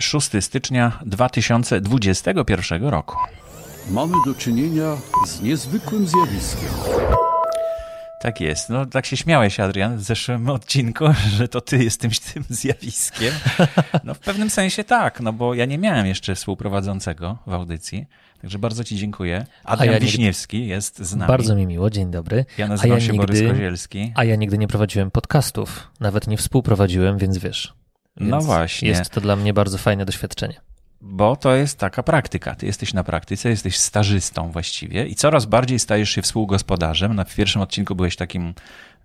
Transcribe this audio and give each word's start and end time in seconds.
6 0.00 0.30
stycznia 0.40 0.98
2021 1.06 2.84
roku. 2.86 3.16
Mamy 3.90 4.14
do 4.26 4.34
czynienia 4.34 4.96
z 5.26 5.40
niezwykłym 5.42 6.06
zjawiskiem. 6.06 6.68
Tak 8.20 8.40
jest. 8.40 8.68
No 8.68 8.86
tak 8.86 9.06
się 9.06 9.16
śmiałeś, 9.16 9.60
Adrian, 9.60 9.96
w 9.96 10.02
zeszłym 10.02 10.50
odcinku, 10.50 11.04
że 11.38 11.48
to 11.48 11.60
ty 11.60 11.84
jesteś 11.84 12.20
tym 12.20 12.44
zjawiskiem. 12.48 13.34
No 14.04 14.14
w 14.14 14.18
pewnym 14.18 14.50
sensie 14.50 14.84
tak, 14.84 15.20
no 15.20 15.32
bo 15.32 15.54
ja 15.54 15.64
nie 15.64 15.78
miałem 15.78 16.06
jeszcze 16.06 16.34
współprowadzącego 16.34 17.38
w 17.46 17.52
audycji. 17.52 18.06
Także 18.42 18.58
bardzo 18.58 18.84
ci 18.84 18.96
dziękuję. 18.96 19.46
Adrian 19.64 19.94
ja 19.94 20.00
Wiśniewski 20.00 20.56
nigdy... 20.56 20.70
jest 20.70 20.98
z 20.98 21.16
nami. 21.16 21.28
Bardzo 21.28 21.54
mi 21.54 21.66
miło, 21.66 21.90
dzień 21.90 22.10
dobry. 22.10 22.44
Ja 22.58 22.68
nazywam 22.68 22.98
ja 22.98 23.04
się 23.04 23.12
nigdy... 23.12 23.26
Borys 23.26 23.52
Kozielski. 23.52 24.12
A 24.14 24.24
ja 24.24 24.36
nigdy 24.36 24.58
nie 24.58 24.68
prowadziłem 24.68 25.10
podcastów. 25.10 25.90
Nawet 26.00 26.26
nie 26.26 26.36
współprowadziłem, 26.36 27.18
więc 27.18 27.38
wiesz. 27.38 27.74
No 28.16 28.20
więc 28.20 28.30
no 28.30 28.40
właśnie. 28.40 28.88
Jest 28.88 29.10
to 29.10 29.20
dla 29.20 29.36
mnie 29.36 29.52
bardzo 29.52 29.78
fajne 29.78 30.04
doświadczenie 30.04 30.60
bo 31.00 31.36
to 31.36 31.54
jest 31.54 31.78
taka 31.78 32.02
praktyka. 32.02 32.54
Ty 32.54 32.66
jesteś 32.66 32.94
na 32.94 33.04
praktyce, 33.04 33.48
jesteś 33.48 33.76
stażystą 33.78 34.50
właściwie 34.50 35.06
i 35.06 35.14
coraz 35.14 35.46
bardziej 35.46 35.78
stajesz 35.78 36.10
się 36.10 36.22
współgospodarzem. 36.22 37.24
W 37.28 37.34
pierwszym 37.34 37.62
odcinku 37.62 37.94
byłeś 37.94 38.16
takim 38.16 38.54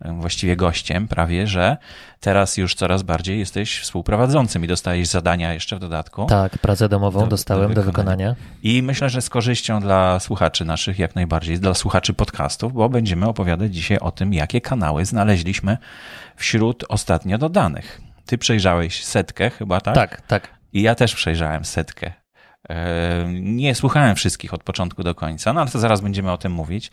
właściwie 0.02 0.56
gościem 0.56 1.08
prawie, 1.08 1.48
że 1.48 1.78
teraz 2.20 2.58
już 2.58 2.76
coraz 2.76 3.04
bardziej 3.04 3.40
jesteś 3.40 3.80
współprowadzącym 3.80 4.66
i 4.66 4.68
dostajesz 4.68 5.08
zadania 5.08 5.54
jeszcze 5.54 5.76
w 5.76 5.80
dodatku. 5.80 6.26
Tak, 6.26 6.58
pracę 6.58 6.90
domową 6.90 7.20
do, 7.20 7.28
dostałem 7.28 7.74
do 7.74 7.84
wykonania. 7.84 8.28
do 8.28 8.34
wykonania. 8.34 8.60
I 8.64 8.84
myślę, 8.84 9.10
że 9.10 9.22
z 9.22 9.30
korzyścią 9.30 9.80
dla 9.80 10.20
słuchaczy 10.20 10.66
naszych 10.66 11.00
jak 11.00 11.16
najbardziej, 11.16 11.60
dla 11.60 11.74
słuchaczy 11.74 12.14
podcastów, 12.14 12.74
bo 12.74 12.90
będziemy 12.90 13.28
opowiadać 13.28 13.76
dzisiaj 13.76 13.98
o 14.00 14.12
tym, 14.12 14.34
jakie 14.34 14.62
kanały 14.62 15.06
znaleźliśmy 15.06 15.78
wśród 16.36 16.86
ostatnio 16.90 17.38
dodanych. 17.38 18.05
Ty 18.26 18.38
przejrzałeś 18.38 19.04
setkę 19.04 19.50
chyba, 19.50 19.82
tak? 19.82 19.96
Tak, 19.96 20.22
tak. 20.22 20.50
I 20.74 20.82
ja 20.82 20.96
też 20.96 21.16
przejrzałem 21.16 21.66
setkę. 21.66 22.12
Nie 23.32 23.76
słuchałem 23.76 24.16
wszystkich 24.16 24.54
od 24.54 24.64
początku 24.64 25.04
do 25.04 25.16
końca, 25.16 25.54
no 25.54 25.62
ale 25.62 25.70
to 25.70 25.80
zaraz 25.80 26.02
będziemy 26.02 26.32
o 26.32 26.38
tym 26.38 26.52
mówić. 26.52 26.92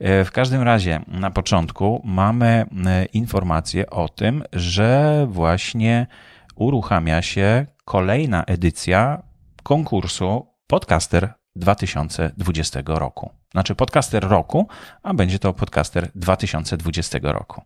E, 0.00 0.24
w 0.24 0.30
każdym 0.30 0.62
razie 0.62 1.00
na 1.08 1.30
początku 1.30 2.02
mamy 2.04 2.66
e, 2.86 3.04
informację 3.04 3.90
o 3.90 4.08
tym, 4.08 4.44
że 4.52 5.26
właśnie 5.30 6.06
uruchamia 6.54 7.22
się 7.22 7.66
kolejna 7.84 8.44
edycja 8.44 9.22
konkursu 9.62 10.46
Podcaster 10.66 11.34
2020 11.56 12.80
roku. 12.86 13.30
Znaczy 13.52 13.74
podcaster 13.74 14.28
roku, 14.28 14.68
a 15.02 15.14
będzie 15.14 15.38
to 15.38 15.52
podcaster 15.52 16.08
2020 16.14 17.18
roku. 17.22 17.62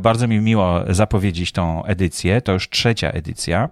Bardzo 0.00 0.28
mi 0.28 0.40
miło 0.40 0.80
zapowiedzieć 0.88 1.52
tą 1.52 1.84
edycję. 1.84 2.40
To 2.40 2.52
już 2.52 2.68
trzecia 2.68 3.10
edycja. 3.10 3.68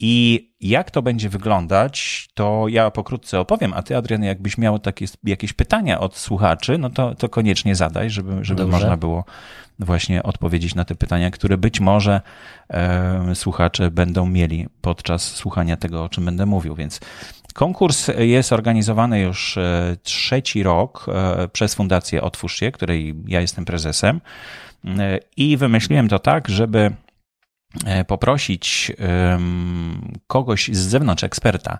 I 0.00 0.46
jak 0.60 0.90
to 0.90 1.02
będzie 1.02 1.28
wyglądać, 1.28 2.28
to 2.34 2.64
ja 2.68 2.90
pokrótce 2.90 3.40
opowiem, 3.40 3.72
a 3.74 3.82
ty, 3.82 3.96
Adrian, 3.96 4.22
jakbyś 4.22 4.58
miał 4.58 4.78
takie, 4.78 5.06
jakieś 5.24 5.52
pytania 5.52 6.00
od 6.00 6.16
słuchaczy, 6.16 6.78
no 6.78 6.90
to, 6.90 7.14
to 7.14 7.28
koniecznie 7.28 7.74
zadaj, 7.74 8.10
żeby, 8.10 8.44
żeby 8.44 8.66
można 8.66 8.96
było 8.96 9.24
właśnie 9.78 10.22
odpowiedzieć 10.22 10.74
na 10.74 10.84
te 10.84 10.94
pytania, 10.94 11.30
które 11.30 11.58
być 11.58 11.80
może 11.80 12.20
e, 12.70 13.34
słuchacze 13.34 13.90
będą 13.90 14.26
mieli 14.26 14.66
podczas 14.80 15.22
słuchania 15.22 15.76
tego, 15.76 16.04
o 16.04 16.08
czym 16.08 16.24
będę 16.24 16.46
mówił. 16.46 16.74
Więc 16.74 17.00
konkurs 17.56 18.10
jest 18.18 18.52
organizowany 18.52 19.20
już 19.20 19.56
e, 19.56 19.96
trzeci 20.02 20.62
rok 20.62 21.06
e, 21.08 21.48
przez 21.48 21.74
Fundację 21.74 22.22
Otwórz 22.22 22.56
się, 22.56 22.72
której 22.72 23.14
ja 23.26 23.40
jestem 23.40 23.64
prezesem. 23.64 24.20
E, 24.84 25.18
I 25.36 25.56
wymyśliłem 25.56 26.08
to 26.08 26.18
tak, 26.18 26.48
żeby 26.48 26.90
poprosić 28.06 28.92
kogoś 30.26 30.68
z 30.72 30.78
zewnątrz, 30.78 31.24
eksperta, 31.24 31.78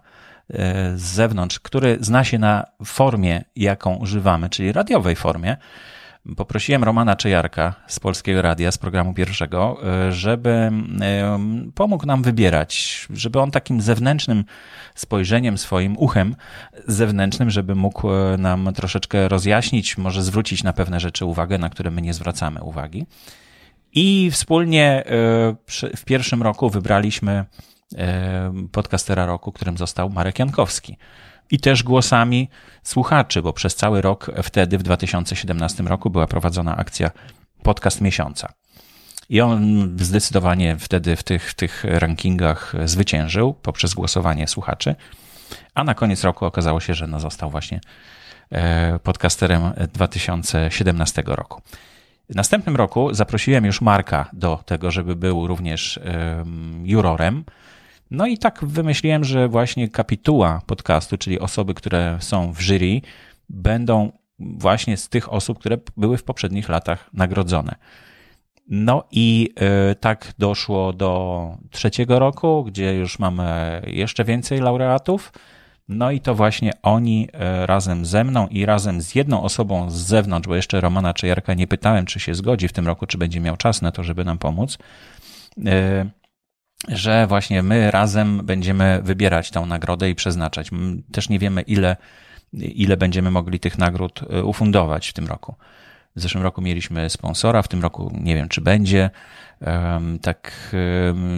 z 0.94 1.02
zewnątrz, 1.02 1.60
który 1.60 1.98
zna 2.00 2.24
się 2.24 2.38
na 2.38 2.64
formie, 2.84 3.44
jaką 3.56 3.94
używamy, 3.94 4.50
czyli 4.50 4.72
radiowej 4.72 5.16
formie. 5.16 5.56
Poprosiłem 6.36 6.84
Romana 6.84 7.16
Czejarka 7.16 7.74
z 7.86 8.00
Polskiego 8.00 8.42
Radia, 8.42 8.72
z 8.72 8.78
programu 8.78 9.14
pierwszego, 9.14 9.78
e, 10.06 10.12
żeby 10.12 10.72
pomógł 11.74 12.06
nam 12.06 12.22
wybierać, 12.22 13.06
żeby 13.10 13.40
on 13.40 13.50
takim 13.50 13.80
zewnętrznym 13.80 14.44
spojrzeniem, 14.94 15.58
swoim 15.58 15.96
uchem 15.98 16.36
zewnętrznym, 16.86 17.50
żeby 17.50 17.74
mógł 17.74 18.08
nam 18.38 18.72
troszeczkę 18.74 19.28
rozjaśnić, 19.28 19.98
może 19.98 20.22
zwrócić 20.22 20.62
na 20.62 20.72
pewne 20.72 21.00
rzeczy 21.00 21.24
uwagę, 21.24 21.58
na 21.58 21.70
które 21.70 21.90
my 21.90 22.02
nie 22.02 22.14
zwracamy 22.14 22.62
uwagi. 22.62 23.06
I 23.92 24.30
wspólnie 24.30 25.04
e, 25.06 25.06
w 25.96 26.04
pierwszym 26.04 26.42
roku 26.42 26.70
wybraliśmy 26.70 27.44
e, 27.96 28.52
podcastera 28.72 29.26
roku, 29.26 29.52
którym 29.52 29.78
został 29.78 30.10
Marek 30.10 30.38
Jankowski. 30.38 30.96
I 31.50 31.60
też 31.60 31.82
głosami 31.82 32.48
słuchaczy, 32.82 33.42
bo 33.42 33.52
przez 33.52 33.74
cały 33.74 34.00
rok 34.00 34.30
wtedy, 34.42 34.78
w 34.78 34.82
2017 34.82 35.82
roku, 35.82 36.10
była 36.10 36.26
prowadzona 36.26 36.76
akcja 36.76 37.10
Podcast 37.62 38.00
Miesiąca. 38.00 38.52
I 39.28 39.40
on 39.40 39.90
zdecydowanie 40.00 40.76
wtedy 40.78 41.16
w 41.16 41.22
tych, 41.22 41.50
w 41.50 41.54
tych 41.54 41.84
rankingach 41.88 42.72
zwyciężył 42.84 43.54
poprzez 43.54 43.94
głosowanie 43.94 44.48
słuchaczy. 44.48 44.94
A 45.74 45.84
na 45.84 45.94
koniec 45.94 46.24
roku 46.24 46.44
okazało 46.44 46.80
się, 46.80 46.94
że 46.94 47.06
no 47.06 47.20
został 47.20 47.50
właśnie 47.50 47.80
e, 48.50 48.98
podcasterem 48.98 49.62
2017 49.92 51.22
roku. 51.26 51.62
W 52.30 52.34
następnym 52.34 52.76
roku 52.76 53.14
zaprosiłem 53.14 53.64
już 53.64 53.80
Marka 53.80 54.30
do 54.32 54.62
tego, 54.66 54.90
żeby 54.90 55.16
był 55.16 55.46
również 55.46 56.00
jurorem. 56.84 57.44
No 58.10 58.26
i 58.26 58.38
tak 58.38 58.64
wymyśliłem, 58.64 59.24
że 59.24 59.48
właśnie 59.48 59.88
kapituła 59.88 60.62
podcastu, 60.66 61.18
czyli 61.18 61.40
osoby, 61.40 61.74
które 61.74 62.18
są 62.20 62.52
w 62.52 62.60
jury, 62.60 63.00
będą 63.48 64.12
właśnie 64.38 64.96
z 64.96 65.08
tych 65.08 65.32
osób, 65.32 65.58
które 65.58 65.78
były 65.96 66.18
w 66.18 66.24
poprzednich 66.24 66.68
latach 66.68 67.10
nagrodzone. 67.12 67.74
No 68.68 69.04
i 69.10 69.54
e, 69.56 69.94
tak 69.94 70.32
doszło 70.38 70.92
do 70.92 71.50
trzeciego 71.70 72.18
roku, 72.18 72.64
gdzie 72.64 72.94
już 72.94 73.18
mamy 73.18 73.82
jeszcze 73.86 74.24
więcej 74.24 74.60
laureatów. 74.60 75.32
No 75.88 76.10
i 76.10 76.20
to 76.20 76.34
właśnie 76.34 76.72
oni 76.82 77.28
e, 77.32 77.66
razem 77.66 78.06
ze 78.06 78.24
mną 78.24 78.48
i 78.48 78.66
razem 78.66 79.02
z 79.02 79.14
jedną 79.14 79.42
osobą 79.42 79.90
z 79.90 79.94
zewnątrz, 79.94 80.48
bo 80.48 80.56
jeszcze 80.56 80.80
Romana 80.80 81.14
Czejarka 81.14 81.54
nie 81.54 81.66
pytałem, 81.66 82.06
czy 82.06 82.20
się 82.20 82.34
zgodzi 82.34 82.68
w 82.68 82.72
tym 82.72 82.86
roku, 82.86 83.06
czy 83.06 83.18
będzie 83.18 83.40
miał 83.40 83.56
czas 83.56 83.82
na 83.82 83.92
to, 83.92 84.02
żeby 84.02 84.24
nam 84.24 84.38
pomóc, 84.38 84.78
e, 85.66 86.06
że 86.88 87.26
właśnie 87.26 87.62
my 87.62 87.90
razem 87.90 88.40
będziemy 88.44 89.00
wybierać 89.02 89.50
tą 89.50 89.66
nagrodę 89.66 90.10
i 90.10 90.14
przeznaczać. 90.14 90.70
Też 91.12 91.28
nie 91.28 91.38
wiemy, 91.38 91.62
ile, 91.62 91.96
ile 92.52 92.96
będziemy 92.96 93.30
mogli 93.30 93.60
tych 93.60 93.78
nagród 93.78 94.20
e, 94.30 94.44
ufundować 94.44 95.08
w 95.08 95.12
tym 95.12 95.26
roku. 95.26 95.54
W 96.16 96.20
zeszłym 96.20 96.44
roku 96.44 96.62
mieliśmy 96.62 97.10
sponsora, 97.10 97.62
w 97.62 97.68
tym 97.68 97.82
roku 97.82 98.12
nie 98.20 98.34
wiem, 98.34 98.48
czy 98.48 98.60
będzie. 98.60 99.10
Tak 100.22 100.74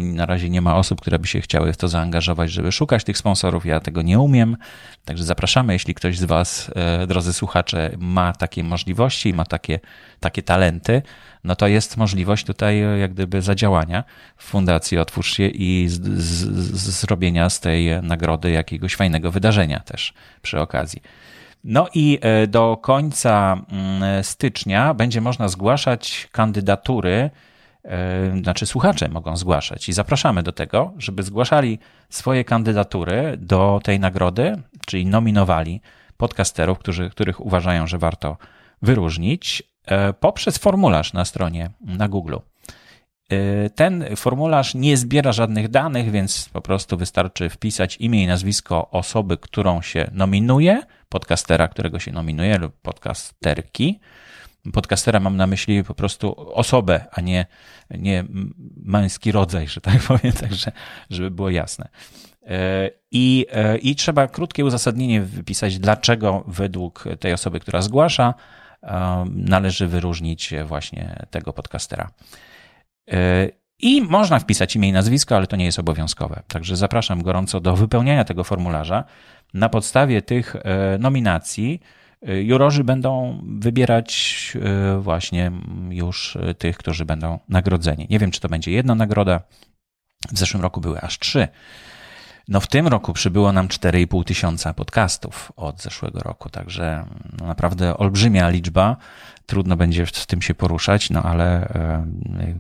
na 0.03 0.27
razie 0.27 0.50
nie 0.50 0.61
ma 0.61 0.77
osób, 0.77 1.00
które 1.00 1.19
by 1.19 1.27
się 1.27 1.41
chciały 1.41 1.72
w 1.72 1.77
to 1.77 1.89
zaangażować, 1.89 2.50
żeby 2.50 2.72
szukać 2.72 3.05
tych 3.05 3.19
sponsorów. 3.19 3.66
Ja 3.66 3.81
tego 3.81 4.03
nie 4.03 4.19
umiem. 4.19 4.56
Także 5.05 5.25
zapraszamy, 5.25 5.72
jeśli 5.72 5.94
ktoś 5.94 6.19
z 6.19 6.25
Was, 6.25 6.71
e, 6.75 7.06
drodzy 7.06 7.33
słuchacze, 7.33 7.91
ma 7.99 8.33
takie 8.33 8.65
możliwości, 8.65 9.34
ma 9.34 9.44
takie, 9.44 9.81
takie 10.21 10.43
talenty, 10.43 11.03
no 11.45 11.56
to 11.56 11.66
jest 11.66 11.97
możliwość 11.97 12.45
tutaj 12.45 12.83
e, 12.83 12.99
jak 12.99 13.12
gdyby 13.12 13.43
zadziałania 13.43 14.05
w 14.37 14.45
Fundacji 14.45 14.99
Otwórz 14.99 15.37
się 15.37 15.47
i 15.47 15.89
z, 15.89 16.03
z, 16.03 16.45
z 16.77 17.00
zrobienia 17.00 17.50
z 17.50 17.60
tej 17.60 18.03
nagrody 18.03 18.50
jakiegoś 18.50 18.97
fajnego 18.97 19.31
wydarzenia 19.31 19.81
też 19.81 20.15
przy 20.43 20.60
okazji. 20.60 21.03
No 21.65 21.89
i 21.95 22.19
e, 22.21 22.47
do 22.47 22.77
końca 22.83 23.61
mm, 23.71 24.25
stycznia 24.25 24.95
będzie 24.95 25.21
można 25.21 25.49
zgłaszać 25.49 26.29
kandydatury, 26.33 27.31
e, 27.85 28.39
znaczy 28.43 28.67
słuchacze 28.67 29.09
mogą 29.09 29.37
zgłaszać 29.37 29.89
i 29.89 29.93
zapraszamy 29.93 30.43
do 30.43 30.53
tego, 30.53 30.93
żeby 30.99 31.23
zgłaszali 31.23 31.79
swoje 32.11 32.45
kandydatury 32.45 33.37
do 33.37 33.81
tej 33.84 34.01
nagrody, 34.01 34.63
czyli 34.87 35.07
nominowali 35.07 35.81
podcasterów, 36.16 36.78
którzy, 36.78 37.10
których 37.10 37.41
uważają, 37.41 37.87
że 37.87 37.99
warto 37.99 38.37
wyróżnić, 38.83 39.63
e, 39.87 40.13
poprzez 40.13 40.59
formularz 40.59 41.13
na 41.13 41.25
stronie 41.25 41.71
na 41.81 42.09
Google. 42.09 42.37
Ten 43.75 44.16
formularz 44.16 44.75
nie 44.75 44.97
zbiera 44.97 45.33
żadnych 45.33 45.69
danych, 45.69 46.10
więc 46.10 46.48
po 46.53 46.60
prostu 46.60 46.97
wystarczy 46.97 47.48
wpisać 47.48 47.97
imię 47.97 48.25
i 48.25 48.27
nazwisko 48.27 48.91
osoby, 48.91 49.36
którą 49.36 49.83
się 49.83 50.10
nominuje, 50.13 50.83
podcastera, 51.09 51.69
którego 51.69 51.98
się 51.98 52.13
nominuje, 52.13 52.59
lub 52.59 52.80
podcasterki. 52.83 54.01
Podcastera 54.72 55.21
mam 55.21 55.36
na 55.36 55.47
myśli 55.47 55.84
po 55.84 55.95
prostu 55.95 56.53
osobę, 56.54 57.04
a 57.13 57.21
nie, 57.21 57.47
nie 57.91 58.25
męski 58.77 59.33
rodzaj, 59.33 59.69
że 59.69 59.80
tak 59.80 60.03
powiem, 60.09 60.33
także 60.33 60.72
żeby 61.10 61.30
było 61.30 61.51
jasne. 61.51 61.89
E, 62.47 62.91
I, 63.10 63.47
e, 63.53 63.78
I 63.78 63.97
trzeba 63.97 64.27
krótkie 64.27 64.65
uzasadnienie 64.65 65.21
wypisać, 65.21 65.78
dlaczego 65.78 66.45
według 66.47 67.04
tej 67.21 67.33
osoby, 67.33 67.60
która 67.60 67.83
zgłasza, 67.83 68.34
należy 69.30 69.86
wyróżnić 69.86 70.54
właśnie 70.65 71.27
tego 71.30 71.53
podcastera. 71.53 72.10
I 73.78 74.03
można 74.03 74.39
wpisać 74.39 74.77
imię 74.77 74.89
i 74.89 74.93
nazwisko, 74.93 75.37
ale 75.37 75.47
to 75.47 75.57
nie 75.57 75.65
jest 75.65 75.78
obowiązkowe. 75.78 76.43
Także 76.49 76.77
zapraszam 76.77 77.22
gorąco 77.22 77.60
do 77.60 77.77
wypełniania 77.77 78.25
tego 78.25 78.45
formularza. 78.45 79.05
Na 79.55 79.69
podstawie 79.69 80.22
tych 80.22 80.57
e, 80.57 80.99
nominacji 80.99 81.81
e, 82.22 82.43
jurorzy 82.43 82.84
będą 82.84 83.41
wybierać 83.59 84.53
e, 84.63 84.99
właśnie 85.01 85.53
już 85.91 86.39
tych, 86.59 86.78
którzy 86.78 87.05
będą 87.05 87.39
nagrodzeni. 87.49 88.07
Nie 88.10 88.19
wiem, 88.19 88.31
czy 88.31 88.41
to 88.41 88.49
będzie 88.49 88.71
jedna 88.71 88.95
nagroda. 88.95 89.41
W 90.33 90.39
zeszłym 90.39 90.63
roku 90.63 90.81
były 90.81 91.01
aż 91.01 91.19
trzy. 91.19 91.49
No 92.48 92.60
w 92.60 92.66
tym 92.66 92.86
roku 92.86 93.12
przybyło 93.12 93.53
nam 93.53 93.68
4,5 93.68 94.24
tysiąca 94.24 94.74
podcastów 94.74 95.53
od 95.56 95.83
zeszłego 95.83 96.21
roku, 96.21 96.48
także 96.48 97.04
no 97.41 97.47
naprawdę 97.47 97.97
olbrzymia 97.97 98.48
liczba. 98.48 98.97
Trudno 99.47 99.77
będzie 99.77 100.06
w 100.06 100.27
tym 100.27 100.42
się 100.42 100.54
poruszać, 100.54 101.10
no 101.10 101.22
ale 101.22 101.68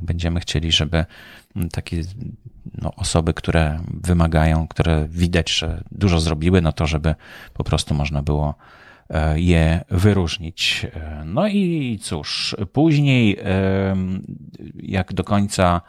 będziemy 0.00 0.40
chcieli, 0.40 0.72
żeby 0.72 1.04
takie 1.72 2.02
no, 2.82 2.94
osoby, 2.94 3.34
które 3.34 3.80
wymagają, 4.02 4.68
które 4.68 5.08
widać, 5.10 5.50
że 5.50 5.84
dużo 5.92 6.20
zrobiły, 6.20 6.60
no 6.60 6.72
to 6.72 6.86
żeby 6.86 7.14
po 7.54 7.64
prostu 7.64 7.94
można 7.94 8.22
było 8.22 8.54
e, 9.10 9.40
je 9.40 9.84
wyróżnić. 9.90 10.86
E, 10.94 11.22
no 11.24 11.48
i 11.48 11.98
cóż, 12.02 12.56
później, 12.72 13.38
jak 14.82 15.12
do 15.12 15.24
końca 15.24 15.80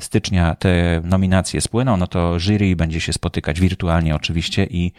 stycznia 0.00 0.54
te 0.54 1.00
nominacje 1.04 1.60
spłyną, 1.60 1.96
no 1.96 2.06
to 2.06 2.40
jury 2.40 2.76
będzie 2.76 3.00
się 3.00 3.12
spotykać 3.12 3.60
wirtualnie 3.60 4.14
oczywiście 4.14 4.66
i 4.70 4.92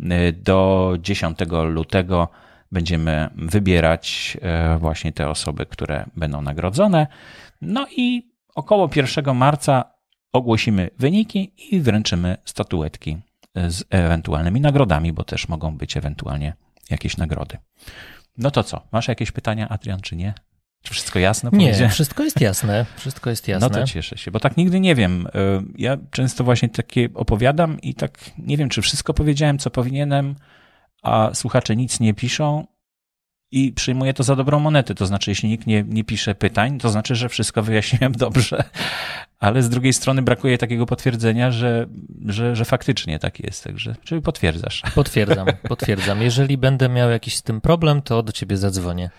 e, 0.00 0.32
do 0.32 0.92
10 1.00 1.38
lutego 1.68 2.28
będziemy 2.72 3.28
wybierać 3.34 4.36
właśnie 4.78 5.12
te 5.12 5.28
osoby, 5.28 5.66
które 5.66 6.06
będą 6.16 6.42
nagrodzone. 6.42 7.06
No 7.60 7.86
i 7.96 8.32
około 8.54 8.90
1 8.96 9.36
marca 9.36 9.84
ogłosimy 10.32 10.90
wyniki 10.98 11.52
i 11.70 11.80
wręczymy 11.80 12.36
statuetki 12.44 13.18
z 13.54 13.84
ewentualnymi 13.90 14.60
nagrodami, 14.60 15.12
bo 15.12 15.24
też 15.24 15.48
mogą 15.48 15.76
być 15.76 15.96
ewentualnie 15.96 16.54
jakieś 16.90 17.16
nagrody. 17.16 17.58
No 18.38 18.50
to 18.50 18.62
co? 18.62 18.80
Masz 18.92 19.08
jakieś 19.08 19.30
pytania, 19.30 19.68
Adrian, 19.68 20.00
czy 20.00 20.16
nie? 20.16 20.34
Czy 20.82 20.94
wszystko 20.94 21.18
jasne? 21.18 21.50
Nie, 21.52 21.88
wszystko 21.88 22.24
jest 22.24 22.40
jasne. 22.40 22.86
Wszystko 22.96 23.30
jest 23.30 23.48
jasne. 23.48 23.68
No 23.68 23.74
to 23.74 23.86
cieszę 23.86 24.18
się, 24.18 24.30
bo 24.30 24.40
tak 24.40 24.56
nigdy 24.56 24.80
nie 24.80 24.94
wiem. 24.94 25.26
Y, 25.26 25.30
ja 25.78 25.98
często 26.10 26.44
właśnie 26.44 26.68
takie 26.68 27.08
opowiadam 27.14 27.80
i 27.80 27.94
tak 27.94 28.18
nie 28.38 28.56
wiem, 28.56 28.68
czy 28.68 28.82
wszystko 28.82 29.14
powiedziałem, 29.14 29.58
co 29.58 29.70
powinienem, 29.70 30.34
a 31.02 31.30
słuchacze 31.34 31.76
nic 31.76 32.00
nie 32.00 32.14
piszą 32.14 32.66
i 33.50 33.72
przyjmuję 33.72 34.14
to 34.14 34.22
za 34.22 34.36
dobrą 34.36 34.60
monetę. 34.60 34.94
To 34.94 35.06
znaczy, 35.06 35.30
jeśli 35.30 35.48
nikt 35.48 35.66
nie, 35.66 35.84
nie 35.88 36.04
pisze 36.04 36.34
pytań, 36.34 36.78
to 36.78 36.90
znaczy, 36.90 37.14
że 37.14 37.28
wszystko 37.28 37.62
wyjaśniłem 37.62 38.12
dobrze, 38.12 38.64
ale 39.38 39.62
z 39.62 39.68
drugiej 39.68 39.92
strony 39.92 40.22
brakuje 40.22 40.58
takiego 40.58 40.86
potwierdzenia, 40.86 41.50
że, 41.50 41.86
że, 42.26 42.56
że 42.56 42.64
faktycznie 42.64 43.18
tak 43.18 43.40
jest. 43.40 43.64
Także, 43.64 43.96
czyli 44.04 44.22
potwierdzasz. 44.22 44.82
Potwierdzam, 44.94 45.46
potwierdzam. 45.68 46.22
Jeżeli 46.22 46.58
będę 46.58 46.88
miał 46.88 47.10
jakiś 47.10 47.36
z 47.36 47.42
tym 47.42 47.60
problem, 47.60 48.02
to 48.02 48.22
do 48.22 48.32
ciebie 48.32 48.56
zadzwonię. 48.56 49.10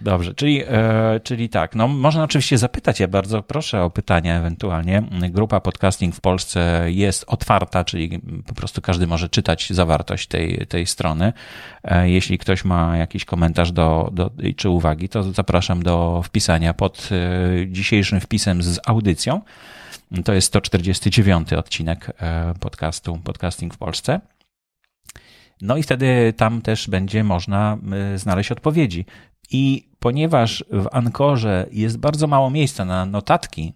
Dobrze, 0.00 0.34
czyli, 0.34 0.62
e, 0.68 1.20
czyli 1.22 1.48
tak, 1.48 1.74
no 1.74 1.88
można 1.88 2.24
oczywiście 2.24 2.58
zapytać, 2.58 3.00
ja 3.00 3.08
bardzo 3.08 3.42
proszę 3.42 3.82
o 3.82 3.90
pytania 3.90 4.38
ewentualnie. 4.38 5.02
Grupa 5.30 5.60
podcasting 5.60 6.14
w 6.14 6.20
Polsce 6.20 6.84
jest 6.86 7.24
otwarta, 7.28 7.84
czyli 7.84 8.20
po 8.46 8.54
prostu 8.54 8.80
każdy 8.80 9.06
może 9.06 9.28
czytać 9.28 9.70
zawartość 9.70 10.26
tej, 10.26 10.66
tej 10.66 10.86
strony. 10.86 11.32
E, 11.84 12.10
jeśli 12.10 12.38
ktoś 12.38 12.64
ma 12.64 12.96
jakiś 12.96 13.24
komentarz 13.24 13.72
do, 13.72 14.10
do, 14.12 14.30
czy 14.56 14.68
uwagi, 14.68 15.08
to 15.08 15.22
zapraszam 15.22 15.82
do 15.82 16.22
wpisania 16.24 16.74
pod 16.74 17.08
e, 17.12 17.66
dzisiejszym 17.66 18.20
wpisem 18.20 18.62
z 18.62 18.80
audycją. 18.86 19.40
To 20.24 20.32
jest 20.32 20.46
149 20.46 21.52
odcinek 21.52 22.12
e, 22.20 22.54
podcastu 22.60 23.18
Podcasting 23.24 23.74
w 23.74 23.78
Polsce. 23.78 24.20
No 25.60 25.76
i 25.76 25.82
wtedy 25.82 26.32
tam 26.36 26.62
też 26.62 26.88
będzie 26.88 27.24
można 27.24 27.78
e, 28.14 28.18
znaleźć 28.18 28.52
odpowiedzi. 28.52 29.04
I 29.50 29.88
ponieważ 29.98 30.64
w 30.70 30.86
Ankorze 30.92 31.66
jest 31.72 31.98
bardzo 31.98 32.26
mało 32.26 32.50
miejsca 32.50 32.84
na 32.84 33.06
notatki, 33.06 33.72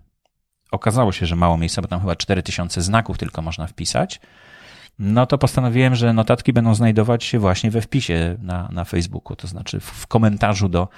okazało 0.71 1.13
się, 1.13 1.27
że 1.27 1.37
mało 1.37 1.59
miejsca, 1.59 1.83
bo 1.83 1.89
tam 1.89 2.01
chyba 2.01 2.17
4000 2.17 2.83
znaków 2.83 3.19
tylko 3.19 3.43
można 3.43 3.67
wpisać, 3.67 4.21
no 5.01 5.27
to 5.27 5.39
postanowiłem, 5.39 5.95
że 5.95 6.13
notatki 6.13 6.53
będą 6.53 6.75
znajdować 6.75 7.25
się 7.25 7.39
właśnie 7.39 7.71
we 7.71 7.81
wpisie 7.81 8.37
na, 8.43 8.69
na 8.73 8.85
Facebooku, 8.85 9.37
to 9.37 9.47
znaczy 9.47 9.81
w 9.81 10.07
komentarzu 10.07 10.69
do, 10.69 10.89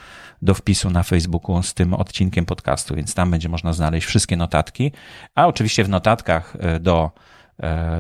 do 0.43 0.55
wpisu 0.55 0.91
na 0.91 1.03
Facebooku 1.03 1.63
z 1.63 1.75
tym 1.75 1.95
odcinkiem 1.95 2.47
podcastu, 2.47 2.95
więc 2.95 3.15
tam 3.15 3.31
będzie 3.31 3.49
można 3.49 3.73
znaleźć 3.73 4.07
wszystkie 4.07 4.37
notatki, 4.37 4.93
a 5.35 5.47
oczywiście 5.47 5.85
w 5.85 5.89
notatkach 5.89 6.57
e, 6.59 6.81
do 6.81 7.11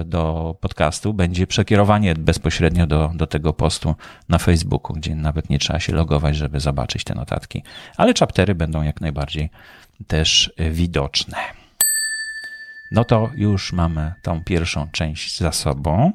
do 0.05 0.55
podcastu 0.61 1.15
będzie 1.15 1.47
przekierowanie 1.47 2.15
bezpośrednio 2.15 2.87
do, 2.87 3.11
do 3.15 3.27
tego 3.27 3.53
postu 3.53 3.95
na 4.29 4.39
Facebooku, 4.39 4.97
gdzie 4.97 5.15
nawet 5.15 5.51
nie 5.51 5.59
trzeba 5.59 5.81
się 5.81 5.93
logować, 5.93 6.37
żeby 6.37 6.61
zobaczyć 6.61 7.05
te 7.05 7.15
notatki. 7.15 7.63
Ale 7.97 8.15
chaptery 8.15 8.55
będą 8.55 8.83
jak 8.83 9.01
najbardziej 9.01 9.51
też 10.07 10.53
widoczne. 10.71 11.37
No 12.93 13.05
to 13.05 13.31
już 13.35 13.73
mamy 13.73 14.13
tą 14.23 14.45
pierwszą 14.45 14.89
część 14.93 15.39
za 15.39 15.53
sobą. 15.53 16.13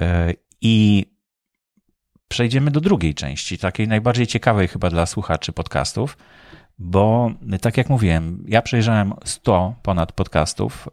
E, 0.00 0.34
I 0.60 1.06
przejdziemy 2.28 2.70
do 2.70 2.80
drugiej 2.80 3.14
części, 3.14 3.58
takiej 3.58 3.88
najbardziej 3.88 4.26
ciekawej 4.26 4.68
chyba 4.68 4.90
dla 4.90 5.06
słuchaczy 5.06 5.52
podcastów 5.52 6.16
bo 6.78 7.30
tak 7.60 7.76
jak 7.76 7.88
mówiłem, 7.88 8.44
ja 8.48 8.62
przejrzałem 8.62 9.12
100 9.24 9.74
ponad 9.82 10.12
podcastów 10.12 10.88
e, 10.88 10.90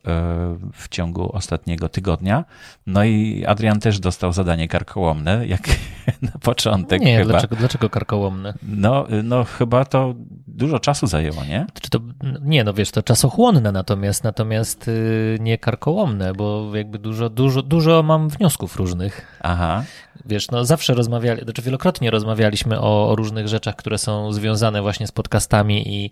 w 0.73 0.87
ciągu 0.89 1.35
ostatniego 1.35 1.89
tygodnia. 1.89 2.45
No 2.87 3.03
i 3.03 3.45
Adrian 3.45 3.79
też 3.79 3.99
dostał 3.99 4.33
zadanie 4.33 4.67
karkołomne, 4.67 5.47
jak 5.47 5.61
na 6.21 6.31
początek. 6.41 7.01
Nie, 7.01 7.17
chyba. 7.17 7.29
Dlaczego, 7.29 7.55
dlaczego 7.55 7.89
karkołomne? 7.89 8.53
No, 8.63 9.07
no 9.23 9.43
chyba 9.43 9.85
to 9.85 10.15
dużo 10.59 10.79
czasu 10.79 11.07
zajęło, 11.07 11.45
nie? 11.45 11.65
Czy 11.81 11.89
to, 11.89 11.99
nie, 12.41 12.63
no 12.63 12.73
wiesz, 12.73 12.91
to 12.91 13.03
czasochłonne 13.03 13.71
natomiast, 13.71 14.23
natomiast 14.23 14.87
y, 14.87 15.37
nie 15.41 15.57
karkołomne, 15.57 16.33
bo 16.33 16.75
jakby 16.75 16.99
dużo, 16.99 17.29
dużo, 17.29 17.61
dużo 17.61 18.03
mam 18.03 18.29
wniosków 18.29 18.75
różnych. 18.75 19.39
Aha. 19.41 19.83
Wiesz, 20.25 20.51
no 20.51 20.65
zawsze 20.65 20.93
rozmawiali, 20.93 21.43
znaczy 21.43 21.61
wielokrotnie 21.61 22.11
rozmawialiśmy 22.11 22.79
o, 22.79 23.09
o 23.09 23.15
różnych 23.15 23.47
rzeczach, 23.47 23.75
które 23.75 23.97
są 23.97 24.33
związane 24.33 24.81
właśnie 24.81 25.07
z 25.07 25.11
podcastami 25.11 25.95
i 25.95 26.11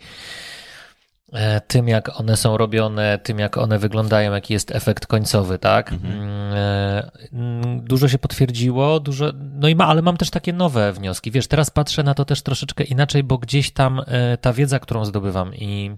tym, 1.68 1.88
jak 1.88 2.20
one 2.20 2.38
są 2.38 2.58
robione, 2.58 3.20
tym, 3.24 3.40
jak 3.40 3.58
one 3.58 3.80
wyglądają, 3.80 4.34
jaki 4.34 4.54
jest 4.54 4.72
efekt 4.72 5.08
końcowy, 5.08 5.60
tak? 5.60 5.94
Mhm. 5.94 6.14
Mm, 6.14 6.54
e, 6.54 7.82
dużo 7.84 8.08
się 8.08 8.20
potwierdziło, 8.20 9.00
dużo, 9.00 9.32
no 9.36 9.68
i 9.68 9.76
ma, 9.76 9.88
ale 9.88 10.02
mam 10.02 10.18
też 10.18 10.30
takie 10.30 10.54
nowe 10.54 10.94
wnioski. 10.94 11.32
Wiesz, 11.32 11.48
teraz 11.48 11.70
patrzę 11.70 12.04
na 12.04 12.14
to 12.14 12.26
też 12.26 12.42
troszeczkę 12.42 12.84
inaczej, 12.84 13.24
bo 13.24 13.38
gdzieś 13.38 13.72
tam 13.72 14.02
e, 14.08 14.38
ta 14.38 14.54
wiedza, 14.54 14.80
którą 14.80 15.06
zdobywam 15.06 15.56
i 15.56 15.92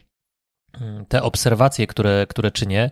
mm, 0.81 1.05
te 1.05 1.23
obserwacje, 1.23 1.87
które, 1.87 2.25
które 2.29 2.51
czynię, 2.51 2.89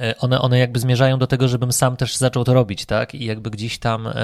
E, 0.00 0.18
one, 0.18 0.40
one 0.40 0.58
jakby 0.58 0.80
zmierzają 0.80 1.18
do 1.18 1.26
tego, 1.26 1.48
żebym 1.48 1.72
sam 1.72 1.96
też 1.96 2.16
zaczął 2.16 2.44
to 2.44 2.54
robić, 2.54 2.86
tak? 2.86 3.14
I 3.14 3.24
jakby 3.24 3.50
gdzieś 3.50 3.78
tam 3.78 4.06
e, 4.06 4.14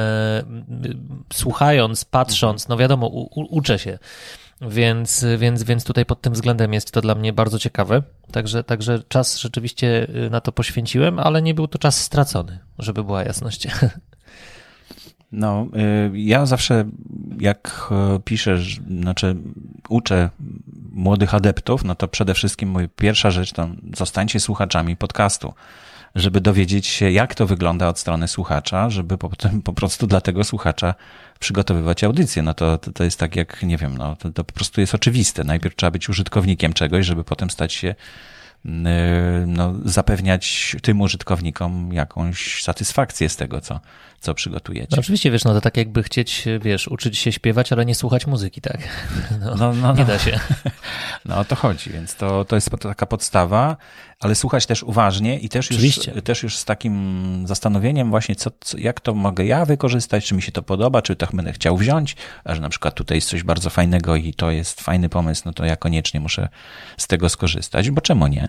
słuchając, 1.33 2.05
patrząc, 2.05 2.69
no 2.69 2.77
wiadomo, 2.77 3.07
u, 3.07 3.41
u, 3.41 3.57
uczę 3.57 3.79
się. 3.79 3.99
Więc, 4.61 5.27
więc, 5.39 5.63
więc 5.63 5.85
tutaj 5.85 6.07
pod 6.07 6.21
tym 6.21 6.33
względem 6.33 6.73
jest 6.73 6.91
to 6.91 7.01
dla 7.01 7.15
mnie 7.15 7.33
bardzo 7.33 7.59
ciekawe. 7.59 8.03
Także, 8.33 8.65
także 8.65 9.03
czas 9.09 9.39
rzeczywiście 9.39 10.09
y, 10.27 10.31
na 10.31 10.41
to 10.41 10.53
poświęciłem, 10.53 11.19
ale 11.19 11.43
nie 11.43 11.55
był 11.55 11.69
to 11.69 11.79
czas 11.79 12.03
stracony, 12.03 12.59
żeby 12.79 13.05
była 13.05 13.23
jasność. 13.23 13.67
No, 15.33 15.67
y, 16.15 16.19
ja 16.19 16.47
zawsze 16.47 16.85
jak 17.41 17.91
y, 18.17 18.21
piszę, 18.21 18.59
znaczy 19.01 19.37
uczę 19.89 20.31
młodych 20.93 21.35
adeptów, 21.35 21.85
no 21.85 21.95
to 21.95 22.09
przede 22.09 22.35
wszystkim 22.35 22.71
moja 22.71 22.89
pierwsza 22.97 23.31
rzecz 23.31 23.53
to 23.53 23.69
zostańcie 23.97 24.41
słuchaczami 24.41 24.97
podcastu, 24.97 25.55
żeby 26.15 26.41
dowiedzieć 26.41 26.87
się, 26.87 27.11
jak 27.11 27.35
to 27.35 27.47
wygląda 27.47 27.89
od 27.89 27.99
strony 27.99 28.29
słuchacza, 28.29 28.91
żeby 28.91 29.19
potem 29.19 29.63
po 29.63 29.73
prostu 29.73 30.07
dla 30.07 30.21
tego 30.21 30.45
słuchacza 30.45 30.95
przygotowywać 31.39 32.05
audycję. 32.05 32.43
No 32.43 32.55
to, 32.55 32.79
to, 32.79 32.93
to 32.93 33.05
jest 33.05 33.19
tak 33.19 33.37
jak, 33.37 33.63
nie 33.63 33.77
wiem, 33.77 33.99
no 33.99 34.17
to, 34.17 34.31
to 34.31 34.45
po 34.45 34.53
prostu 34.53 34.81
jest 34.81 34.95
oczywiste. 34.95 35.45
Najpierw 35.45 35.77
trzeba 35.77 35.91
być 35.91 36.09
użytkownikiem 36.09 36.73
czegoś, 36.73 37.07
żeby 37.07 37.25
potem 37.25 37.51
stać 37.51 37.73
się 37.73 37.95
Y, 38.67 39.47
no, 39.47 39.75
zapewniać 39.85 40.77
tym 40.83 41.01
użytkownikom 41.01 41.93
jakąś 41.93 42.63
satysfakcję 42.63 43.29
z 43.29 43.37
tego, 43.37 43.61
co, 43.61 43.81
co 44.21 44.35
przygotujecie. 44.35 44.89
No 44.91 44.99
oczywiście, 44.99 45.31
wiesz, 45.31 45.45
no 45.45 45.55
to 45.55 45.61
tak 45.61 45.77
jakby 45.77 46.03
chcieć, 46.03 46.45
wiesz, 46.61 46.89
uczyć 46.89 47.19
się 47.19 47.33
śpiewać, 47.33 47.73
ale 47.73 47.87
nie 47.87 47.95
słuchać 47.95 48.27
muzyki, 48.27 48.61
tak? 48.61 48.79
No, 49.41 49.55
no, 49.55 49.73
no 49.83 49.95
nie 49.95 50.05
da 50.05 50.19
się. 50.19 50.41
No 51.25 51.39
o 51.39 51.45
to 51.45 51.57
chodzi, 51.57 51.91
więc 51.91 52.15
to, 52.15 52.45
to 52.45 52.57
jest 52.57 52.71
taka 52.81 53.07
podstawa, 53.07 53.77
ale 54.21 54.35
słuchać 54.35 54.67
też 54.67 54.83
uważnie 54.83 55.39
i 55.39 55.49
też 55.49 55.71
już, 55.71 55.81
też 56.25 56.43
już 56.43 56.57
z 56.57 56.65
takim 56.65 57.45
zastanowieniem 57.47 58.11
właśnie, 58.11 58.37
co, 58.37 58.51
co, 58.61 58.79
jak 58.79 59.01
to 59.01 59.15
mogę 59.15 59.45
ja 59.45 59.65
wykorzystać, 59.65 60.27
czy 60.27 60.35
mi 60.35 60.43
się 60.43 60.53
to 60.53 60.63
podoba, 60.63 61.03
czy 61.03 61.17
to 61.17 61.27
będę 61.33 61.53
chciał 61.53 61.77
wziąć, 61.77 62.17
a 62.45 62.55
że 62.55 62.61
na 62.61 62.69
przykład 62.69 62.95
tutaj 62.95 63.17
jest 63.17 63.29
coś 63.29 63.43
bardzo 63.43 63.71
fajnego 63.71 64.17
i 64.17 64.35
to 64.35 64.51
jest 64.51 64.81
fajny 64.81 65.09
pomysł, 65.09 65.43
no 65.45 65.53
to 65.53 65.65
ja 65.65 65.77
koniecznie 65.77 66.21
muszę 66.21 66.49
z 66.97 67.07
tego 67.07 67.29
skorzystać, 67.29 67.91
bo 67.91 68.01
czemu 68.01 68.27
nie? 68.27 68.49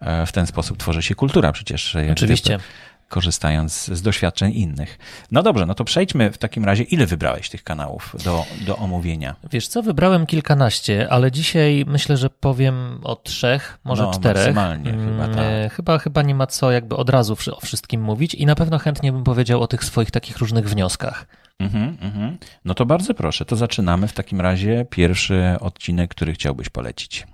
E, 0.00 0.26
W 0.26 0.32
ten 0.32 0.46
sposób 0.46 0.78
tworzy 0.78 1.02
się 1.02 1.14
kultura 1.14 1.52
przecież. 1.52 1.96
Oczywiście. 2.12 2.54
gdyby, 2.54 2.64
Korzystając 3.08 3.84
z 3.84 4.02
doświadczeń 4.02 4.52
innych. 4.52 4.98
No 5.30 5.42
dobrze, 5.42 5.66
no 5.66 5.74
to 5.74 5.84
przejdźmy 5.84 6.30
w 6.32 6.38
takim 6.38 6.64
razie, 6.64 6.82
ile 6.82 7.06
wybrałeś 7.06 7.50
tych 7.50 7.64
kanałów 7.64 8.16
do, 8.24 8.44
do 8.66 8.76
omówienia? 8.76 9.36
Wiesz 9.50 9.68
co, 9.68 9.82
wybrałem 9.82 10.26
kilkanaście, 10.26 11.08
ale 11.10 11.32
dzisiaj 11.32 11.84
myślę, 11.86 12.16
że 12.16 12.30
powiem 12.30 13.00
o 13.04 13.16
trzech, 13.16 13.78
może 13.84 14.02
No, 14.02 14.10
czterech. 14.10 14.36
maksymalnie 14.36 14.90
chyba, 14.90 15.24
Mm, 15.24 15.34
tak. 15.34 15.44
e, 15.44 15.68
chyba, 15.68 15.98
chyba 15.98 16.22
nie 16.22 16.34
ma 16.34 16.46
co 16.46 16.70
jakby 16.70 16.96
od 16.96 17.10
razu 17.10 17.36
o 17.52 17.60
wszystkim 17.60 18.02
mówić 18.02 18.34
i 18.34 18.46
na 18.46 18.54
pewno 18.54 18.78
chętnie 18.78 19.12
bym 19.12 19.24
powiedział 19.24 19.62
o 19.62 19.66
tych 19.66 19.84
swoich 19.84 20.10
takich 20.10 20.38
różnych 20.38 20.68
wnioskach. 20.68 21.26
Mhm, 21.58 21.96
mhm. 22.00 22.38
No 22.64 22.74
to 22.74 22.86
bardzo 22.86 23.14
proszę, 23.14 23.44
to 23.44 23.56
zaczynamy 23.56 24.08
w 24.08 24.12
takim 24.12 24.40
razie 24.40 24.86
pierwszy 24.90 25.42
odcinek, 25.60 26.10
który 26.10 26.32
chciałbyś 26.32 26.68
polecić. 26.68 27.26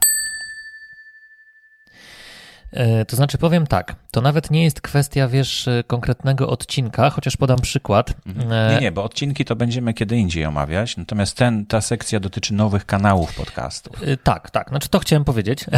E, 2.73 3.05
To 3.05 3.17
znaczy, 3.17 3.39
powiem 3.39 3.67
tak, 3.67 3.95
to 4.11 4.21
nawet 4.21 4.51
nie 4.51 4.65
jest 4.65 4.81
kwestia, 4.81 5.29
wiesz, 5.29 5.69
e, 5.69 5.85
konkretnego 5.87 6.49
odcinka, 6.49 7.11
chociaż 7.11 7.37
podam 7.37 7.59
przykład. 7.59 8.15
E, 8.51 8.75
Nie, 8.75 8.81
nie, 8.81 8.93
bo 8.93 9.05
odcinki 9.05 9.45
to 9.45 9.57
będziemy 9.57 9.95
kiedy 9.95 10.17
indziej 10.17 10.45
omawiać, 10.45 10.97
natomiast 10.97 11.37
ten, 11.37 11.67
ta 11.67 11.81
sekcja 11.81 12.21
dotyczy 12.21 12.55
nowych 12.55 12.87
kanałów 12.87 13.35
podcastów. 13.35 13.97
Tak, 14.23 14.51
tak. 14.51 14.69
Znaczy 14.69 14.89
to 14.89 14.99
chciałem 14.99 15.25
powiedzieć. 15.25 15.65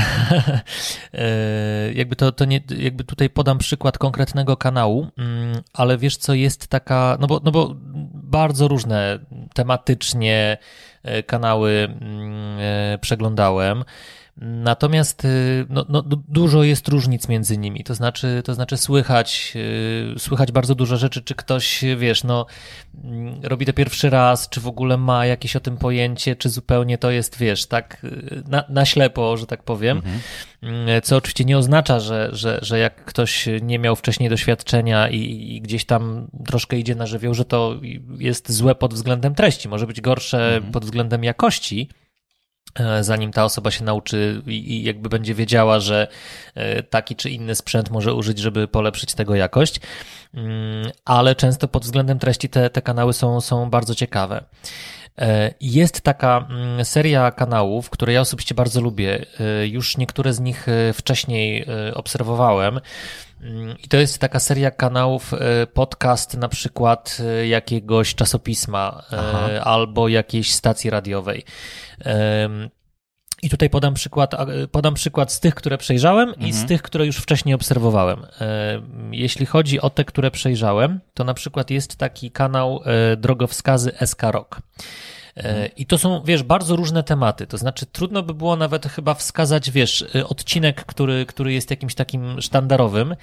Jakby 1.94 2.16
to, 2.16 2.32
to 2.32 2.44
nie, 2.44 2.60
jakby 2.78 3.04
tutaj 3.04 3.30
podam 3.30 3.58
przykład 3.58 3.98
konkretnego 3.98 4.56
kanału, 4.56 5.06
mm, 5.18 5.62
ale 5.72 5.98
wiesz 5.98 6.16
co 6.16 6.34
jest 6.34 6.66
taka, 6.66 7.16
no 7.20 7.26
bo, 7.26 7.40
no 7.44 7.50
bo 7.50 7.74
bardzo 8.14 8.68
różne 8.68 9.18
tematycznie 9.54 10.58
kanały 11.26 11.88
mm, 12.00 12.58
przeglądałem. 13.00 13.84
Natomiast 14.36 15.24
y, 15.24 15.66
no, 15.68 15.86
no, 15.88 16.02
du- 16.02 16.22
dużo 16.28 16.62
jest 16.62 16.88
różnic 16.88 17.28
między 17.28 17.58
nimi. 17.58 17.84
To 17.84 17.94
znaczy, 17.94 18.42
to 18.44 18.54
znaczy 18.54 18.76
słychać, 18.76 19.52
y, 20.16 20.18
słychać 20.18 20.52
bardzo 20.52 20.74
dużo 20.74 20.96
rzeczy, 20.96 21.22
czy 21.22 21.34
ktoś, 21.34 21.84
wiesz, 21.96 22.24
no, 22.24 22.46
mm, 23.04 23.40
robi 23.42 23.66
to 23.66 23.72
pierwszy 23.72 24.10
raz, 24.10 24.48
czy 24.48 24.60
w 24.60 24.66
ogóle 24.66 24.96
ma 24.96 25.26
jakieś 25.26 25.56
o 25.56 25.60
tym 25.60 25.76
pojęcie, 25.76 26.36
czy 26.36 26.48
zupełnie 26.50 26.98
to 26.98 27.10
jest, 27.10 27.38
wiesz, 27.38 27.66
tak 27.66 28.04
y, 28.04 28.42
na, 28.48 28.64
na 28.68 28.84
ślepo, 28.84 29.36
że 29.36 29.46
tak 29.46 29.62
powiem. 29.62 30.02
Mm, 30.62 31.02
Co 31.02 31.16
oczywiście 31.16 31.44
nie 31.44 31.58
oznacza, 31.58 32.00
że, 32.00 32.28
że, 32.32 32.58
że 32.62 32.78
jak 32.78 33.04
ktoś 33.04 33.48
nie 33.62 33.78
miał 33.78 33.96
wcześniej 33.96 34.28
doświadczenia 34.30 35.08
i, 35.08 35.18
i 35.56 35.60
gdzieś 35.60 35.84
tam 35.84 36.28
troszkę 36.46 36.78
idzie 36.78 36.94
na 36.94 37.06
żywioł, 37.06 37.34
że 37.34 37.44
to 37.44 37.80
jest 38.18 38.52
złe 38.52 38.74
pod 38.74 38.94
względem 38.94 39.34
treści, 39.34 39.68
może 39.68 39.86
być 39.86 40.00
gorsze 40.00 40.60
pod 40.72 40.84
względem 40.84 41.24
jakości 41.24 41.88
zanim 43.00 43.32
ta 43.32 43.44
osoba 43.44 43.70
się 43.70 43.84
nauczy 43.84 44.42
i 44.46 44.82
jakby 44.82 45.08
będzie 45.08 45.34
wiedziała, 45.34 45.80
że 45.80 46.08
e, 46.54 46.82
taki 46.82 47.16
czy 47.16 47.30
inny 47.30 47.54
sprzęt 47.54 47.90
może 47.90 48.14
użyć, 48.14 48.38
żeby 48.38 48.68
polepszyć 48.68 49.14
tego 49.14 49.34
jakość. 49.34 49.80
Mm, 50.34 50.90
Ale 51.04 51.34
często 51.34 51.68
pod 51.68 51.82
względem 51.82 52.18
treści 52.18 52.48
te, 52.48 52.70
te 52.70 52.82
kanały 52.82 53.12
są, 53.12 53.40
są 53.40 53.70
bardzo 53.70 53.94
ciekawe. 53.94 54.44
E, 55.18 55.54
Jest 55.60 56.00
taka 56.00 56.46
mm, 56.50 56.84
seria 56.84 57.30
kanałów, 57.30 57.90
które 57.90 58.12
ja 58.12 58.20
osobiście 58.20 58.54
bardzo 58.54 58.80
lubię. 58.80 59.26
E, 59.40 59.66
Już 59.66 59.96
niektóre 59.96 60.32
z 60.32 60.40
nich 60.40 60.68
e, 60.68 60.92
wcześniej 60.92 61.64
e, 61.88 61.94
obserwowałem. 61.94 62.80
I 63.84 63.88
to 63.88 63.96
jest 63.96 64.18
taka 64.18 64.40
seria 64.40 64.70
kanałów, 64.70 65.34
e, 65.34 65.66
podcast 65.66 66.36
na 66.36 66.48
przykład 66.48 67.18
e, 67.20 67.46
jakiegoś 67.46 68.14
czasopisma 68.14 69.02
e, 69.12 69.18
Aha. 69.18 69.48
albo 69.64 70.08
jakiejś 70.08 70.54
stacji 70.54 70.90
radiowej. 70.90 71.44
I 73.42 73.50
tutaj 73.50 73.70
podam 73.70 73.94
przykład, 73.94 74.34
podam 74.72 74.94
przykład 74.94 75.32
z 75.32 75.40
tych, 75.40 75.54
które 75.54 75.78
przejrzałem 75.78 76.34
i 76.38 76.52
z 76.52 76.66
tych, 76.66 76.82
które 76.82 77.06
już 77.06 77.16
wcześniej 77.16 77.54
obserwowałem. 77.54 78.26
Em, 78.38 79.14
Jeśli 79.14 79.46
chodzi 79.46 79.80
o 79.80 79.90
te, 79.90 80.04
które 80.04 80.30
przejrzałem, 80.30 81.00
to 81.14 81.24
na 81.24 81.34
przykład 81.34 81.70
jest 81.70 81.96
taki 81.96 82.30
kanał 82.30 82.80
drogowskazy 83.16 83.92
SK 84.06 84.22
Rock. 84.22 84.60
E, 85.36 85.66
I 85.66 85.86
to 85.86 85.98
są, 85.98 86.22
wiesz, 86.24 86.42
bardzo 86.42 86.76
różne 86.76 87.02
tematy. 87.02 87.46
To 87.46 87.58
znaczy, 87.58 87.86
trudno 87.86 88.22
by 88.22 88.34
było 88.34 88.56
nawet 88.56 88.86
chyba 88.86 89.14
wskazać, 89.14 89.70
wiesz, 89.70 90.04
e, 90.14 90.26
odcinek, 90.26 90.84
który, 90.84 91.26
który 91.26 91.52
jest 91.52 91.70
jakimś 91.70 91.94
takim 91.94 92.40
sztandarowym, 92.40 93.16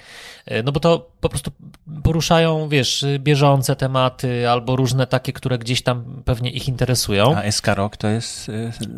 e, 0.46 0.62
no 0.62 0.72
bo 0.72 0.80
to 0.80 1.10
po 1.20 1.28
prostu 1.28 1.50
poruszają, 2.02 2.68
wiesz, 2.68 3.04
bieżące 3.18 3.76
tematy 3.76 4.50
albo 4.50 4.76
różne 4.76 5.06
takie, 5.06 5.32
które 5.32 5.58
gdzieś 5.58 5.82
tam 5.82 6.22
pewnie 6.24 6.50
ich 6.50 6.68
interesują. 6.68 7.36
A 7.36 7.52
SK 7.52 7.66
Rock 7.66 7.96
to 7.96 8.08
jest 8.08 8.50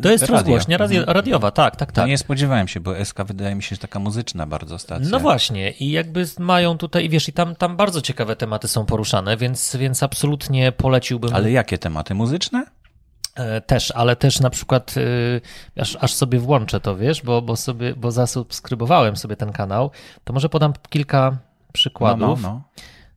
To 0.03 0.11
jest 0.11 0.23
radio. 0.23 0.35
rozgłośnia 0.35 0.77
radio, 0.77 1.05
radiowa, 1.05 1.51
tak, 1.51 1.75
tak, 1.75 1.91
tak. 1.91 2.07
nie 2.07 2.17
spodziewałem 2.17 2.67
się, 2.67 2.79
bo 2.79 3.05
SK 3.05 3.17
wydaje 3.25 3.55
mi 3.55 3.63
się, 3.63 3.75
że 3.75 3.81
taka 3.81 3.99
muzyczna 3.99 4.45
bardzo 4.47 4.79
stacja. 4.79 5.09
No 5.09 5.19
właśnie, 5.19 5.71
i 5.71 5.91
jakby 5.91 6.25
mają 6.39 6.77
tutaj, 6.77 7.09
wiesz, 7.09 7.29
i 7.29 7.33
tam, 7.33 7.55
tam 7.55 7.77
bardzo 7.77 8.01
ciekawe 8.01 8.35
tematy 8.35 8.67
są 8.67 8.85
poruszane, 8.85 9.37
więc, 9.37 9.75
więc 9.75 10.03
absolutnie 10.03 10.71
poleciłbym. 10.71 11.35
Ale 11.35 11.51
jakie 11.51 11.77
tematy? 11.77 12.15
Muzyczne? 12.15 12.65
E, 13.35 13.61
Też, 13.61 13.91
ale 13.91 14.15
też 14.15 14.39
na 14.39 14.49
przykład, 14.49 14.97
y, 14.97 15.41
aż, 15.81 15.97
aż 16.01 16.13
sobie 16.13 16.39
włączę 16.39 16.79
to, 16.79 16.95
wiesz, 16.95 17.21
bo, 17.21 17.41
bo 17.41 17.55
sobie, 17.55 17.95
bo 17.95 18.11
zasubskrybowałem 18.11 19.15
sobie 19.17 19.35
ten 19.35 19.51
kanał, 19.51 19.91
to 20.23 20.33
może 20.33 20.49
podam 20.49 20.73
kilka 20.89 21.31
No, 21.31 21.37
przykładów. 21.73 22.41
no, 22.41 22.61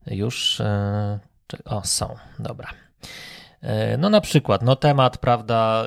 no. 0.06 0.14
Już, 0.14 0.60
e, 0.60 1.18
o, 1.64 1.82
są, 1.84 2.14
dobra. 2.38 2.68
E, 3.62 3.96
No 3.98 4.10
na 4.10 4.20
przykład, 4.20 4.62
no 4.62 4.76
temat, 4.76 5.18
prawda, 5.18 5.86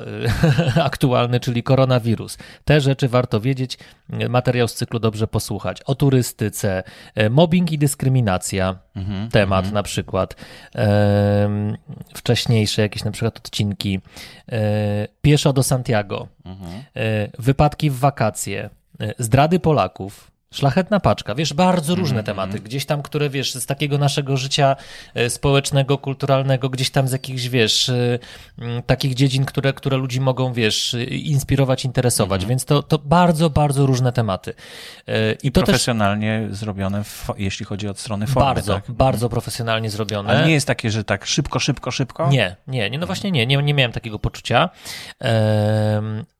y, 0.76 0.82
aktualny, 0.90 1.40
czyli 1.40 1.62
koronawirus. 1.62 2.38
Te 2.64 2.80
rzeczy 2.80 3.08
warto 3.08 3.40
wiedzieć, 3.40 3.78
y, 4.22 4.28
materiał 4.28 4.68
z 4.68 4.74
cyklu 4.74 4.98
dobrze 4.98 5.26
posłuchać. 5.26 5.82
O 5.82 5.94
turystyce, 5.94 6.82
e, 7.14 7.30
mobbing 7.30 7.72
i 7.72 7.78
dyskryminacja, 7.78 8.76
Mhm, 8.96 9.28
temat 9.30 9.72
na 9.72 9.82
przykład. 9.82 10.36
Wcześniejsze 12.14 12.82
jakieś 12.82 13.04
na 13.04 13.10
przykład 13.10 13.36
odcinki. 13.36 14.00
E, 14.52 15.08
Pieszo 15.22 15.52
do 15.52 15.62
Santiago. 15.62 16.28
mhm. 16.44 16.70
E, 16.96 17.28
Wypadki 17.38 17.90
w 17.90 17.98
wakacje. 17.98 18.70
e, 19.00 19.14
Zdrady 19.18 19.60
Polaków. 19.60 20.30
Szlachetna 20.54 21.00
paczka, 21.00 21.34
wiesz, 21.34 21.54
bardzo 21.54 21.94
różne 21.94 22.18
Mhm, 22.18 22.26
tematy, 22.26 22.60
gdzieś 22.60 22.86
tam, 22.86 23.02
które 23.02 23.30
wiesz, 23.30 23.54
z 23.54 23.66
takiego 23.66 23.98
naszego 23.98 24.36
życia 24.36 24.76
e, 25.14 25.30
społecznego, 25.30 25.98
kulturalnego, 25.98 26.68
gdzieś 26.68 26.90
tam 26.90 27.08
z 27.08 27.12
jakichś, 27.12 27.48
wiesz, 27.48 27.88
e, 27.88 28.18
takich 28.86 29.14
dziedzin, 29.14 29.44
które, 29.44 29.72
które 29.72 29.96
ludzi 29.96 30.20
mogą, 30.20 30.52
wiesz, 30.52 30.94
e, 30.94 31.04
inspirować, 31.04 31.84
interesować, 31.84 32.46
więc 32.46 32.64
to, 32.64 32.82
to 32.82 32.98
bardzo, 32.98 33.50
bardzo 33.50 33.86
różne 33.86 34.12
tematy. 34.12 34.54
E, 35.08 35.32
I 35.32 35.52
to 35.52 35.60
też 35.60 35.68
Profesjonalnie 35.68 36.48
zrobione, 36.50 37.04
w, 37.04 37.28
jeśli 37.38 37.66
chodzi 37.66 37.88
o 37.88 37.94
strony 37.94 38.26
formy. 38.26 38.54
bardzo, 38.54 38.74
tak? 38.74 38.90
bardzo 38.90 39.28
profesjonalnie 39.28 39.90
zrobione. 39.90 40.30
Ale 40.30 40.46
nie 40.46 40.52
jest 40.52 40.66
takie, 40.66 40.90
że 40.90 41.04
tak 41.04 41.26
szybko, 41.26 41.58
szybko, 41.58 41.90
szybko? 41.90 42.30
Nie, 42.30 42.56
nie, 42.66 42.90
nie, 42.90 42.98
no 42.98 43.06
właśnie 43.06 43.30
nie, 43.30 43.46
nie, 43.46 43.56
nie 43.56 43.74
miałem 43.74 43.92
takiego 43.92 44.18
poczucia. 44.18 44.70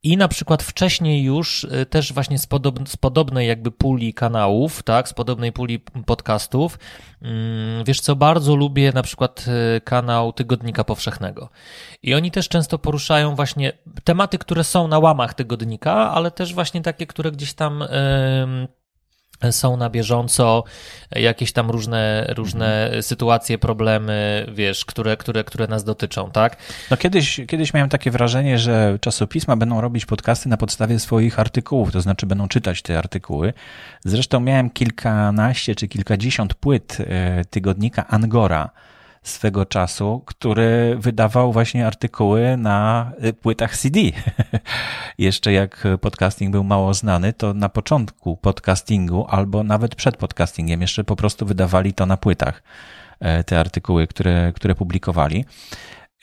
I 0.03 0.17
na 0.17 0.29
przykład 0.29 0.63
wcześniej 0.63 1.23
już 1.23 1.67
też 1.91 2.13
właśnie 2.13 2.39
z, 2.39 2.47
podob, 2.47 2.89
z 2.89 2.97
podobnej 2.97 3.49
jakby 3.49 3.71
puli 4.01 4.15
kanałów, 4.15 4.83
tak, 4.83 5.09
z 5.09 5.13
podobnej 5.13 5.53
puli 5.53 5.79
podcastów, 6.07 6.79
mm, 7.23 7.85
wiesz 7.85 8.01
co, 8.01 8.17
bardzo 8.17 8.57
lubię 8.57 8.93
na 8.95 9.03
przykład 9.03 9.45
y, 9.77 9.81
kanał 9.81 10.33
Tygodnika 10.33 10.85
Powszechnego. 10.85 11.49
I 12.03 12.15
oni 12.15 12.31
też 12.31 12.49
często 12.49 12.79
poruszają 12.79 13.35
właśnie 13.35 13.73
tematy, 14.05 14.39
które 14.39 14.65
są 14.65 14.89
na 14.89 14.99
łamach 14.99 15.35
tygodnika, 15.35 15.93
ale 15.93 16.31
też 16.31 16.55
właśnie 16.55 16.83
takie, 16.83 17.07
które 17.07 17.33
gdzieś 17.33 17.55
tam 17.55 17.83
em, 17.83 17.89
są 19.51 19.77
na 19.77 19.91
bieżąco, 19.91 20.65
jakieś 21.11 21.53
tam 21.53 21.71
różne, 21.71 22.33
różne 22.37 22.91
sytuacje, 23.01 23.59
problemy, 23.59 24.47
wiesz, 24.55 24.85
które, 24.85 25.17
które, 25.17 25.45
które 25.45 25.67
nas 25.67 25.85
dotyczą, 25.85 26.31
tak? 26.31 26.57
No 26.91 26.97
kiedyś, 26.97 27.41
kiedyś 27.49 27.75
miałem 27.75 27.89
takie 27.89 28.11
wrażenie, 28.11 28.59
że 28.59 28.99
czasopisma 29.01 29.57
będą 29.57 29.81
robić 29.81 30.07
podcasty 30.07 30.49
na 30.49 30.57
podstawie 30.57 30.99
swoich 30.99 31.39
artykułów, 31.39 31.93
to 31.93 32.01
znaczy 32.01 32.27
będą 32.27 32.49
czytać 32.49 32.83
te 32.83 32.99
artykuły. 32.99 33.53
Zresztą 34.05 34.41
miałem 34.41 34.71
kilkanaście 34.71 35.75
czy 35.75 35.89
kilkadziesiąt 35.89 36.55
płyt 36.55 36.99
e, 37.01 37.45
tygodnika 37.45 38.07
Angora 38.09 38.71
swego 39.23 39.67
czasu, 39.67 40.23
który 40.27 40.97
wydawał 40.99 41.53
właśnie 41.53 41.87
artykuły 41.87 42.57
na 42.57 43.13
e, 43.19 43.33
płytach 43.33 43.77
CD. 43.77 44.01
Jeszcze 45.19 45.53
jak 45.53 45.85
podcasting 46.01 46.53
był 46.53 46.65
mało 46.65 46.95
znany, 46.95 47.33
to 47.33 47.55
na 47.55 47.69
początku 47.69 48.37
podcastingu 48.37 49.27
albo 49.29 49.63
nawet 49.63 49.95
przed 49.95 50.17
podcastingiem 50.17 50.81
jeszcze 50.81 51.05
po 51.05 51.17
prostu 51.17 51.47
wydawali 51.47 51.93
to 51.93 52.07
na 52.07 52.17
płytach, 52.17 52.63
e, 53.21 53.45
te 53.45 53.61
artykuły, 53.61 54.07
które, 54.07 54.53
które 54.53 54.75
publikowali. 54.75 55.45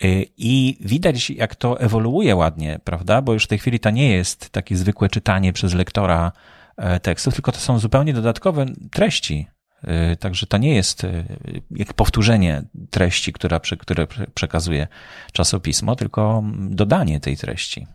Y, 0.04 0.26
I 0.38 0.78
widać, 0.82 1.30
jak 1.30 1.56
to 1.56 1.80
ewoluuje 1.80 2.36
ładnie, 2.36 2.80
prawda? 2.84 3.22
Bo 3.22 3.34
już 3.34 3.44
w 3.44 3.48
tej 3.48 3.58
chwili 3.58 3.80
to 3.80 3.90
nie 3.90 4.10
jest 4.10 4.50
takie 4.50 4.78
zwykłe 4.78 5.10
czytanie 5.10 5.54
przez 5.54 5.74
lektora 5.74 6.32
e, 6.78 7.00
tekstów, 7.00 7.34
tylko 7.34 7.52
to 7.52 7.60
są 7.60 7.80
zupełnie 7.80 8.14
dodatkowe 8.14 8.66
treści. 8.92 9.48
E, 9.84 10.16
także 10.16 10.48
to 10.48 10.58
nie 10.58 10.76
jest 10.76 11.04
e, 11.04 11.24
jak 11.72 11.94
powtórzenie 11.94 12.64
treści, 12.90 13.34
która, 13.34 13.60
które 13.60 14.08
przekazuje 14.34 14.88
czasopismo, 15.32 15.96
tylko 15.96 16.44
dodanie 16.70 17.20
tej 17.20 17.38
treści. 17.38 17.88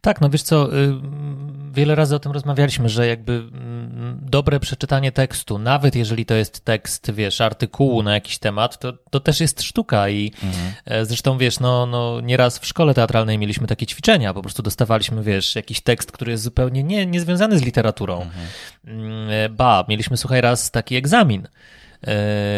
Tak, 0.00 0.20
no 0.20 0.30
wiesz 0.30 0.42
co, 0.42 0.78
y, 0.78 0.94
wiele 1.72 1.94
razy 1.94 2.14
o 2.14 2.18
tym 2.18 2.32
rozmawialiśmy, 2.32 2.88
że 2.88 3.06
jakby 3.06 3.32
mm, 3.32 4.18
dobre 4.22 4.60
przeczytanie 4.60 5.12
tekstu, 5.12 5.58
nawet 5.58 5.96
jeżeli 5.96 6.26
to 6.26 6.34
jest 6.34 6.64
tekst, 6.64 7.10
wiesz, 7.10 7.40
artykułu 7.40 8.02
na 8.02 8.14
jakiś 8.14 8.38
temat, 8.38 8.78
to, 8.78 8.92
to 9.10 9.20
też 9.20 9.40
jest 9.40 9.62
sztuka 9.62 10.08
i 10.08 10.32
mhm. 10.42 10.72
E, 10.84 11.04
zresztą, 11.04 11.38
wiesz, 11.38 11.60
no, 11.60 11.86
no 11.86 12.20
nieraz 12.20 12.58
w 12.58 12.66
szkole 12.66 12.94
teatralnej 12.94 13.38
mieliśmy 13.38 13.66
takie 13.66 13.86
ćwiczenia, 13.86 14.34
po 14.34 14.42
prostu 14.42 14.62
dostawaliśmy, 14.62 15.22
wiesz, 15.22 15.56
jakiś 15.56 15.80
tekst, 15.80 16.12
który 16.12 16.32
jest 16.32 16.44
zupełnie 16.44 16.82
nie, 16.82 17.06
niezwiązany 17.06 17.58
z 17.58 17.62
literaturą. 17.62 18.22
Mhm. 18.22 18.46
Mm, 18.84 19.30
e, 19.30 19.48
ba, 19.48 19.84
mieliśmy, 19.88 20.16
słuchaj, 20.16 20.40
raz 20.40 20.70
taki 20.70 20.96
egzamin, 20.96 21.48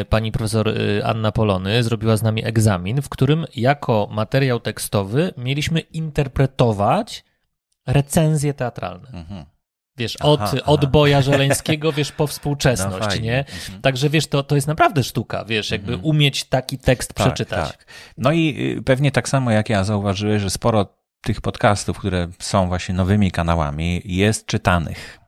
pani 0.08 0.32
profesor 0.32 0.68
e, 0.68 1.06
Anna 1.06 1.32
Polony 1.32 1.82
zrobiła 1.82 2.16
z 2.16 2.22
nami 2.22 2.44
egzamin, 2.44 3.02
w 3.02 3.08
którym 3.08 3.44
jako 3.56 4.08
materiał 4.11 4.61
tekstowy 4.61 5.34
mieliśmy 5.37 5.80
interpretować 5.80 7.25
recenzje 7.87 8.54
teatralne. 8.54 9.08
Mhm. 9.12 9.44
Wiesz, 9.96 10.16
od, 10.16 10.40
aha, 10.40 10.56
od 10.66 10.87
Boja 10.87 11.22
Żeleńskiego, 11.22 11.92
wiesz, 11.92 12.12
po 12.12 12.26
współczesność, 12.32 13.16
no 13.18 13.22
nie? 13.22 13.38
Mhm. 13.38 13.82
Także 13.82 14.11
wiesz, 14.11 14.26
to, 14.26 14.42
to 14.42 14.54
jest 14.54 14.66
naprawdę 14.66 15.04
sztuka, 15.04 15.44
wiesz, 15.44 15.70
jakby 15.70 15.92
mhm. 15.92 16.11
umieć 16.11 16.44
taki 16.44 16.78
tekst 16.78 17.14
tak, 17.14 17.26
przeczytać. 17.26 17.70
Tak. 17.70 17.87
No 18.18 18.32
i 18.32 18.75
y, 18.78 18.82
pewnie 18.82 19.11
tak 19.11 19.28
samo 19.28 19.50
jak 19.50 19.70
ja 19.70 19.84
zauważyłeś, 19.84 20.42
że 20.42 20.50
sporo 20.50 20.87
tych 21.20 21.40
podcastów, 21.40 21.99
które 21.99 22.28
są 22.38 22.68
właśnie 22.68 22.94
nowymi 22.94 23.30
kanałami, 23.30 24.02
jest 24.04 24.46
czytanych. 24.46 25.22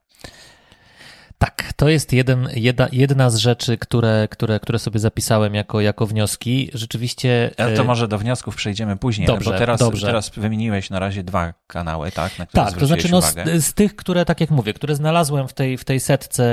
Tak, 1.45 1.73
to 1.77 1.89
jest 1.89 2.13
jeden, 2.13 2.49
jedna, 2.55 2.89
jedna 2.93 3.31
z 3.31 3.37
rzeczy, 3.37 3.79
które, 3.79 4.29
które, 4.31 4.61
które 4.61 4.79
sobie 4.79 5.01
zapisałem 5.01 5.55
jako, 5.55 5.81
jako 5.81 6.07
wnioski. 6.07 6.71
Rzeczywiście. 6.75 7.51
Ale 7.59 7.77
to 7.77 7.83
e, 7.83 7.85
może 7.85 8.09
do 8.09 8.19
wniosków 8.19 8.57
przejdziemy 8.57 8.97
później, 8.97 9.27
dobrze, 9.27 9.51
bo 9.51 9.59
teraz, 9.59 9.81
dobrze. 9.81 10.07
teraz 10.07 10.31
wymieniłeś 10.31 10.91
na 10.91 10.99
razie 10.99 11.25
dwa 11.25 11.55
kanały, 11.67 12.13
tak? 12.13 12.33
Tak, 12.53 12.73
to 12.79 12.87
znaczy 12.87 13.09
no, 13.11 13.21
z, 13.21 13.35
z, 13.65 13.75
tych, 13.75 13.97
które, 13.97 14.25
tak 14.25 14.41
jak 14.41 14.51
mówię, 14.51 14.73
które 14.75 14.97
znalazłem 14.97 15.49
w 15.49 15.53
tej, 15.53 15.79
w 15.79 15.85
tej 15.85 16.01
setce, 16.01 16.45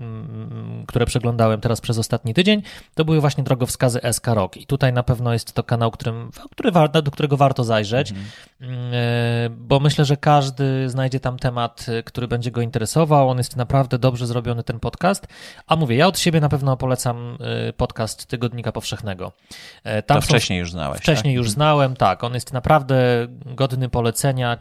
yy, 0.00 0.86
które 0.86 1.06
przeglądałem 1.06 1.60
teraz 1.60 1.80
przez 1.80 1.98
ostatni 1.98 2.34
tydzień, 2.34 2.62
to 2.94 3.04
były 3.04 3.20
właśnie 3.20 3.44
drogowskazy 3.44 4.00
SK 4.12 4.26
Rock. 4.26 4.56
I 4.56 4.66
tutaj 4.66 4.92
na 4.92 5.02
pewno 5.02 5.32
jest 5.32 5.52
to 5.52 5.62
kanał, 5.62 5.90
którym, 5.90 6.30
który, 6.50 6.72
do 7.02 7.10
którego 7.10 7.36
warto 7.36 7.64
zajrzeć, 7.64 8.10
mhm. 8.10 8.92
yy, 8.92 9.50
bo 9.50 9.80
myślę, 9.80 10.04
że 10.04 10.16
każdy 10.16 10.88
znajdzie 10.88 11.20
tam 11.20 11.38
temat, 11.38 11.86
który 12.04 12.28
będzie 12.28 12.50
go 12.50 12.60
interesował. 12.60 13.28
On 13.28 13.38
jest 13.38 13.56
naprawdę 13.56 13.87
naprawdę 13.88 13.98
dobrze 13.98 14.26
zrobiony 14.26 14.62
ten 14.62 14.80
podcast. 14.80 15.26
A 15.66 15.76
mówię, 15.76 15.96
ja 15.96 16.06
od 16.06 16.18
siebie 16.18 16.40
na 16.40 16.48
pewno 16.48 16.76
polecam 16.76 17.38
y, 17.68 17.72
podcast 17.72 18.26
Tygodnika 18.26 18.72
Powszechnego. 18.72 19.32
E, 19.84 20.02
tam 20.02 20.20
to 20.20 20.22
wcześniej 20.22 20.58
już 20.58 20.70
znałeś. 20.70 21.00
Wcześniej 21.00 21.34
tak? 21.34 21.36
już 21.36 21.50
znałem, 21.50 21.96
tak. 21.96 22.24
On 22.24 22.34
jest 22.34 22.52
naprawdę 22.52 23.26
godny 23.46 23.88
polecenia 23.88 24.58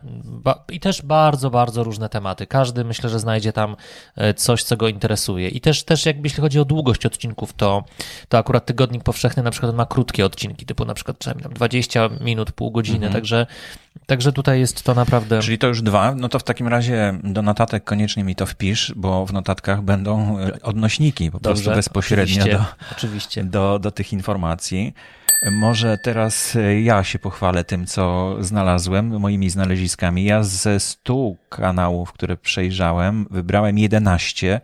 i 0.72 0.80
też 0.80 1.02
bardzo, 1.02 1.50
bardzo 1.50 1.84
różne 1.84 2.10
tematy. 2.10 2.48
Każdy 2.48 2.84
myślę, 2.84 3.10
że 3.10 3.20
znajdzie 3.20 3.54
tam 3.54 3.76
e, 4.16 4.34
coś, 4.34 4.64
co 4.64 4.78
go 4.78 4.88
interesuje. 4.88 5.50
I 5.50 5.62
też, 5.62 5.84
też 5.84 6.06
jakby 6.06 6.26
jeśli 6.26 6.42
chodzi 6.42 6.60
o 6.60 6.66
długość 6.66 7.06
odcinków, 7.06 7.54
to, 7.54 7.84
to 8.30 8.38
akurat 8.38 8.66
Tygodnik 8.66 9.04
Powszechny 9.04 9.44
na 9.44 9.52
przykład 9.52 9.76
ma 9.76 9.86
krótkie 9.86 10.26
odcinki, 10.26 10.66
typu 10.66 10.86
na 10.86 10.94
przykład 10.94 11.18
tam 11.18 11.54
20 11.54 12.10
minut, 12.22 12.52
pół 12.52 12.72
godziny, 12.72 13.06
mhm. 13.06 13.14
także 13.14 13.46
Także 14.06 14.32
tutaj 14.32 14.60
jest 14.60 14.84
to 14.84 14.94
naprawdę. 14.94 15.40
Czyli 15.40 15.58
to 15.58 15.68
już 15.68 15.82
dwa. 15.82 16.16
No 16.16 16.30
to 16.30 16.40
w 16.40 16.44
takim 16.44 16.68
razie 16.68 17.20
do 17.24 17.42
notatek 17.42 17.84
koniecznie 17.84 18.24
mi 18.24 18.36
to 18.36 18.46
wpisz, 18.46 18.94
bo 18.96 19.17
w 19.26 19.34
notatkach 19.34 19.82
będą 19.82 20.40
e, 20.40 20.62
odnośniki 20.62 21.32
po 21.32 21.40
Dobrze, 21.40 21.64
prostu 21.64 21.78
bezpośrednio 21.78 22.44
oczywiście, 22.44 22.58
do, 22.58 22.66
oczywiście. 22.92 23.44
Do, 23.44 23.80
do 23.80 23.92
tych 23.92 24.14
informacji. 24.14 24.94
Może 25.52 25.98
teraz 25.98 26.56
e, 26.56 26.82
ja 26.82 27.04
się 27.04 27.20
pochwalę 27.20 27.64
tym, 27.64 27.86
co 27.86 28.36
znalazłem, 28.40 29.20
moimi 29.20 29.50
znaleziskami. 29.50 30.24
Ja 30.24 30.44
ze 30.44 30.80
stu 30.80 31.38
kanałów, 31.50 32.12
które 32.12 32.38
przejrzałem, 32.38 33.28
wybrałem 33.32 33.78
11 33.78 34.62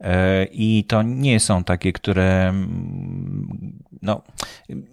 e, 0.00 0.44
i 0.44 0.84
to 0.88 1.02
nie 1.02 1.40
są 1.40 1.64
takie, 1.64 1.92
które 1.92 2.48
mm, 2.48 3.82
no, 4.02 4.22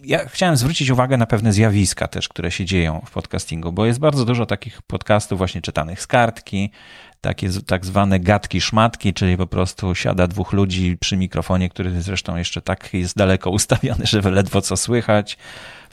ja 0.04 0.28
chciałem 0.28 0.58
zwrócić 0.58 0.90
uwagę 0.90 1.18
na 1.18 1.26
pewne 1.26 1.54
zjawiska 1.54 2.08
też, 2.08 2.30
które 2.30 2.52
się 2.52 2.66
dzieją 2.66 3.02
w 3.06 3.12
podcastingu, 3.12 3.72
bo 3.72 3.86
jest 3.86 4.00
bardzo 4.00 4.26
dużo 4.26 4.46
takich 4.46 4.82
podcastów 4.82 5.38
właśnie 5.38 5.62
czytanych 5.62 6.02
z 6.02 6.08
kartki, 6.08 6.72
takie 7.22 7.50
tak 7.68 7.86
zwane 7.86 8.20
gadki 8.20 8.62
szmatki, 8.62 9.14
czyli 9.14 9.38
po 9.38 9.48
prostu 9.48 9.96
siada 9.96 10.28
dwóch 10.28 10.54
ludzi 10.54 10.98
przy 11.00 11.18
mikrofonie, 11.18 11.70
który 11.70 12.02
zresztą 12.02 12.36
jeszcze 12.36 12.62
tak 12.62 12.94
jest 12.94 13.18
daleko 13.18 13.50
ustawiony, 13.60 14.06
że 14.06 14.22
ledwo 14.22 14.62
co 14.62 14.78
słychać. 14.78 15.38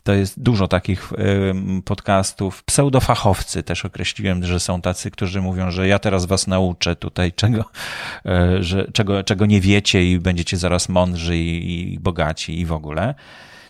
To 0.02 0.12
jest 0.12 0.42
dużo 0.42 0.68
takich 0.68 1.12
podcastów. 1.84 2.64
Pseudofachowcy 2.64 3.62
też 3.62 3.84
określiłem, 3.84 4.44
że 4.44 4.60
są 4.60 4.80
tacy, 4.80 5.10
którzy 5.10 5.40
mówią, 5.40 5.70
że 5.70 5.88
ja 5.88 5.98
teraz 5.98 6.26
was 6.26 6.46
nauczę 6.46 6.96
tutaj 6.96 7.32
czego, 7.42 7.64
e, 8.26 8.62
że, 8.62 8.86
czego, 8.92 9.24
czego 9.24 9.46
nie 9.46 9.60
wiecie 9.60 10.04
i 10.04 10.18
będziecie 10.18 10.56
zaraz 10.56 10.88
mądrzy 10.88 11.36
i, 11.36 11.94
i 11.94 11.98
bogaci 11.98 12.60
i 12.60 12.66
w 12.66 12.72
ogóle. 12.72 13.14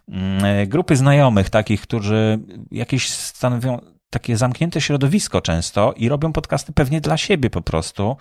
Mm, 0.09 0.45
e, 0.45 0.67
grupy 0.67 0.97
znajomych, 0.97 1.51
takich, 1.51 1.81
którzy 1.81 2.39
jakieś 2.71 3.09
stanowią 3.09 3.96
takie 4.11 4.37
zamknięte 4.37 4.81
środowisko 4.81 5.41
często 5.41 5.93
i 5.97 6.09
robią 6.09 6.33
podcasty 6.33 6.73
pewnie 6.73 7.01
dla 7.01 7.17
siebie 7.17 7.51
po 7.51 7.63
prostu, 7.63 8.17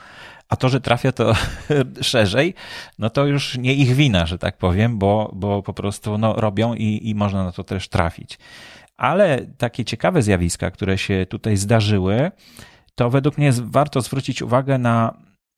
a 0.49 0.55
to, 0.55 0.69
że 0.69 0.81
trafia 0.81 1.11
to 1.11 1.33
szerzej, 2.01 2.53
no 2.99 3.09
to 3.09 3.25
już 3.25 3.57
nie 3.57 3.73
ich 3.73 3.95
wina, 3.95 4.25
że 4.25 4.37
tak 4.37 4.57
powiem, 4.57 4.97
bo, 4.97 5.31
bo 5.35 5.63
po 5.63 5.73
prostu 5.73 6.17
no, 6.17 6.33
robią 6.33 6.73
i, 6.73 7.09
i 7.09 7.15
można 7.15 7.43
na 7.43 7.51
to 7.51 7.63
też 7.63 7.89
trafić. 7.89 8.39
Ale 8.97 9.45
takie 9.57 9.85
ciekawe 9.85 10.21
zjawiska, 10.21 10.71
które 10.71 10.97
się 10.97 11.25
tutaj 11.29 11.57
zdarzyły, 11.57 12.31
to 12.95 13.09
według 13.09 13.37
mnie 13.37 13.51
warto 13.61 14.01
zwrócić 14.01 14.41
uwagę 14.41 14.77
na 14.77 15.17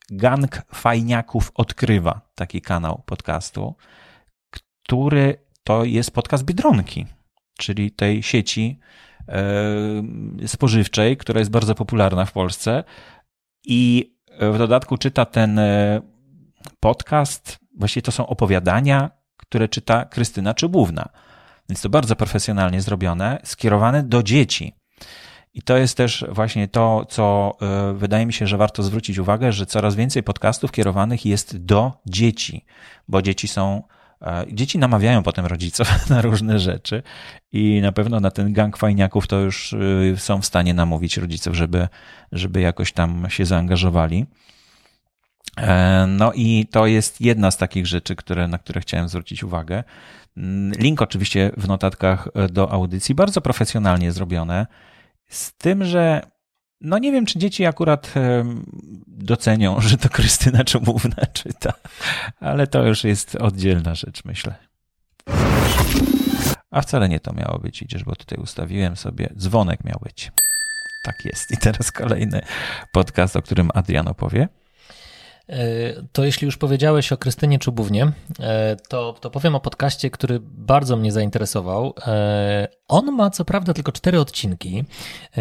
Gang 0.10 0.62
Fajniaków 0.74 1.52
Odkrywa, 1.56 2.22
taki 2.36 2.62
kanał 2.62 3.04
podcastu, 3.06 3.76
który 4.84 5.38
to 5.64 5.84
jest 5.84 6.12
podcast 6.12 6.44
Biedronki, 6.44 7.06
czyli 7.58 7.92
tej 7.92 8.24
sieci 8.24 8.80
spożywczej, 10.46 11.18
która 11.18 11.40
jest 11.40 11.52
bardzo 11.52 11.76
popularna 11.76 12.26
w 12.26 12.32
Polsce 12.32 12.84
i 13.64 14.14
w 14.40 14.58
dodatku 14.58 14.98
czyta 14.98 15.26
ten 15.26 15.60
e, 15.60 16.02
podcast, 16.80 17.58
właściwie 17.78 18.02
to 18.02 18.12
są 18.12 18.28
opowiadania, 18.28 19.12
które 19.38 19.68
czyta 19.68 20.06
Krystyna 20.06 20.54
Czybówna. 20.54 21.10
Więc 21.70 21.82
to 21.82 21.90
bardzo 21.90 22.16
profesjonalnie 22.16 22.82
zrobione, 22.82 23.40
skierowane 23.44 24.04
do 24.04 24.24
dzieci. 24.24 24.76
I 25.54 25.62
to 25.62 25.78
jest 25.78 25.98
też 25.98 26.26
właśnie 26.30 26.68
to, 26.68 27.06
co 27.10 27.58
e, 27.62 27.94
wydaje 27.94 28.26
mi 28.26 28.34
się, 28.34 28.48
że 28.48 28.58
warto 28.58 28.84
zwrócić 28.84 29.18
uwagę, 29.18 29.52
że 29.52 29.66
coraz 29.66 29.96
więcej 29.96 30.24
podcastów 30.24 30.72
kierowanych 30.72 31.26
jest 31.26 31.58
do 31.66 31.92
dzieci, 32.06 32.66
bo 33.08 33.22
dzieci 33.22 33.48
są 33.48 33.84
E, 33.94 33.97
dzieci 34.52 34.78
namawiają 34.80 35.24
potem 35.24 35.46
rodziców 35.46 35.88
na 36.10 36.22
różne 36.22 36.60
rzeczy 36.60 37.04
i 37.52 37.80
na 37.82 37.92
pewno 37.92 38.20
na 38.20 38.32
ten 38.32 38.54
gang 38.54 38.78
fajniaków 38.78 39.28
to 39.28 39.40
już 39.40 39.74
y, 39.74 40.16
są 40.18 40.42
w 40.42 40.46
stanie 40.46 40.74
namówić 40.74 41.18
rodziców, 41.18 41.56
żeby, 41.56 41.88
żeby 42.32 42.62
jakoś 42.62 42.92
tam 42.92 43.26
się 43.30 43.46
zaangażowali. 43.46 44.26
E, 45.58 46.06
no 46.08 46.34
i 46.34 46.68
to 46.72 46.88
jest 46.88 47.22
jedna 47.22 47.52
z 47.52 47.58
takich 47.58 47.88
rzeczy, 47.88 48.16
które, 48.16 48.48
na 48.48 48.58
które 48.58 48.82
chciałem 48.82 49.10
zwrócić 49.10 49.44
uwagę. 49.44 49.84
Mm, 50.38 50.72
link 50.80 51.02
oczywiście 51.02 51.52
w 51.58 51.68
notatkach 51.68 52.28
do 52.50 52.72
audycji, 52.72 53.16
bardzo 53.16 53.42
profesjonalnie 53.42 54.12
zrobione, 54.12 54.68
z 55.28 55.54
tym, 55.54 55.84
że 55.84 56.22
no 56.82 56.98
nie 56.98 57.12
wiem, 57.12 57.26
czy 57.26 57.40
dzieci 57.40 57.66
akurat 57.66 58.14
docenią, 59.08 59.82
że 59.88 59.98
to 59.98 60.10
Krystyna 60.10 60.64
Czubówna 60.64 61.26
czyta, 61.34 61.74
ale 62.40 62.68
to 62.68 62.84
już 62.84 63.04
jest 63.04 63.36
oddzielna 63.36 63.96
rzecz, 63.96 64.26
myślę. 64.26 64.56
A 66.72 66.82
wcale 66.82 67.10
nie 67.10 67.20
to 67.20 67.34
miało 67.34 67.60
być, 67.60 67.82
idziesz, 67.82 68.04
bo 68.04 68.16
tutaj 68.16 68.38
ustawiłem 68.38 68.96
sobie, 68.96 69.30
dzwonek 69.38 69.84
miał 69.84 70.00
być. 70.04 70.32
Tak 71.04 71.26
jest. 71.26 71.52
I 71.52 71.58
teraz 71.58 71.92
kolejny 71.92 72.42
podcast, 72.92 73.36
o 73.36 73.42
którym 73.42 73.70
Adrian 73.74 74.08
opowie. 74.08 74.48
E, 75.50 75.58
to 76.12 76.26
jeśli 76.26 76.46
już 76.46 76.58
powiedziałeś 76.58 77.12
o 77.12 77.18
Krystynie 77.18 77.60
Czubównie, 77.60 78.12
e, 78.40 78.76
to, 78.90 79.14
to 79.14 79.30
powiem 79.30 79.56
o 79.56 79.60
podcaście, 79.60 80.10
który 80.10 80.40
bardzo 80.42 80.98
mnie 80.98 81.12
zainteresował. 81.12 81.94
E, 82.08 82.68
on 82.88 83.12
ma 83.12 83.30
co 83.30 83.46
prawda 83.46 83.74
tylko 83.74 83.92
cztery 83.92 84.20
odcinki, 84.20 84.84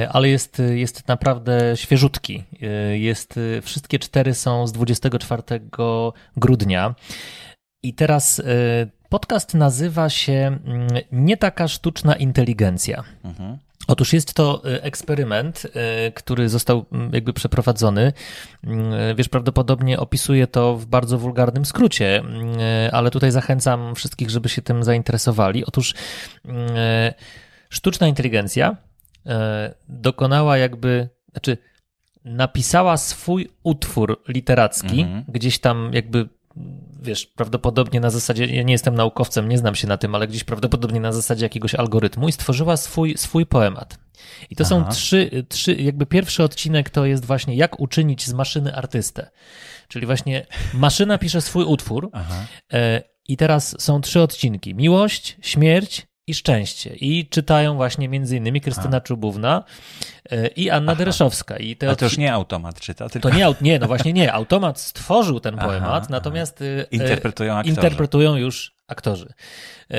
ale 0.09 0.29
jest, 0.29 0.62
jest 0.75 1.09
naprawdę 1.09 1.77
świeżutki. 1.77 2.45
Jest, 2.92 3.40
wszystkie 3.62 3.99
cztery 3.99 4.35
są 4.35 4.66
z 4.66 4.73
24 4.73 5.42
grudnia. 6.37 6.95
I 7.83 7.95
teraz 7.95 8.42
podcast 9.09 9.55
nazywa 9.55 10.09
się 10.09 10.59
mm, 10.64 10.88
Nie 11.12 11.37
taka 11.37 11.69
sztuczna 11.69 12.16
inteligencja. 12.16 13.05
Mhm. 13.25 13.59
Otóż 13.87 14.12
jest 14.12 14.35
to 14.35 14.62
y, 14.66 14.83
eksperyment, 14.83 15.64
y, 16.09 16.12
który 16.12 16.49
został 16.49 16.87
mm, 16.92 17.11
jakby 17.12 17.33
przeprowadzony. 17.33 18.12
Mm, 18.64 19.16
Wiesz, 19.16 19.29
prawdopodobnie 19.29 19.99
opisuję 20.01 20.46
to 20.46 20.77
w 20.77 20.87
bardzo 20.87 21.18
wulgarnym 21.18 21.64
skrócie, 21.64 22.18
mm, 22.18 22.57
ale 22.92 23.11
tutaj 23.11 23.31
zachęcam 23.31 23.94
wszystkich, 23.94 24.31
żeby 24.31 24.49
się 24.49 24.62
tym 24.62 24.85
zainteresowali. 24.85 25.64
Otóż 25.64 25.94
mm, 26.44 26.68
sztuczna 27.70 28.07
inteligencja 28.09 28.77
y, 29.27 29.31
dokonała 29.88 30.59
jakby, 30.59 31.09
znaczy 31.33 31.59
napisała 32.25 32.96
swój 32.96 33.49
utwór 33.62 34.22
literacki, 34.29 35.01
Mhm. 35.01 35.25
gdzieś 35.29 35.59
tam 35.59 35.90
jakby 35.92 36.29
wiesz, 37.03 37.27
prawdopodobnie 37.27 38.01
na 38.01 38.11
zasadzie, 38.11 38.47
ja 38.47 38.63
nie 38.63 38.73
jestem 38.73 38.95
naukowcem, 38.95 39.49
nie 39.49 39.59
znam 39.59 39.75
się 39.75 39.87
na 39.87 39.97
tym, 39.97 40.15
ale 40.15 40.29
gdzieś 40.29 40.45
prawdopodobnie 40.45 41.01
na 41.01 41.13
zasadzie 41.13 41.45
jakiegoś 41.45 41.75
algorytmu 41.75 42.29
i 42.29 42.33
stworzyła 42.33 42.77
swój, 42.77 43.17
swój 43.17 43.47
poemat. 43.47 43.99
I 44.51 44.57
to 44.57 44.65
są 44.65 44.81
Aha. 44.81 44.91
trzy, 44.91 45.47
trzy, 45.49 45.75
jakby 45.75 46.07
pierwszy 46.07 46.43
odcinek 46.43 46.91
to 46.91 47.07
jest 47.07 47.25
właśnie 47.25 47.57
jak 47.57 47.81
uczynić 47.81 48.27
z 48.27 48.33
maszyny 48.33 48.75
artystę. 48.75 49.31
Czyli 49.89 50.07
właśnie 50.07 50.47
maszyna 50.75 51.19
pisze 51.19 51.41
swój 51.41 51.65
utwór 51.65 52.11
Aha. 52.13 52.47
e, 52.73 53.03
i 53.29 53.37
teraz 53.37 53.83
są 53.83 54.01
trzy 54.01 54.21
odcinki. 54.21 54.75
Miłość, 54.75 55.37
śmierć 55.41 56.06
i 56.27 56.35
szczęście. 56.35 56.95
I 56.95 57.27
czytają 57.31 57.75
właśnie 57.75 58.09
między 58.09 58.37
innymi 58.37 58.61
Krystyna 58.61 59.01
Czubówna 59.01 59.65
e, 60.31 60.47
i 60.47 60.71
Anna 60.71 60.95
Dereszowska. 60.95 61.57
I 61.57 61.77
te 61.77 61.87
Ale 61.87 61.97
to 61.97 62.05
już 62.05 62.19
nie 62.19 62.33
automat 62.33 62.81
czyta, 62.81 63.09
tylko 63.09 63.31
to 63.31 63.37
nie, 63.37 63.55
nie, 63.61 63.79
no 63.79 63.87
właśnie 63.87 64.12
nie. 64.12 64.33
Automat 64.33 64.81
stworzył 64.81 65.41
ten 65.41 65.55
Aha, 65.59 65.67
poemat, 65.67 65.91
aha. 65.91 66.07
natomiast 66.11 66.61
y, 66.62 66.87
interpretują 66.91 67.55
aktorzy. 67.55 67.75
interpretują 67.75 68.37
już 68.37 68.76
aktorzy. 68.88 69.27
Y, 69.90 69.94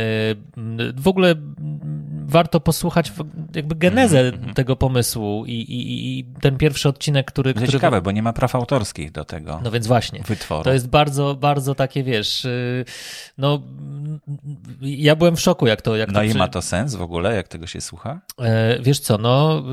W 0.95 1.07
ogóle 1.07 1.31
mm, 1.31 2.27
warto 2.29 2.59
posłuchać 2.59 3.11
jakby 3.55 3.75
genezę 3.75 4.19
Mhm, 4.19 4.53
tego 4.53 4.75
pomysłu 4.75 5.45
i, 5.45 5.51
i, 5.51 6.19
i 6.19 6.25
ten 6.41 6.57
pierwszy 6.57 6.89
odcinek, 6.89 7.27
który... 7.27 7.53
To 7.53 7.57
który 7.57 7.71
ciekawe, 7.71 8.01
bo 8.01 8.11
nie 8.11 8.23
ma 8.23 8.33
praw 8.33 8.55
autorskich 8.55 9.11
do 9.11 9.25
tego 9.25 9.59
No 9.63 9.71
więc 9.71 9.87
właśnie. 9.87 10.23
wytworu. 10.27 10.63
To 10.63 10.73
jest 10.73 10.87
bardzo, 10.89 11.35
bardzo 11.35 11.75
takie, 11.75 12.03
wiesz, 12.03 12.45
y, 12.45 12.85
no 13.37 13.61
mm, 13.79 14.19
ja 14.81 15.15
byłem 15.15 15.35
w 15.35 15.41
szoku, 15.41 15.67
jak 15.67 15.81
to... 15.81 15.95
Jak 15.95 16.11
No 16.11 16.19
to 16.19 16.23
i 16.23 16.29
przy- 16.29 16.37
ma 16.37 16.47
to 16.47 16.61
sens 16.61 16.95
w 16.95 17.01
ogóle, 17.01 17.35
jak 17.35 17.47
tego 17.47 17.67
się 17.67 17.81
słucha? 17.81 18.21
E, 18.39 18.79
Wiesz 18.81 18.99
co, 18.99 19.17
no 19.17 19.63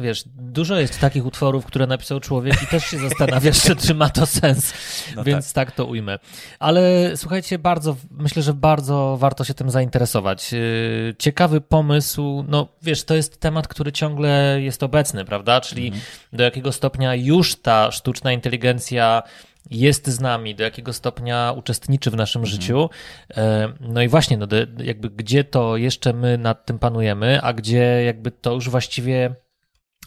wiesz, 0.00 0.24
dużo 0.26 0.76
jest 0.80 1.00
takich 1.00 1.26
utworów, 1.26 1.66
które 1.66 1.86
napisał 1.86 2.20
człowiek 2.20 2.62
i 2.62 2.66
też 2.66 2.84
się 2.84 2.98
zastanawiasz, 3.08 3.62
czy, 3.78 3.94
ma 3.94 4.08
to 4.10 4.26
sens, 4.26 4.72
No 5.16 5.24
więc 5.24 5.52
tak. 5.52 5.72
to 5.72 5.84
ujmę. 5.86 6.18
Ale 6.58 7.12
słuchajcie, 7.16 7.58
bardzo, 7.58 7.96
myślę, 8.10 8.41
że 8.42 8.54
bardzo 8.54 9.16
warto 9.20 9.44
się 9.44 9.54
tym 9.54 9.70
zainteresować. 9.70 10.54
Y, 10.54 11.14
Ciekawy 11.18 11.60
pomysł, 11.60 12.44
no 12.48 12.68
wiesz, 12.82 13.04
to 13.04 13.14
jest 13.14 13.40
temat, 13.40 13.68
który 13.68 13.92
ciągle 13.92 14.56
jest 14.60 14.82
obecny, 14.82 15.24
prawda? 15.24 15.60
Czyli 15.60 15.92
do 16.32 16.44
jakiego 16.44 16.72
stopnia 16.72 17.14
już 17.14 17.56
ta 17.56 17.90
sztuczna 17.90 18.32
inteligencja 18.32 19.22
jest 19.70 20.08
z 20.08 20.20
nami, 20.20 20.54
do 20.54 20.64
jakiego 20.64 20.92
stopnia 20.92 21.52
uczestniczy 21.56 22.10
w 22.10 22.16
naszym 22.16 22.46
życiu. 22.46 22.90
E, 23.36 23.72
No 23.80 24.02
i 24.02 24.08
właśnie, 24.08 24.36
no, 24.36 24.46
jakby 24.78 25.10
gdzie 25.10 25.44
to 25.44 25.76
jeszcze 25.76 26.12
my 26.12 26.38
nad 26.38 26.66
tym 26.66 26.78
panujemy, 26.78 27.42
a 27.42 27.52
gdzie 27.52 28.02
jakby 28.04 28.30
to 28.30 28.54
już 28.54 28.68
właściwie 28.70 29.34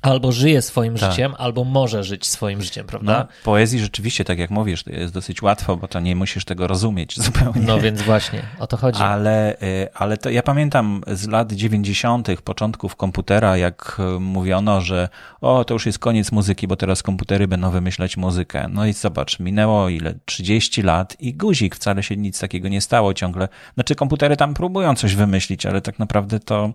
albo 0.05 0.31
żyje 0.31 0.61
swoim 0.61 0.95
Tak. 0.95 1.11
życiem, 1.11 1.33
albo 1.37 1.63
może 1.63 2.03
żyć 2.03 2.25
swoim 2.25 2.61
życiem, 2.61 2.87
prawda? 2.87 3.19
No, 3.19 3.27
poezji 3.43 3.79
rzeczywiście, 3.79 4.23
tak 4.25 4.39
jak 4.39 4.49
mówisz, 4.49 4.83
jest 4.87 5.13
dosyć 5.13 5.41
łatwo, 5.41 5.77
bo 5.77 5.87
to 5.87 5.99
nie 5.99 6.15
musisz 6.15 6.45
tego 6.45 6.67
rozumieć 6.67 7.19
zupełnie. 7.25 7.61
No 7.61 7.79
więc 7.79 8.01
właśnie, 8.01 8.41
o 8.59 8.67
to 8.67 8.77
chodzi. 8.77 9.01
Ale, 9.01 9.61
y, 9.61 9.87
ale 9.93 10.17
to 10.17 10.29
ja 10.29 10.43
pamiętam 10.43 11.01
z 11.07 11.27
lat 11.27 11.53
90., 11.53 12.41
początków 12.41 12.95
komputera, 12.95 13.57
jak 13.57 13.97
y, 14.17 14.19
mówiono, 14.19 14.81
że 14.81 15.09
o, 15.41 15.65
to 15.65 15.73
już 15.73 15.85
jest 15.85 15.99
koniec 15.99 16.31
muzyki, 16.31 16.67
bo 16.67 16.75
teraz 16.75 17.03
komputery 17.03 17.47
będą 17.47 17.71
wymyślać 17.71 18.17
muzykę. 18.17 18.67
No 18.69 18.85
i 18.85 18.93
zobacz, 18.93 19.39
minęło 19.39 19.89
ile? 19.89 20.13
30 20.25 20.81
lat 20.81 21.15
i 21.19 21.33
guzik, 21.33 21.75
wcale 21.75 22.03
się 22.03 22.17
nic 22.17 22.39
takiego 22.39 22.67
nie 22.67 22.81
stało 22.81 23.13
ciągle. 23.13 23.47
Znaczy, 23.75 23.95
komputery 23.95 24.37
tam 24.37 24.53
próbują 24.53 24.95
coś 24.95 25.15
wymyślić, 25.15 25.65
ale 25.65 25.81
tak 25.81 25.99
naprawdę 25.99 26.39
to 26.39 26.73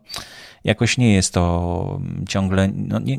jakoś 0.65 0.99
nie 0.99 1.15
jest 1.15 1.35
to 1.35 2.01
ciągle, 2.29 2.69
no 2.75 2.99
nie, 2.99 3.19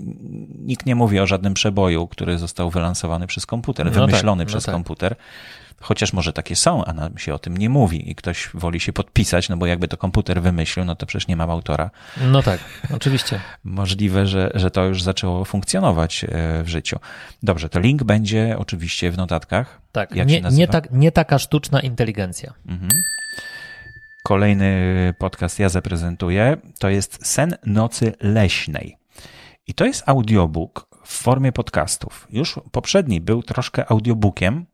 nikt 0.60 0.86
nie 0.86 0.96
mówi 0.96 1.20
o 1.20 1.28
żadnym 1.28 1.54
przeboju, 1.54 2.08
który 2.08 2.38
został 2.38 2.70
wylansowany 2.70 3.28
przez 3.28 3.46
komputer, 3.46 3.86
No 3.86 3.92
tak, 3.92 4.02
wymyślony 4.02 4.44
no 4.44 4.48
przez 4.48 4.64
tak. 4.66 4.76
komputer. 4.76 5.16
Chociaż 5.82 6.14
może 6.14 6.34
takie 6.34 6.56
są, 6.56 6.86
a 6.86 6.94
nam 6.94 7.18
się 7.18 7.34
o 7.34 7.40
tym 7.40 7.58
nie 7.58 7.70
mówi 7.70 8.12
i 8.12 8.16
ktoś 8.16 8.50
woli 8.54 8.80
się 8.80 8.94
podpisać, 8.94 9.50
no 9.50 9.58
bo 9.58 9.66
jakby 9.66 9.88
to 9.88 9.98
komputer 9.98 10.42
wymyślił, 10.42 10.86
no 10.86 10.96
to 10.96 11.06
przecież 11.06 11.28
nie 11.28 11.36
ma 11.36 11.44
autora. 11.44 11.90
No 12.32 12.44
tak, 12.44 12.60
oczywiście. 12.96 13.40
Możliwe, 13.64 14.28
że, 14.28 14.52
że 14.54 14.72
to 14.72 14.86
już 14.86 15.04
zaczęło 15.04 15.46
funkcjonować 15.46 16.24
e, 16.24 16.28
w 16.64 16.68
życiu. 16.68 17.00
Dobrze, 17.44 17.70
to 17.70 17.80
link 17.80 18.04
będzie 18.04 18.56
oczywiście 18.60 19.12
w 19.12 19.18
notatkach. 19.18 19.82
Tak, 19.92 20.16
Jak 20.16 20.28
nie, 20.28 20.42
nie, 20.42 20.68
tak, 20.68 20.92
nie 20.92 21.12
taka 21.12 21.40
sztuczna 21.40 21.80
inteligencja. 21.80 22.54
Mhm. 22.68 22.92
Kolejny 24.24 25.14
podcast 25.18 25.60
ja 25.60 25.70
zaprezentuję. 25.70 26.58
To 26.80 26.90
jest 26.90 27.28
Sen 27.28 27.56
Nocy 27.66 28.14
Leśnej. 28.20 28.98
I 29.68 29.74
to 29.74 29.86
jest 29.86 30.10
audiobook 30.10 30.88
w 31.06 31.18
formie 31.18 31.52
podcastów. 31.52 32.28
Już 32.30 32.60
poprzedni 32.72 33.22
był 33.22 33.44
troszkę 33.44 33.92
audiobookiem, 33.92 34.66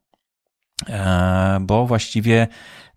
e, 0.90 1.58
bo 1.62 1.86
właściwie 1.86 2.48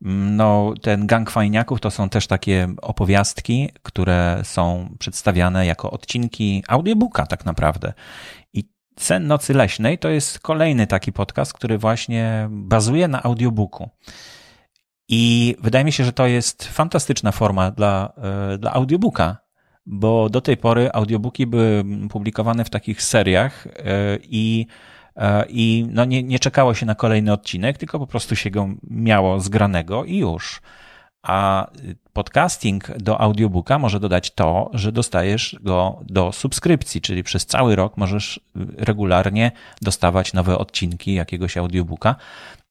mm, 0.04 0.36
no, 0.36 0.74
ten 0.82 1.06
gang 1.06 1.30
fajniaków 1.30 1.80
to 1.80 1.90
są 1.90 2.08
też 2.08 2.26
takie 2.26 2.68
opowiastki, 2.82 3.70
które 3.82 4.40
są 4.44 4.94
przedstawiane 4.98 5.66
jako 5.66 5.90
odcinki 5.90 6.64
audiobooka 6.68 7.26
tak 7.26 7.44
naprawdę. 7.44 7.92
I 8.52 8.64
Sen 8.98 9.26
Nocy 9.26 9.54
Leśnej 9.54 9.98
to 9.98 10.08
jest 10.08 10.38
kolejny 10.38 10.86
taki 10.86 11.12
podcast, 11.12 11.52
który 11.52 11.78
właśnie 11.78 12.48
bazuje 12.50 13.08
na 13.08 13.22
audiobooku. 13.22 13.90
I 15.12 15.56
wydaje 15.60 15.84
mi 15.84 15.92
się, 15.92 16.04
że 16.04 16.12
to 16.12 16.26
jest 16.26 16.64
fantastyczna 16.64 17.32
forma 17.32 17.70
dla, 17.70 18.12
e, 18.52 18.58
dla 18.58 18.72
audiobooka, 18.72 19.36
bo 19.86 20.28
do 20.28 20.40
tej 20.40 20.56
pory 20.56 20.90
audiobooki 20.92 21.46
były 21.46 21.84
publikowane 22.10 22.64
w 22.64 22.70
takich 22.70 23.02
seriach 23.02 23.66
e, 23.66 23.70
i, 24.22 24.66
e, 25.16 25.44
i 25.48 25.86
no 25.90 26.04
nie, 26.04 26.22
nie 26.22 26.38
czekało 26.38 26.74
się 26.74 26.86
na 26.86 26.94
kolejny 26.94 27.32
odcinek, 27.32 27.78
tylko 27.78 27.98
po 27.98 28.06
prostu 28.06 28.36
się 28.36 28.50
go 28.50 28.68
miało 28.90 29.40
zgranego 29.40 30.04
i 30.04 30.18
już. 30.18 30.62
A 31.22 31.66
podcasting 32.12 32.98
do 32.98 33.20
audiobooka 33.20 33.78
może 33.78 34.00
dodać 34.00 34.30
to, 34.30 34.70
że 34.74 34.92
dostajesz 34.92 35.56
go 35.60 36.00
do 36.06 36.32
subskrypcji, 36.32 37.00
czyli 37.00 37.22
przez 37.22 37.46
cały 37.46 37.76
rok 37.76 37.96
możesz 37.96 38.40
regularnie 38.76 39.52
dostawać 39.82 40.32
nowe 40.32 40.58
odcinki 40.58 41.14
jakiegoś 41.14 41.56
audiobooka. 41.56 42.16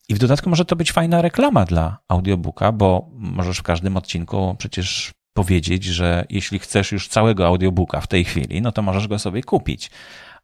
I 0.10 0.16
w 0.16 0.18
dodatku 0.18 0.50
może 0.50 0.66
to 0.66 0.76
być 0.76 0.92
fajna 0.92 1.22
reklama 1.22 1.66
dla 1.66 1.98
audiobooka, 2.08 2.72
bo 2.72 3.10
możesz 3.14 3.58
w 3.58 3.64
każdym 3.64 3.98
odcinku 3.98 4.56
przecież 4.58 5.12
powiedzieć, 5.34 5.84
że 5.84 6.26
jeśli 6.30 6.60
chcesz 6.60 6.92
już 6.92 7.08
całego 7.08 7.48
audiobooka 7.48 8.02
w 8.02 8.08
tej 8.08 8.24
chwili, 8.24 8.62
no 8.62 8.72
to 8.72 8.82
możesz 8.82 9.08
go 9.08 9.20
sobie 9.20 9.44
kupić. 9.44 9.92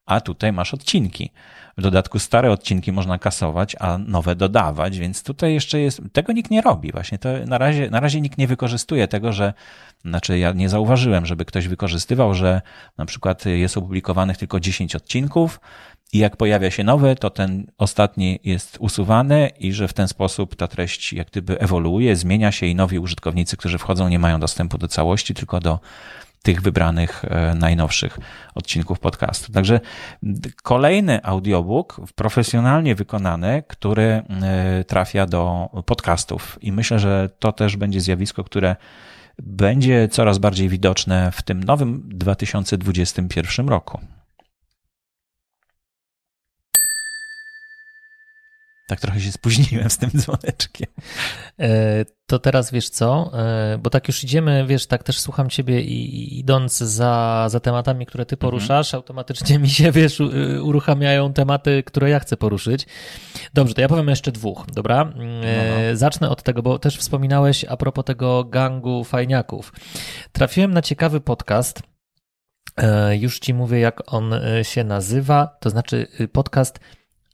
A 0.06 0.22
tutaj 0.22 0.54
masz 0.54 0.74
odcinki. 0.74 1.32
W 1.78 1.82
dodatku 1.82 2.20
stare 2.20 2.52
odcinki 2.52 2.92
można 2.92 3.20
kasować, 3.20 3.76
a 3.80 3.98
nowe 3.98 4.36
dodawać, 4.36 5.00
więc 5.00 5.24
tutaj 5.24 5.54
jeszcze 5.54 5.80
jest. 5.80 6.02
Tego 6.14 6.34
nikt 6.34 6.52
nie 6.52 6.62
robi. 6.62 6.92
Właśnie 6.92 7.18
to 7.18 7.30
na 7.48 7.58
razie, 7.58 7.90
na 7.90 8.00
razie 8.00 8.22
nikt 8.22 8.38
nie 8.38 8.48
wykorzystuje 8.48 9.08
tego, 9.08 9.34
że. 9.34 9.54
Znaczy, 10.06 10.38
ja 10.38 10.52
nie 10.52 10.70
zauważyłem, 10.70 11.26
żeby 11.26 11.46
ktoś 11.46 11.68
wykorzystywał, 11.68 12.34
że 12.34 12.62
na 12.98 13.06
przykład 13.06 13.46
jest 13.46 13.78
opublikowanych 13.78 14.38
tylko 14.38 14.60
10 14.60 14.96
odcinków 14.96 15.60
i 16.14 16.18
jak 16.18 16.38
pojawia 16.38 16.72
się 16.72 16.84
nowy, 16.84 17.16
to 17.16 17.30
ten 17.30 17.68
ostatni 17.78 18.40
jest 18.44 18.78
usuwany 18.80 19.50
i 19.60 19.74
że 19.74 19.88
w 19.88 19.94
ten 19.94 20.08
sposób 20.08 20.56
ta 20.56 20.68
treść 20.68 21.14
jak 21.14 21.28
gdyby 21.28 21.60
ewoluuje, 21.60 22.16
zmienia 22.16 22.52
się 22.52 22.66
i 22.66 22.76
nowi 22.76 23.00
użytkownicy, 23.00 23.58
którzy 23.58 23.78
wchodzą, 23.78 24.10
nie 24.10 24.20
mają 24.20 24.40
dostępu 24.40 24.78
do 24.78 24.88
całości, 24.88 25.34
tylko 25.34 25.60
do 25.60 25.80
tych 26.46 26.62
wybranych 26.62 27.26
e, 27.26 27.56
najnowszych 27.56 28.20
odcinków 28.56 29.00
podcastu. 29.00 29.52
Także 29.52 29.80
kolejny 30.64 31.24
audiobook 31.24 32.02
profesjonalnie 32.16 32.96
wykonany, 32.96 33.64
który 33.68 34.04
e, 34.04 34.84
trafia 34.84 35.26
do 35.26 35.70
podcastów 35.86 36.58
i 36.62 36.72
myślę, 36.72 37.00
że 37.00 37.30
to 37.40 37.52
też 37.52 37.78
będzie 37.78 38.02
zjawisko, 38.02 38.44
które 38.44 38.76
będzie 39.44 40.08
coraz 40.08 40.38
bardziej 40.38 40.70
widoczne 40.70 41.32
w 41.32 41.42
tym 41.42 41.64
nowym 41.64 42.02
2021 42.06 43.70
roku. 43.70 44.00
Tak 48.88 49.00
trochę 49.00 49.20
się 49.20 49.32
spóźniłem 49.32 49.90
z 49.90 49.98
tym 49.98 50.10
dzwoneczkiem. 50.18 50.88
E, 51.60 52.06
To 52.28 52.40
teraz 52.40 52.72
wiesz 52.72 52.90
co, 52.90 53.32
E, 53.34 53.78
bo 53.78 53.90
tak 53.90 54.08
już 54.08 54.24
idziemy, 54.24 54.66
wiesz, 54.68 54.88
tak 54.88 55.04
też 55.04 55.20
słucham 55.20 55.50
ciebie 55.50 55.82
i 55.82 56.40
idąc 56.40 56.78
za, 56.78 57.46
za 57.50 57.60
tematami, 57.60 58.06
które 58.06 58.26
ty 58.26 58.38
poruszasz, 58.38 58.94
automatycznie 58.94 59.60
mi 59.60 59.70
się, 59.70 59.92
wiesz, 59.92 60.22
uruchamiają 60.62 61.34
tematy, 61.34 61.84
które 61.84 62.10
ja 62.10 62.20
chcę 62.20 62.38
poruszyć. 62.38 62.88
Dobrze, 63.54 63.74
to 63.74 63.82
ja 63.82 63.88
powiem 63.88 64.08
jeszcze 64.08 64.32
dwóch, 64.32 64.66
dobra? 64.74 65.02
E, 65.02 65.92
no. 65.92 65.98
Zacznę 65.98 66.30
od 66.30 66.44
tego, 66.44 66.62
bo 66.62 66.80
też 66.80 66.98
wspominałeś 66.98 67.66
a 67.66 67.78
propos 67.78 68.06
tego 68.06 68.44
gangu 68.44 69.04
fajniaków. 69.04 69.74
Trafiłem 70.32 70.74
na 70.74 70.82
ciekawy 70.82 71.22
podcast, 71.22 71.82
Już 73.20 73.40
ci 73.40 73.54
mówię, 73.54 73.80
jak 73.80 74.14
on 74.14 74.34
się 74.64 74.84
nazywa. 74.84 75.48
To 75.60 75.70
znaczy 75.70 76.08
y, 76.20 76.28
podcast 76.28 76.80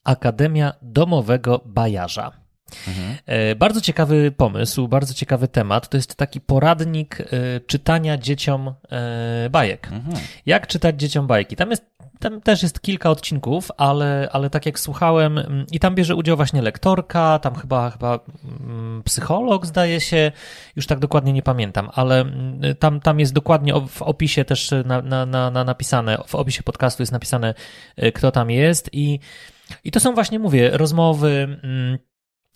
Akademia 0.03 0.73
Domowego 0.81 1.61
Bajarza. 1.65 2.31
E, 3.25 3.55
Bardzo 3.55 3.81
ciekawy 3.81 4.31
pomysł, 4.31 4.87
bardzo 4.87 5.13
ciekawy 5.13 5.47
temat. 5.47 5.89
To 5.89 5.97
jest 5.97 6.15
taki 6.15 6.41
poradnik 6.41 7.21
e, 7.21 7.25
czytania 7.67 8.17
dzieciom 8.17 8.73
e, 8.91 9.49
bajek. 9.49 9.89
Jak 10.45 10.67
czytać 10.67 10.99
dzieciom 10.99 11.27
bajki? 11.27 11.55
Tam 11.55 11.71
jest 11.71 11.91
tam 12.19 12.41
też 12.41 12.63
jest 12.63 12.81
kilka 12.81 13.09
odcinków, 13.09 13.71
ale, 13.77 14.29
ale 14.31 14.49
tak 14.49 14.65
jak 14.65 14.79
słuchałem, 14.79 15.37
mm, 15.37 15.65
i 15.71 15.79
tam 15.79 15.95
bierze 15.95 16.15
udział 16.15 16.37
właśnie 16.37 16.61
lektorka, 16.61 17.39
tam 17.39 17.55
chyba, 17.55 17.91
chyba 17.91 18.19
mm, 18.43 19.03
psycholog, 19.03 19.65
zdaje 19.65 20.01
się, 20.01 20.31
już 20.75 20.87
tak 20.87 20.99
dokładnie 20.99 21.33
nie 21.33 21.41
pamiętam, 21.41 21.89
ale 21.93 22.21
mm, 22.21 22.61
tam, 22.79 22.99
tam 22.99 23.19
jest 23.19 23.33
dokładnie 23.33 23.73
w 23.87 24.01
opisie 24.01 24.45
też 24.45 24.71
na, 24.85 25.01
na, 25.01 25.25
na, 25.25 25.51
na 25.51 25.63
napisane, 25.63 26.17
w 26.27 26.35
opisie 26.35 26.63
podcastu 26.63 27.01
jest 27.01 27.11
napisane, 27.11 27.53
kto 28.13 28.31
tam 28.31 28.51
jest 28.51 28.89
i, 28.93 29.19
i 29.83 29.91
to 29.91 29.99
są 29.99 30.13
właśnie, 30.13 30.39
mówię, 30.39 30.69
rozmowy. 30.73 31.57
mm, 31.63 31.97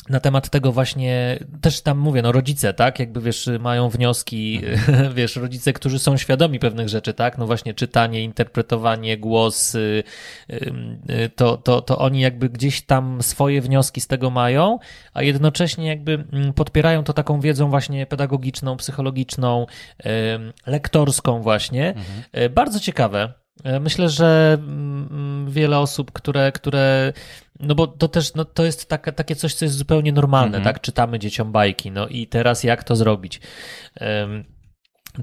na 0.10 0.19
temat 0.19 0.49
tego 0.49 0.71
właśnie, 0.71 1.39
też 1.62 1.82
tam 1.82 1.97
mówię, 1.97 2.21
no 2.21 2.32
rodzice, 2.32 2.73
tak, 2.73 2.99
jakby 2.99 3.21
wiesz, 3.21 3.49
mają 3.60 3.89
wnioski, 3.89 4.62
wiesz, 5.15 5.36
rodzice, 5.36 5.73
którzy 5.73 5.99
są 5.99 6.17
świadomi 6.17 6.60
pewnych 6.60 6.89
rzeczy, 6.89 7.13
tak, 7.13 7.38
no 7.38 7.45
właśnie 7.45 7.73
czytanie, 7.73 8.23
interpretowanie, 8.23 9.17
głos, 9.17 9.75
y, 9.75 10.04
y, 10.49 10.73
y, 11.10 11.30
to, 11.36 11.58
to, 11.58 11.82
to 11.82 11.97
oni 11.97 12.21
jakby 12.21 12.49
gdzieś 12.49 12.82
tam 12.82 13.21
swoje 13.21 13.62
wnioski 13.62 14.01
z 14.01 14.08
tego 14.08 14.30
mają, 14.30 14.80
a 15.13 15.23
jednocześnie 15.23 15.88
jakby 15.88 16.25
mm, 16.34 16.54
podpierają 16.54 17.04
to 17.04 17.13
taką 17.13 17.39
wiedzą 17.39 17.69
właśnie 17.69 18.06
pedagogiczną, 18.06 18.78
psychologiczną, 18.78 19.65
lektorską 20.65 21.41
właśnie. 21.41 21.93
E, 22.32 22.49
Bardzo 22.49 22.80
ciekawe. 22.80 23.44
E, 23.63 23.80
Myślę, 23.80 24.10
że 24.10 24.58
mm, 24.60 25.52
wiele 25.52 25.80
osób, 25.80 26.12
które, 26.12 26.52
które 26.52 27.13
no 27.60 27.76
bo 27.76 27.88
to 27.88 28.08
też 28.08 28.34
no, 28.34 28.46
to 28.46 28.65
jest 28.65 28.89
taka, 28.89 29.12
takie 29.12 29.36
coś, 29.36 29.54
co 29.54 29.65
jest 29.65 29.78
zupełnie 29.78 30.12
normalne, 30.12 30.58
tak? 30.62 30.82
Czytamy 30.82 31.20
dzieciom 31.20 31.52
bajki, 31.52 31.91
no 31.91 32.08
i 32.08 32.28
teraz 32.28 32.63
jak 32.63 32.84
to 32.84 32.96
zrobić? 32.96 33.41
Em, 33.96 34.44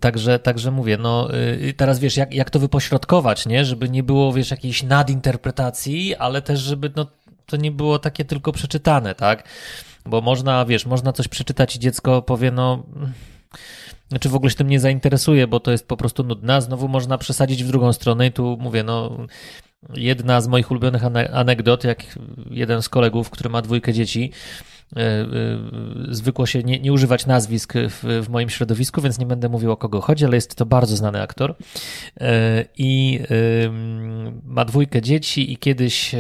Także, 0.01 0.38
także 0.38 0.71
mówię, 0.71 0.97
no 0.97 1.35
y, 1.35 1.75
teraz 1.77 1.99
wiesz, 1.99 2.16
jak, 2.16 2.35
jak 2.35 2.51
to 2.51 2.59
wypośrodkować, 2.59 3.47
nie? 3.47 3.64
Żeby 3.64 3.88
nie 3.88 4.03
było, 4.03 4.33
wiesz, 4.33 4.51
jakiejś 4.51 4.83
nadinterpretacji, 4.83 6.16
ale 6.16 6.42
też, 6.42 6.61
żeby 6.61 6.90
no, 6.97 7.07
to 7.47 7.57
nie 7.57 7.71
było 7.71 7.99
takie 7.99 8.25
tylko 8.25 8.53
przeczytane, 8.53 9.14
tak? 9.14 9.49
Bo 10.07 10.21
można, 10.21 10.64
wiesz, 10.64 10.87
można 10.87 11.12
coś 11.12 11.29
przeczytać 11.29 11.77
i 11.77 11.79
dziecko 11.79 12.23
powie, 12.23 12.51
no. 12.51 12.83
Znaczy 14.12 14.29
w 14.29 14.35
ogóle 14.35 14.51
się 14.51 14.57
tym 14.57 14.70
nie 14.70 14.81
zainteresuje, 14.81 15.46
bo 15.46 15.61
to 15.61 15.70
jest 15.70 15.88
po 15.88 15.96
prostu 15.96 16.25
nudne. 16.25 16.55
a 16.55 16.61
Znowu 16.61 16.88
można 16.88 17.18
przesadzić 17.18 17.64
w 17.64 17.68
drugą 17.68 17.92
stronę 17.92 18.27
i 18.27 18.33
tu 18.33 18.57
mówię, 18.61 18.83
no. 18.83 19.27
Jedna 19.94 20.40
z 20.40 20.48
moich 20.48 20.70
ulubionych 20.70 21.05
ane- 21.05 21.31
anegdot, 21.33 21.85
jak 21.85 22.18
jeden 22.51 22.83
z 22.83 22.88
kolegów, 22.88 23.31
który 23.31 23.51
ma 23.51 23.62
dwójkę 23.62 23.92
dzieci, 23.92 24.33
e, 24.96 25.01
e, 25.01 25.27
zwykło 26.09 26.46
się 26.46 26.62
nie, 26.62 26.81
nie 26.81 26.92
używać 26.92 27.27
nazwisk 27.27 27.72
w, 27.75 28.22
w 28.27 28.29
moim 28.29 28.51
środowisku, 28.51 29.01
więc 29.01 29.18
nie 29.18 29.27
będę 29.27 29.48
mówił 29.48 29.72
o 29.72 29.77
kogo 29.77 30.01
chodzi, 30.01 30.25
ale 30.25 30.37
jest 30.37 30.55
to 30.55 30.66
bardzo 30.66 30.96
znany 30.96 31.22
aktor. 31.22 31.55
E, 32.20 32.64
I 32.79 33.20
ma 34.44 34.64
dwójkę 34.64 35.03
dzieci 35.03 35.53
i 35.53 35.57
kiedyś 35.57 36.14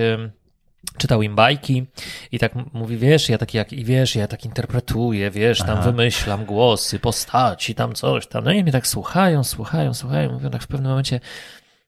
czytał 0.98 1.22
im 1.22 1.34
bajki 1.34 1.86
i 2.32 2.38
tak 2.38 2.52
mówi, 2.72 2.96
wiesz, 2.96 3.28
ja 3.28 3.38
tak 3.38 3.54
jak, 3.54 3.72
i 3.72 3.84
wiesz, 3.84 4.16
ja 4.16 4.28
tak 4.28 4.44
interpretuję, 4.44 5.30
wiesz, 5.30 5.58
tam 5.58 5.82
wymyślam 5.82 6.44
głosy, 6.44 6.98
postaci, 6.98 7.74
tam 7.74 7.94
coś 7.94 8.26
tam. 8.26 8.44
No 8.44 8.52
i 8.52 8.62
mnie 8.62 8.72
tak 8.72 8.86
słuchają, 8.86 9.44
słuchają, 9.44 9.94
słuchają, 9.94 10.32
mówią 10.32 10.50
tak 10.50 10.62
w 10.62 10.66
pewnym 10.66 10.90
momencie, 10.90 11.20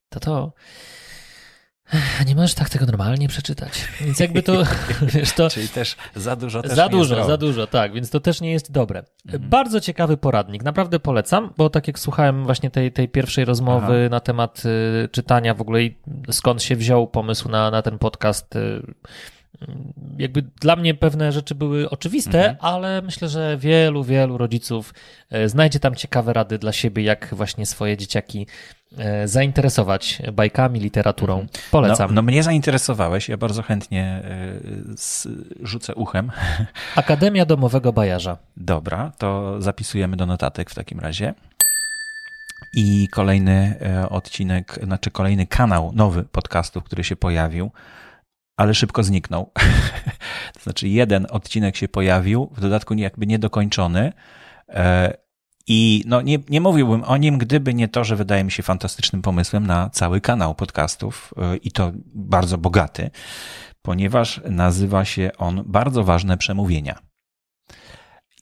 to 0.08 0.20
to, 0.20 0.52
"Ech, 0.56 1.03
nie 2.26 2.34
możesz 2.34 2.54
tak 2.54 2.68
tego 2.68 2.86
normalnie 2.86 3.28
przeczytać. 3.28 3.72
Więc 4.00 4.20
jakby 4.20 4.42
to, 4.42 4.62
wiesz, 5.14 5.32
to... 5.32 5.50
Czyli 5.50 5.68
też 5.68 5.96
za 6.14 6.36
dużo 6.36 6.62
też 6.62 6.72
Za 6.72 6.88
dużo, 6.88 7.24
za 7.24 7.36
dużo, 7.36 7.66
tak, 7.66 7.92
więc 7.92 8.10
to 8.10 8.20
też 8.20 8.40
nie 8.40 8.52
jest 8.52 8.72
dobre. 8.72 9.04
Bardzo 9.40 9.80
ciekawy 9.80 10.16
poradnik, 10.16 10.64
naprawdę 10.64 11.00
polecam, 11.00 11.52
bo 11.56 11.70
tak 11.70 11.86
jak 11.86 11.98
słuchałem 11.98 12.44
właśnie 12.44 12.70
tej, 12.70 12.92
tej 12.92 13.08
pierwszej 13.08 13.44
rozmowy 13.44 14.08
na 14.10 14.20
temat 14.20 14.62
y, 15.04 15.08
czytania 15.08 15.54
w 15.54 15.60
ogóle 15.60 15.82
i 15.82 15.98
skąd 16.30 16.62
się 16.62 16.76
wziął 16.76 17.06
pomysł 17.06 17.48
na, 17.48 17.70
na 17.70 17.82
ten 17.82 17.98
podcast, 17.98 18.56
y, 18.56 18.82
jakby 20.18 20.42
dla 20.42 20.76
mnie 20.76 20.94
pewne 20.94 21.32
rzeczy 21.32 21.54
były 21.54 21.90
oczywiste, 21.90 22.56
ale 22.60 23.02
myślę, 23.02 23.28
że 23.28 23.56
wielu, 23.58 24.04
wielu 24.04 24.38
rodziców 24.38 24.94
e, 25.30 25.48
znajdzie 25.48 25.80
tam 25.80 25.94
ciekawe 25.94 26.32
rady 26.32 26.58
dla 26.58 26.72
siebie, 26.72 27.02
jak 27.02 27.34
właśnie 27.34 27.66
swoje 27.66 27.96
dzieciaki 27.96 28.46
e, 28.98 29.28
zainteresować 29.28 30.22
bajkami, 30.32 30.80
literaturą. 30.80 31.46
Polecam. 31.70 32.08
No, 32.10 32.14
no 32.14 32.22
mnie 32.22 32.42
zainteresowałeś, 32.42 33.28
ja 33.28 33.36
bardzo 33.36 33.62
chętnie 33.62 34.22
s- 34.92 35.28
rzucę 35.62 35.94
uchem. 35.94 36.32
Akademia 36.96 37.46
Domowego 37.46 37.92
Bajarza. 37.92 38.38
Dobra, 38.56 39.12
to 39.18 39.60
zapisujemy 39.62 40.16
do 40.16 40.26
notatek 40.26 40.70
w 40.70 40.74
takim 40.74 41.00
razie. 41.00 41.34
I 42.76 43.08
kolejny 43.08 43.76
e, 43.80 44.08
odcinek, 44.08 44.78
znaczy 44.82 45.10
kolejny 45.10 45.46
kanał 45.46 45.92
nowy 45.94 46.22
podcastów, 46.22 46.84
który 46.84 47.04
się 47.04 47.16
pojawił, 47.16 47.70
ale 48.56 48.74
szybko 48.74 49.02
zniknął. 49.02 49.52
to 50.54 50.60
znaczy 50.62 50.88
jeden 50.88 51.26
odcinek 51.30 51.76
się 51.76 51.88
pojawił, 51.88 52.50
w 52.56 52.60
dodatku 52.60 52.94
jakby 52.94 53.26
niedokończony. 53.26 54.12
E, 54.68 55.14
I 55.66 56.04
no, 56.06 56.22
nie, 56.22 56.38
nie 56.48 56.60
mówiłbym 56.60 57.04
o 57.04 57.16
nim, 57.16 57.38
gdyby 57.38 57.74
nie 57.74 57.88
to, 57.88 58.04
że 58.04 58.16
wydaje 58.16 58.44
mi 58.44 58.50
się 58.50 58.62
fantastycznym 58.62 59.22
pomysłem 59.22 59.66
na 59.66 59.90
cały 59.90 60.20
kanał 60.20 60.54
podcastów 60.54 61.34
e, 61.36 61.56
i 61.56 61.72
to 61.72 61.92
bardzo 62.14 62.58
bogaty, 62.58 63.10
ponieważ 63.82 64.40
nazywa 64.50 65.04
się 65.04 65.30
on 65.38 65.62
Bardzo 65.66 66.04
Ważne 66.04 66.36
Przemówienia. 66.36 66.98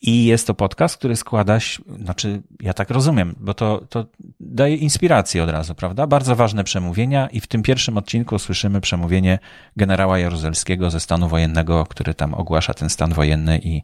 I 0.03 0.25
jest 0.25 0.47
to 0.47 0.55
podcast, 0.55 0.97
który 0.97 1.17
składa 1.17 1.59
znaczy 1.99 2.43
ja 2.61 2.75
tak 2.75 2.91
rozumiem, 2.91 3.35
bo 3.41 3.55
to, 3.55 3.85
to 3.89 4.07
daje 4.41 4.77
inspirację 4.77 5.43
od 5.43 5.51
razu, 5.51 5.75
prawda? 5.75 6.07
Bardzo 6.07 6.37
ważne 6.37 6.65
przemówienia 6.65 7.29
i 7.29 7.41
w 7.41 7.47
tym 7.47 7.63
pierwszym 7.63 7.99
odcinku 7.99 8.39
słyszymy 8.39 8.81
przemówienie 8.81 9.39
generała 9.77 10.19
Jaruzelskiego 10.19 10.91
ze 10.91 11.01
stanu 11.01 11.29
wojennego, 11.29 11.87
który 11.87 12.15
tam 12.15 12.35
ogłasza 12.35 12.75
ten 12.75 12.91
stan 12.91 13.13
wojenny 13.13 13.59
i, 13.59 13.83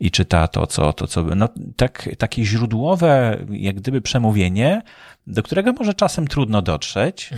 i 0.00 0.10
czyta 0.10 0.48
to, 0.48 0.66
co, 0.66 0.92
to, 0.92 1.06
co, 1.06 1.22
no 1.22 1.48
tak, 1.76 2.08
takie 2.18 2.44
źródłowe, 2.44 3.38
jak 3.50 3.76
gdyby 3.76 4.00
przemówienie, 4.00 4.82
do 5.26 5.42
którego 5.42 5.72
może 5.72 5.94
czasem 5.94 6.28
trudno 6.28 6.62
dotrzeć. 6.62 7.30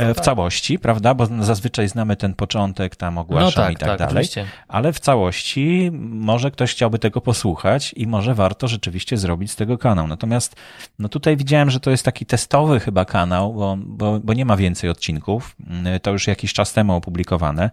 E, 0.00 0.14
W 0.14 0.20
całości, 0.20 0.78
prawda? 0.78 1.14
Bo 1.14 1.26
zazwyczaj 1.40 1.88
znamy 1.88 2.16
ten 2.16 2.34
początek, 2.34 2.96
tam 2.96 3.18
ogłaszam 3.18 3.46
No 3.46 3.52
tak, 3.52 3.72
i 3.72 3.76
tak, 3.76 3.88
tak, 3.88 3.98
dalej 3.98 4.14
oczywiście. 4.14 4.46
ale 4.68 4.92
w 4.92 5.00
całości 5.00 5.90
może 6.00 6.50
ktoś 6.50 6.72
chciałby 6.72 6.98
tego 6.98 7.20
posłuchać 7.20 7.92
i 7.96 8.06
może 8.06 8.34
warto 8.34 8.68
rzeczywiście 8.68 9.16
zrobić 9.16 9.50
z 9.50 9.56
tego 9.56 9.78
kanał. 9.78 10.06
Natomiast 10.06 10.56
no 10.98 11.08
tutaj 11.08 11.36
widziałem, 11.36 11.70
że 11.70 11.80
to 11.80 11.90
jest 11.90 12.04
taki 12.04 12.26
testowy 12.26 12.80
chyba 12.80 13.04
kanał, 13.04 13.54
bo, 13.54 13.76
bo, 13.80 14.20
bo 14.20 14.34
nie 14.34 14.44
ma 14.44 14.56
więcej 14.56 14.90
odcinków. 14.90 15.56
Mm, 15.70 16.00
To 16.00 16.10
już 16.10 16.26
jakiś 16.26 16.52
czas 16.52 16.72
temu 16.72 16.94
opublikowane. 16.96 17.70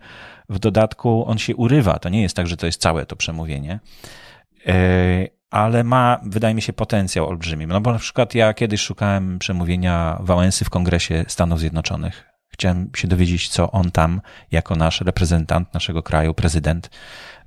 W 0.50 0.60
dodatku 0.60 1.26
on 1.28 1.38
się 1.38 1.56
urywa. 1.56 2.00
To 2.00 2.10
nie 2.10 2.22
jest 2.22 2.36
tak, 2.36 2.48
że 2.48 2.58
to 2.58 2.66
jest 2.66 2.82
całe 2.82 3.06
to 3.06 3.16
przemówienie. 3.16 3.80
Ale 5.52 5.84
ma, 5.84 6.20
wydaje 6.24 6.56
mi 6.56 6.62
się, 6.62 6.74
potencjał 6.74 7.28
olbrzymi. 7.28 7.68
No 7.68 7.82
bo 7.82 7.94
na 7.94 8.00
przykład 8.00 8.36
ja 8.36 8.54
kiedyś 8.54 8.82
szukałem 8.82 9.40
przemówienia 9.40 10.18
Wałęsy 10.20 10.66
w 10.66 10.70
Kongresie 10.70 11.26
Stanów 11.28 11.60
Zjednoczonych. 11.60 12.24
Chciałem 12.50 12.90
się 12.96 13.08
dowiedzieć, 13.08 13.50
co 13.50 13.72
on 13.72 13.92
tam, 13.92 14.22
jako 14.52 14.76
nasz 14.76 15.02
reprezentant 15.02 15.74
naszego 15.74 16.04
kraju, 16.04 16.34
prezydent, 16.34 16.90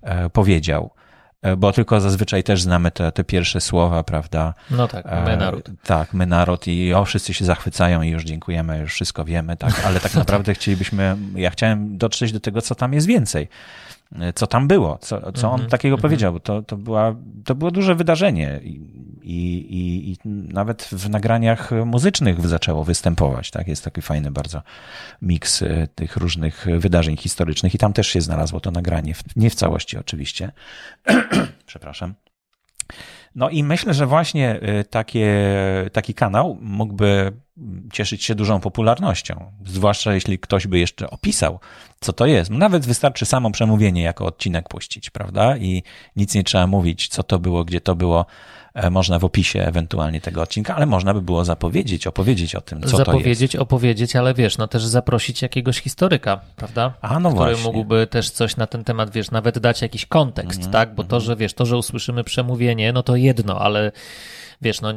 e, 0.02 0.30
powiedział. 0.30 0.90
E, 1.42 1.56
Bo 1.56 1.72
tylko 1.72 2.00
zazwyczaj 2.00 2.42
też 2.44 2.62
znamy 2.62 2.90
te, 2.90 3.12
te 3.12 3.24
pierwsze 3.24 3.60
słowa, 3.60 4.02
prawda? 4.04 4.54
No 4.70 4.88
tak, 4.88 5.04
my 5.04 5.32
E, 5.32 5.36
naród. 5.36 5.70
Tak, 5.84 6.14
my 6.14 6.26
naród 6.26 6.68
i 6.68 6.94
o, 6.94 7.04
wszyscy 7.04 7.34
się 7.34 7.44
zachwycają 7.44 8.02
i 8.02 8.08
już 8.08 8.24
dziękujemy, 8.24 8.78
już 8.78 8.92
wszystko 8.92 9.24
wiemy, 9.24 9.56
tak, 9.56 9.82
ale 9.86 10.00
tak 10.00 10.14
naprawdę 10.24 10.54
chcielibyśmy, 10.54 11.16
ja 11.34 11.50
chciałem 11.50 11.98
dotrzeć 11.98 12.32
do 12.32 12.40
tego, 12.40 12.62
co 12.62 12.74
tam 12.74 12.92
jest 12.92 13.06
więcej. 13.06 13.48
E, 14.18 14.32
Co 14.32 14.46
tam 14.46 14.68
było, 14.68 14.98
co, 14.98 15.32
co 15.32 15.50
on 15.50 15.66
takiego 15.66 15.98
powiedział, 15.98 16.32
bo 16.32 16.40
to, 16.40 16.62
to, 16.62 16.76
była, 16.76 17.14
to 17.44 17.54
było 17.54 17.70
duże 17.70 17.94
wydarzenie 17.94 18.60
i, 18.62 18.80
i, 19.22 20.10
i, 20.10 20.28
nawet 20.52 20.82
w 20.82 21.10
nagraniach 21.10 21.70
muzycznych 21.86 22.48
zaczęło 22.48 22.84
występować, 22.84 23.50
tak, 23.50 23.68
jest 23.68 23.84
taki 23.84 24.02
fajny 24.02 24.30
bardzo 24.30 24.62
miks 25.22 25.62
e, 25.62 25.88
tych 25.94 26.16
różnych 26.16 26.66
wydarzeń 26.78 27.16
historycznych 27.16 27.74
i 27.74 27.78
tam 27.78 27.92
też 27.92 28.08
się 28.08 28.20
znalazło 28.20 28.60
to 28.60 28.70
nagranie, 28.70 29.14
nie 29.36 29.50
w 29.50 29.54
całości 29.54 29.98
oczywiście, 29.98 30.52
przepraszam. 31.66 32.14
No 33.34 33.50
i 33.50 33.62
myślę, 33.62 33.94
że 33.94 34.06
właśnie 34.06 34.60
y, 34.80 34.84
takie, 34.84 35.30
taki 35.92 36.14
kanał 36.14 36.58
mógłby 36.60 37.32
cieszyć 37.92 38.24
się 38.24 38.34
dużą 38.34 38.60
popularnością. 38.60 39.52
Zwłaszcza 39.66 40.14
jeśli 40.14 40.38
ktoś 40.38 40.66
by 40.66 40.78
jeszcze 40.78 41.10
opisał, 41.10 41.60
co 42.00 42.12
to 42.12 42.26
jest. 42.26 42.50
Nawet 42.50 42.86
wystarczy 42.86 43.26
samo 43.26 43.50
przemówienie 43.50 44.02
jako 44.02 44.26
odcinek 44.26 44.68
puścić, 44.68 45.10
prawda? 45.10 45.56
I 45.56 45.82
nic 46.16 46.34
nie 46.34 46.44
trzeba 46.44 46.66
mówić, 46.66 47.08
co 47.08 47.22
to 47.22 47.38
było, 47.38 47.64
gdzie 47.64 47.80
to 47.80 47.94
było. 47.94 48.26
E, 48.74 48.90
można 48.90 49.18
w 49.18 49.24
opisie 49.24 49.62
ewentualnie 49.62 50.20
tego 50.20 50.42
odcinka, 50.42 50.76
ale 50.76 50.86
można 50.86 51.14
by 51.14 51.22
było 51.22 51.44
zapowiedzieć, 51.44 52.06
opowiedzieć 52.06 52.54
o 52.54 52.60
tym, 52.60 52.82
co 52.82 52.96
zapowiedzieć, 52.96 53.52
to 53.52 53.56
jest. 53.58 53.62
opowiedzieć, 53.62 54.16
ale 54.16 54.34
wiesz, 54.34 54.58
no 54.58 54.68
też 54.68 54.84
zaprosić 54.84 55.42
jakiegoś 55.42 55.78
historyka, 55.80 56.40
prawda? 56.56 56.92
A, 57.00 57.20
no 57.20 57.28
Który 57.30 57.54
właśnie. 57.54 57.64
mógłby 57.72 58.06
też 58.06 58.30
coś 58.30 58.56
na 58.56 58.66
ten 58.66 58.84
temat, 58.84 59.10
wiesz, 59.10 59.30
nawet 59.30 59.58
dać 59.58 59.82
jakiś 59.82 60.06
kontekst, 60.06 60.58
Mhm, 60.58 60.72
tak? 60.72 60.94
Bo 60.94 61.04
to, 61.04 61.20
że 61.20 61.36
wiesz, 61.36 61.54
to, 61.54 61.66
że 61.66 61.76
usłyszymy 61.76 62.24
przemówienie, 62.24 62.92
no 62.92 63.02
to 63.02 63.16
jedno, 63.16 63.58
ale 63.60 63.92
wiesz, 64.62 64.80
no 64.80 64.92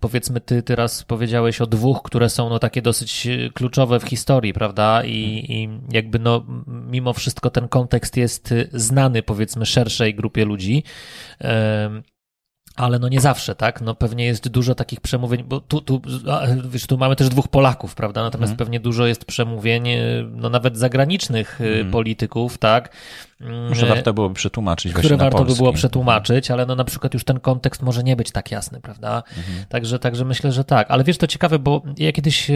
powiedzmy 0.00 0.40
ty 0.40 0.62
teraz 0.62 1.04
powiedziałeś 1.04 1.60
o 1.60 1.66
dwóch, 1.66 2.02
które 2.02 2.28
są 2.30 2.48
no 2.48 2.58
takie 2.58 2.82
dosyć 2.82 3.26
e, 3.26 3.50
kluczowe 3.50 4.00
w 4.00 4.04
historii, 4.04 4.52
prawda? 4.52 5.04
I, 5.04 5.44
i 5.48 5.68
jakby 5.92 6.18
no 6.18 6.44
mimo 6.66 7.12
wszystko 7.12 7.50
ten 7.50 7.68
kontekst 7.68 8.16
jest 8.16 8.52
e, 8.52 8.64
znany 8.72 9.22
powiedzmy 9.22 9.66
szerszej 9.66 10.14
grupie 10.14 10.44
ludzi. 10.44 10.82
Ale 12.78 12.98
no 12.98 13.08
nie 13.08 13.20
zawsze, 13.20 13.54
tak? 13.54 13.80
No 13.80 13.94
pewnie 13.94 14.24
jest 14.24 14.48
dużo 14.48 14.74
takich 14.74 15.00
przemówień, 15.00 15.44
bo 15.44 15.60
tu, 15.60 15.80
tu, 15.80 16.02
wiesz, 16.64 16.86
tu 16.86 16.98
mamy 16.98 17.16
też 17.16 17.28
dwóch 17.28 17.48
Polaków, 17.48 17.94
prawda? 17.94 18.22
Natomiast 18.22 18.50
Mhm. 18.52 18.58
pewnie 18.58 18.80
dużo 18.80 19.06
jest 19.06 19.24
przemówień, 19.24 19.88
e, 19.88 20.00
no 20.30 20.50
nawet 20.50 20.78
zagranicznych 20.78 21.60
e, 21.60 21.84
polityków, 21.84 22.58
tak? 22.58 22.92
Może 23.40 23.86
warto 23.86 24.14
byłoby 24.14 24.34
przetłumaczyć 24.34 24.92
które 24.92 25.16
warto 25.16 25.38
by 25.38 25.44
polski. 25.44 25.58
było 25.58 25.72
przetłumaczyć, 25.72 26.50
ale 26.50 26.66
no 26.66 26.74
na 26.74 26.84
przykład 26.84 27.14
już 27.14 27.24
ten 27.24 27.40
kontekst 27.40 27.82
może 27.82 28.04
nie 28.04 28.16
być 28.16 28.30
tak 28.30 28.50
jasny, 28.50 28.80
prawda? 28.80 29.22
Mhm. 29.36 29.64
Także, 29.68 29.98
także 29.98 30.24
myślę, 30.24 30.52
że 30.52 30.64
tak. 30.64 30.90
Ale 30.90 31.04
wiesz, 31.04 31.18
to 31.18 31.26
ciekawe, 31.26 31.58
bo 31.58 31.82
ja 31.98 32.12
kiedyś 32.12 32.50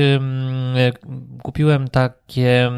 kupiłem 1.43 1.89
takie, 1.89 2.71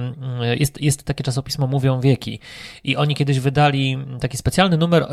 jest, 0.59 0.81
jest 0.81 1.05
takie 1.05 1.25
czasopismo 1.25 1.67
Mówią 1.67 2.01
Wieki 2.01 2.41
i 2.85 2.97
oni 2.97 3.15
kiedyś 3.15 3.41
wydali 3.41 3.99
taki 4.21 4.37
specjalny 4.37 4.77
numer 4.77 5.07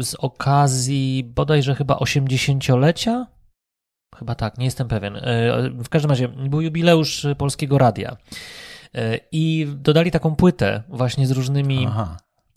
z 0.00 0.14
okazji 0.14 1.32
bodajże 1.34 1.74
chyba 1.74 1.94
80-lecia 1.94 3.26
Chyba 4.18 4.34
tak, 4.34 4.58
nie 4.58 4.64
jestem 4.64 4.88
pewien. 4.88 5.16
E, 5.16 5.22
W 5.84 5.88
każdym 5.88 6.10
razie 6.10 6.28
był 6.28 6.60
jubileusz 6.60 7.26
Polskiego 7.38 7.78
Radia. 7.78 8.16
E, 8.94 9.20
I 9.32 9.66
dodali 9.76 10.10
taką 10.10 10.36
płytę 10.36 10.82
właśnie 10.88 11.26
z 11.26 11.30
różnymi 11.30 11.86
Aha. 11.88 12.16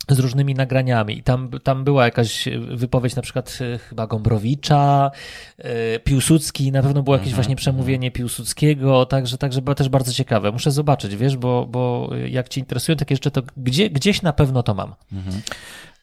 z 0.09 0.19
różnymi 0.19 0.55
nagraniami. 0.55 1.17
I 1.17 1.23
tam, 1.23 1.49
tam 1.63 1.83
była 1.83 2.05
jakaś 2.05 2.49
wypowiedź 2.75 3.15
na 3.15 3.21
przykład 3.21 3.59
e, 3.61 3.77
chyba 3.77 4.07
Gombrowicza, 4.07 5.11
e, 5.57 5.99
Piłsudski, 5.99 6.71
na 6.71 6.81
pewno 6.81 7.03
było 7.03 7.15
jakieś 7.15 7.27
Mhm, 7.27 7.43
właśnie 7.43 7.55
przemówienie 7.55 8.11
Piłsudskiego, 8.11 9.05
także, 9.05 9.37
także 9.37 9.61
było 9.61 9.75
też 9.75 9.89
bardzo 9.89 10.13
ciekawe. 10.13 10.51
Muszę 10.51 10.71
zobaczyć, 10.71 11.15
wiesz, 11.15 11.37
bo, 11.37 11.67
bo 11.69 12.09
jak 12.29 12.49
ci 12.49 12.59
interesują 12.59 12.95
takie 12.95 13.15
rzeczy, 13.15 13.31
to 13.31 13.41
gdzie, 13.57 13.89
gdzieś 13.89 14.21
na 14.21 14.33
pewno 14.33 14.63
to 14.63 14.73
mam. 14.73 14.93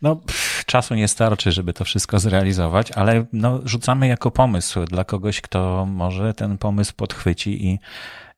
No, 0.02 0.16
pff, 0.16 0.64
czasu 0.64 0.94
nie 0.94 1.08
starczy, 1.08 1.52
żeby 1.52 1.72
to 1.72 1.84
wszystko 1.84 2.18
zrealizować, 2.18 2.92
ale 2.92 3.24
no, 3.32 3.60
rzucamy 3.64 4.08
jako 4.08 4.30
pomysł 4.30 4.84
dla 4.84 5.04
kogoś, 5.04 5.40
kto 5.40 5.86
może 5.86 6.34
ten 6.34 6.58
pomysł 6.58 6.92
podchwyci 6.96 7.66
i, 7.66 7.78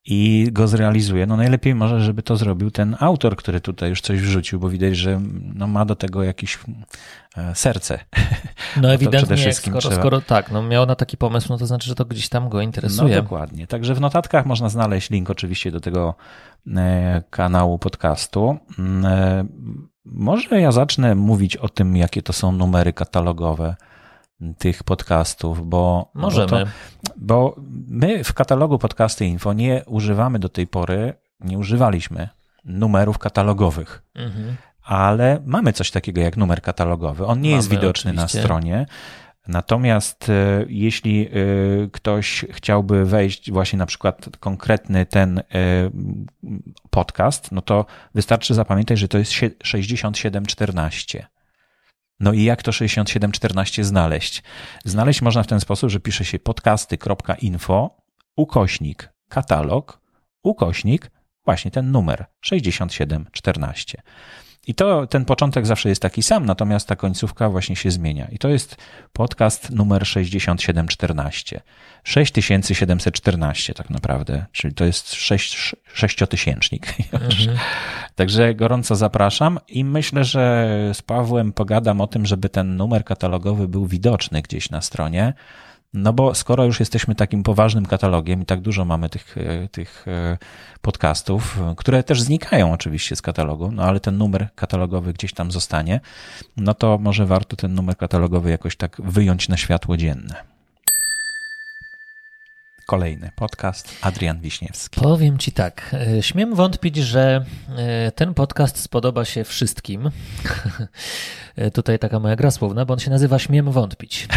i 0.04 0.48
go 0.52 0.68
zrealizuje. 0.68 1.26
No 1.26 1.36
najlepiej 1.36 1.74
może, 1.74 2.00
żeby 2.00 2.22
to 2.22 2.36
zrobił 2.36 2.70
ten 2.70 2.96
autor, 3.00 3.36
który 3.36 3.60
tutaj 3.60 3.90
już 3.90 4.00
coś 4.00 4.20
wrzucił, 4.20 4.60
bo 4.60 4.68
widać, 4.68 4.96
że 4.96 5.20
no, 5.54 5.66
ma 5.66 5.84
do 5.84 5.96
tego 5.96 6.22
jakieś 6.22 6.58
e, 7.36 7.54
serce. 7.54 7.98
No 8.76 8.80
przede 8.88 8.92
ewidentnie, 8.94 9.52
skoro, 9.52 9.78
trzeba- 9.80 9.94
skoro 9.96 10.20
tak, 10.20 10.50
no 10.50 10.62
miał 10.62 10.86
na 10.86 10.94
taki 10.94 11.16
pomysł, 11.16 11.46
no 11.50 11.58
to 11.58 11.66
znaczy, 11.66 11.88
że 11.88 11.94
to 11.94 12.04
gdzieś 12.04 12.28
tam 12.28 12.48
go 12.48 12.56
No 12.58 12.62
interesuje. 12.62 13.14
dokładnie. 13.14 13.66
Także 13.66 13.94
w 13.94 14.00
notatkach 14.00 14.46
można 14.46 14.68
znaleźć 14.68 15.10
link 15.10 15.30
oczywiście 15.30 15.70
do 15.70 15.80
tego 15.80 16.14
e, 16.76 17.22
kanału 17.30 17.78
podcastu. 17.78 18.58
Mm, 18.78 19.04
e, 19.06 19.44
Może 20.04 20.60
ja 20.60 20.72
zacznę 20.72 21.14
mówić 21.14 21.56
o 21.56 21.68
tym, 21.68 21.96
jakie 21.96 22.22
to 22.22 22.32
są 22.32 22.52
numery 22.52 22.92
katalogowe 22.92 23.76
tych 24.58 24.82
podcastów, 24.84 25.68
bo 25.68 26.10
Możemy. 26.14 26.46
Bo, 26.46 26.56
to, 26.58 26.66
bo 27.16 27.56
my 27.88 28.24
w 28.24 28.32
katalogu 28.32 28.78
Podcasty 28.78 29.26
Info 29.26 29.52
nie 29.52 29.82
używamy 29.86 30.38
do 30.38 30.48
tej 30.48 30.66
pory, 30.66 31.14
nie 31.40 31.58
używaliśmy 31.58 32.28
numerów 32.64 33.18
katalogowych 33.18 34.02
Mhm. 34.14 34.56
ale 34.84 35.42
mamy 35.46 35.72
coś 35.72 35.90
takiego 35.90 36.20
jak 36.20 36.36
numer 36.36 36.62
katalogowy. 36.62 37.26
On 37.26 37.40
nie 37.40 37.50
jest 37.50 37.68
Mamy, 37.68 37.80
widoczny 37.80 38.12
na 38.12 38.22
oczywiście. 38.22 38.40
stronie. 38.42 38.86
Natomiast 39.48 40.28
e, 40.28 40.64
jeśli 40.68 41.26
e, 41.28 41.30
ktoś 41.92 42.44
chciałby 42.50 43.04
wejść 43.04 43.50
właśnie 43.50 43.78
na 43.78 43.86
przykład 43.86 44.26
konkretny 44.40 45.06
ten 45.06 45.38
e, 45.38 45.42
podcast, 46.90 47.52
no 47.52 47.62
to 47.62 47.86
wystarczy 48.14 48.54
zapamiętać, 48.54 48.98
że 48.98 49.08
to 49.08 49.18
jest 49.18 49.32
sie- 49.32 49.50
6714. 49.62 51.26
No 52.22 52.32
i 52.32 52.42
jak 52.42 52.62
to 52.62 52.72
6714 52.72 53.84
znaleźć? 53.84 54.42
Znaleźć 54.84 55.22
można 55.22 55.42
w 55.42 55.46
ten 55.46 55.60
sposób, 55.60 55.90
że 55.90 56.00
pisze 56.00 56.24
się 56.24 56.38
podcasty.info, 56.38 57.96
ukośnik, 58.36 59.12
katalog, 59.28 60.00
ukośnik, 60.42 61.10
właśnie 61.44 61.70
ten 61.70 61.90
numer 61.90 62.26
6714. 62.40 64.02
I 64.66 64.74
to 64.74 65.06
ten 65.06 65.24
początek 65.24 65.66
zawsze 65.66 65.88
jest 65.88 66.02
taki 66.02 66.22
sam, 66.22 66.46
natomiast 66.46 66.88
ta 66.88 66.96
końcówka 66.96 67.48
właśnie 67.48 67.76
się 67.76 67.90
zmienia. 67.90 68.28
I 68.32 68.38
to 68.38 68.48
jest 68.48 68.76
podcast 69.12 69.70
numer 69.70 70.06
6714. 70.06 71.60
6714 72.04 73.74
tak 73.74 73.90
naprawdę, 73.90 74.46
czyli 74.52 74.74
to 74.74 74.84
jest 74.84 75.14
sześć, 75.14 75.76
sześciotysięcznik. 75.94 76.86
Mhm. 77.12 77.58
Także 78.14 78.54
gorąco 78.54 78.96
zapraszam 78.96 79.58
i 79.68 79.84
myślę, 79.84 80.24
że 80.24 80.68
z 80.94 81.02
Pawłem 81.02 81.52
pogadam 81.52 82.00
o 82.00 82.06
tym, 82.06 82.26
żeby 82.26 82.48
ten 82.48 82.76
numer 82.76 83.04
katalogowy 83.04 83.68
był 83.68 83.86
widoczny 83.86 84.42
gdzieś 84.42 84.70
na 84.70 84.80
stronie. 84.80 85.32
No 85.94 86.12
bo 86.12 86.34
skoro 86.34 86.64
już 86.64 86.80
jesteśmy 86.80 87.14
takim 87.14 87.42
poważnym 87.42 87.86
katalogiem 87.86 88.42
i 88.42 88.46
tak 88.46 88.60
dużo 88.60 88.84
mamy 88.84 89.08
tych, 89.08 89.38
e, 89.38 89.68
tych 89.68 90.04
e, 90.08 90.38
podcastów, 90.80 91.58
e, 91.60 91.74
które 91.76 92.02
też 92.02 92.22
znikają 92.22 92.72
oczywiście 92.72 93.16
z 93.16 93.22
katalogu, 93.22 93.72
no 93.72 93.82
ale 93.82 94.00
ten 94.00 94.18
numer 94.18 94.48
katalogowy 94.54 95.12
gdzieś 95.12 95.32
tam 95.32 95.52
zostanie, 95.52 96.00
no 96.56 96.74
to 96.74 96.98
może 96.98 97.26
warto 97.26 97.56
ten 97.56 97.74
numer 97.74 97.96
katalogowy 97.96 98.50
jakoś 98.50 98.76
tak 98.76 99.00
wyjąć 99.04 99.48
na 99.48 99.56
światło 99.56 99.96
dzienne. 99.96 100.51
Kolejny 102.86 103.30
podcast 103.36 103.88
Adrian 104.00 104.40
Wiśniewski. 104.40 105.00
Powiem 105.00 105.38
ci 105.38 105.52
tak, 105.52 105.96
e, 106.18 106.22
śmiem 106.22 106.54
wątpić, 106.54 106.96
że 106.96 107.44
e, 107.76 108.12
ten 108.12 108.34
podcast 108.34 108.78
spodoba 108.78 109.24
się 109.24 109.44
wszystkim. 109.44 110.10
E, 111.56 111.70
Tutaj 111.70 111.98
taka 111.98 112.20
moja 112.20 112.36
gra 112.36 112.50
słowna, 112.50 112.84
bo 112.84 112.94
on 112.94 113.00
się 113.00 113.10
nazywa 113.10 113.38
Śmiem 113.38 113.72
wątpić. 113.72 114.28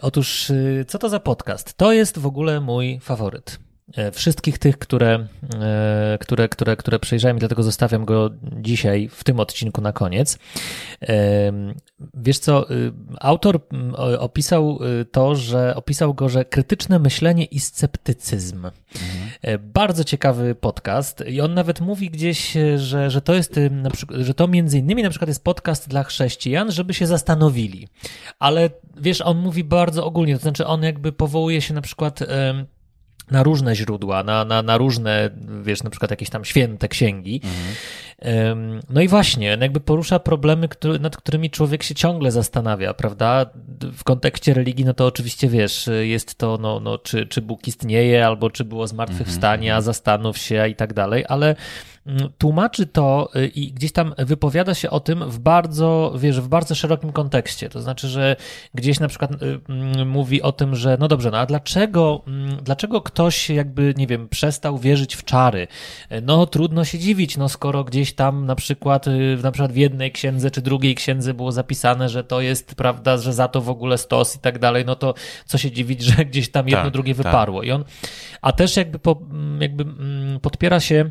Otóż, 0.00 0.52
co 0.88 0.98
to 0.98 1.08
za 1.08 1.20
podcast? 1.20 1.74
To 1.74 1.92
jest 1.92 2.18
w 2.18 2.26
ogóle 2.26 2.60
mój 2.60 3.00
faworyt. 3.00 3.58
E, 3.96 4.12
Wszystkich 4.12 4.58
tych, 4.58 4.78
które, 4.78 5.26
e, 5.60 6.18
które, 6.20 6.48
które, 6.48 6.76
które 6.76 6.98
przejrzałem 6.98 7.36
i 7.36 7.40
dlatego 7.40 7.62
zostawiam 7.62 8.04
go 8.04 8.30
dzisiaj 8.42 9.08
w 9.08 9.24
tym 9.24 9.40
odcinku 9.40 9.80
na 9.80 9.92
koniec. 9.92 10.38
Em, 11.00 11.74
Wiesz 12.14 12.38
co, 12.38 12.70
y, 12.70 12.92
autor 13.20 13.60
mm, 13.72 13.94
opisał 14.18 14.78
y, 15.00 15.04
to, 15.04 15.34
że 15.34 15.74
opisał 15.76 16.14
go, 16.14 16.28
że 16.28 16.44
krytyczne 16.44 16.98
myślenie 16.98 17.44
i 17.44 17.60
sceptycyzm. 17.60 18.70
E, 19.42 19.58
Bardzo 19.58 20.04
ciekawy 20.04 20.54
podcast 20.54 21.24
i 21.26 21.40
on 21.40 21.54
nawet 21.54 21.80
mówi 21.80 22.10
gdzieś, 22.10 22.56
e, 22.56 22.78
że, 22.78 23.10
że 23.10 23.20
to 23.20 23.34
jest 23.34 23.58
y, 23.58 23.70
na 23.70 23.90
przykład, 23.90 24.20
że 24.20 24.34
to 24.34 24.48
między 24.48 24.78
innymi 24.78 25.02
na 25.02 25.10
przykład 25.10 25.28
jest 25.28 25.44
podcast 25.44 25.88
dla 25.88 26.04
chrześcijan, 26.04 26.72
żeby 26.72 26.94
się 26.94 27.06
zastanowili. 27.06 27.88
Ale 28.38 28.70
wiesz, 28.96 29.20
on 29.20 29.38
mówi 29.38 29.64
bardzo 29.64 30.06
ogólnie, 30.06 30.36
to 30.36 30.42
znaczy 30.42 30.66
on 30.66 30.82
jakby 30.82 31.12
powołuje 31.12 31.60
się 31.60 31.74
na 31.74 31.80
przykład 31.80 32.20
na 33.30 33.42
różne 33.42 33.76
źródła, 33.76 34.22
na, 34.22 34.44
na, 34.44 34.62
na 34.62 34.78
różne, 34.78 35.30
wiesz, 35.62 35.82
na 35.82 35.90
przykład 35.90 36.10
jakieś 36.10 36.30
tam 36.30 36.44
święte 36.44 36.88
księgi. 36.88 37.40
Em, 38.18 38.80
No 38.90 39.00
i 39.00 39.08
właśnie, 39.08 39.54
on 39.54 39.60
jakby 39.60 39.80
porusza 39.80 40.18
problemy, 40.18 40.68
który, 40.68 40.98
nad 40.98 41.16
którymi 41.16 41.50
człowiek 41.50 41.82
się 41.82 41.94
ciągle 41.94 42.30
zastanawia, 42.30 42.94
prawda? 42.94 43.46
W 43.96 44.04
kontekście 44.04 44.54
religii, 44.54 44.84
no 44.84 44.94
to 44.94 45.06
oczywiście 45.06 45.48
wiesz, 45.48 45.90
jest 46.00 46.34
to, 46.34 46.58
no, 46.60 46.80
no 46.80 46.98
czy, 46.98 47.26
czy 47.26 47.42
Bóg 47.42 47.68
istnieje, 47.68 48.26
albo 48.26 48.50
czy 48.50 48.64
było 48.64 48.86
zmartwychwstanie, 48.86 49.74
a 49.74 49.80
zastanów 49.80 50.38
się 50.38 50.68
i 50.68 50.74
tak 50.74 50.92
dalej, 50.94 51.24
ale 51.28 51.56
tłumaczy 52.38 52.86
to 52.86 53.30
y, 53.36 53.46
i 53.46 53.72
gdzieś 53.72 53.92
tam 53.92 54.14
wypowiada 54.18 54.74
się 54.74 54.90
o 54.90 55.00
tym 55.00 55.30
w 55.30 55.38
bardzo, 55.38 56.14
wiesz, 56.16 56.40
w 56.40 56.48
bardzo 56.48 56.74
szerokim 56.74 57.12
kontekście. 57.12 57.68
To 57.68 57.82
znaczy, 57.82 58.08
że 58.08 58.36
gdzieś 58.74 59.00
na 59.00 59.08
przykład 59.08 59.42
y, 59.42 59.60
mm, 59.68 60.08
mówi 60.08 60.42
o 60.42 60.52
tym, 60.52 60.74
że 60.74 60.96
no 61.00 61.08
dobrze, 61.08 61.30
no 61.30 61.38
a 61.38 61.46
dlaczego, 61.46 62.22
mm, 62.26 62.56
dlaczego 62.62 63.00
ktoś 63.00 63.50
jakby, 63.50 63.94
nie 63.96 64.06
wiem, 64.06 64.28
przestał 64.28 64.78
wierzyć 64.78 65.16
w 65.16 65.24
czary? 65.24 65.68
No 66.22 66.46
trudno 66.46 66.84
się 66.84 66.98
dziwić, 66.98 67.36
no 67.36 67.48
skoro 67.48 67.84
gdzieś 67.84 68.12
tam 68.12 68.46
na 68.46 68.54
przykład, 68.54 69.06
y, 69.08 69.38
na 69.42 69.52
przykład 69.52 69.72
w 69.72 69.76
jednej 69.76 70.12
księdze 70.12 70.50
czy 70.50 70.62
drugiej 70.62 70.94
księdze 70.94 71.34
było 71.34 71.52
zapisane, 71.52 72.08
że 72.08 72.24
to 72.24 72.40
jest, 72.40 72.74
prawda, 72.74 73.18
że 73.18 73.32
za 73.32 73.48
to 73.48 73.60
w 73.60 73.70
ogóle 73.70 73.98
stos 73.98 74.36
i 74.36 74.38
tak 74.38 74.58
dalej, 74.58 74.84
no 74.84 74.96
to 74.96 75.14
co 75.46 75.58
się 75.58 75.70
dziwić, 75.70 76.02
że 76.02 76.24
gdzieś 76.24 76.50
tam 76.50 76.68
jedno 76.68 76.84
Tak, 76.84 76.92
drugie 76.92 77.14
tak. 77.14 77.24
wyparło. 77.24 77.62
I 77.62 77.70
on, 77.70 77.84
a 78.42 78.52
też 78.52 78.76
jakby, 78.76 78.98
po, 78.98 79.22
jakby 79.60 79.84
mm, 79.84 80.40
podpiera 80.40 80.80
się 80.80 81.10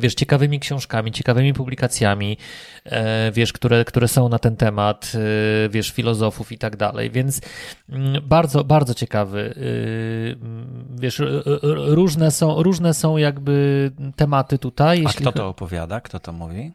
wiesz, 0.00 0.14
ciekawymi 0.14 0.60
książkami, 0.60 1.12
ciekawymi 1.12 1.54
publikacjami, 1.54 2.36
e, 2.84 3.32
wiesz, 3.32 3.52
które, 3.52 3.84
które 3.84 4.08
są 4.08 4.28
na 4.28 4.38
ten 4.38 4.56
temat, 4.56 5.12
e, 5.14 5.68
wiesz, 5.68 5.90
filozofów 5.90 6.52
i 6.52 6.58
tak 6.58 6.76
dalej, 6.76 7.10
więc 7.10 7.40
mm, 7.88 8.22
bardzo, 8.28 8.64
bardzo 8.64 8.94
ciekawy. 8.94 9.54
mm, 10.42 10.96
Wiesz, 11.00 11.22
różne 11.72 12.30
są, 12.30 12.62
różne 12.62 12.94
są 12.94 13.16
jakby 13.16 13.90
tematy 14.16 14.58
tutaj. 14.58 14.98
A 14.98 15.02
jeśli 15.02 15.20
kto 15.20 15.32
to 15.32 15.48
opowiada? 15.48 16.00
Kto 16.00 16.20
to 16.20 16.32
mówi? 16.32 16.72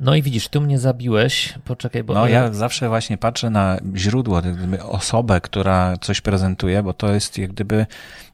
No 0.00 0.14
i 0.14 0.22
widzisz, 0.22 0.48
tu 0.48 0.60
mnie 0.60 0.78
zabiłeś, 0.78 1.54
poczekaj, 1.64 2.04
bo... 2.04 2.14
No 2.14 2.28
ja 2.28 2.52
zawsze 2.52 2.88
właśnie 2.88 3.18
patrzę 3.18 3.50
na 3.50 3.78
źródło, 3.96 4.40
jak 4.44 4.56
gdyby 4.56 4.82
osobę, 4.82 5.40
która 5.40 5.96
coś 5.96 6.20
prezentuje, 6.20 6.82
bo 6.82 6.92
to 6.92 7.12
jest 7.12 7.38
jak 7.38 7.52
gdyby, 7.52 7.86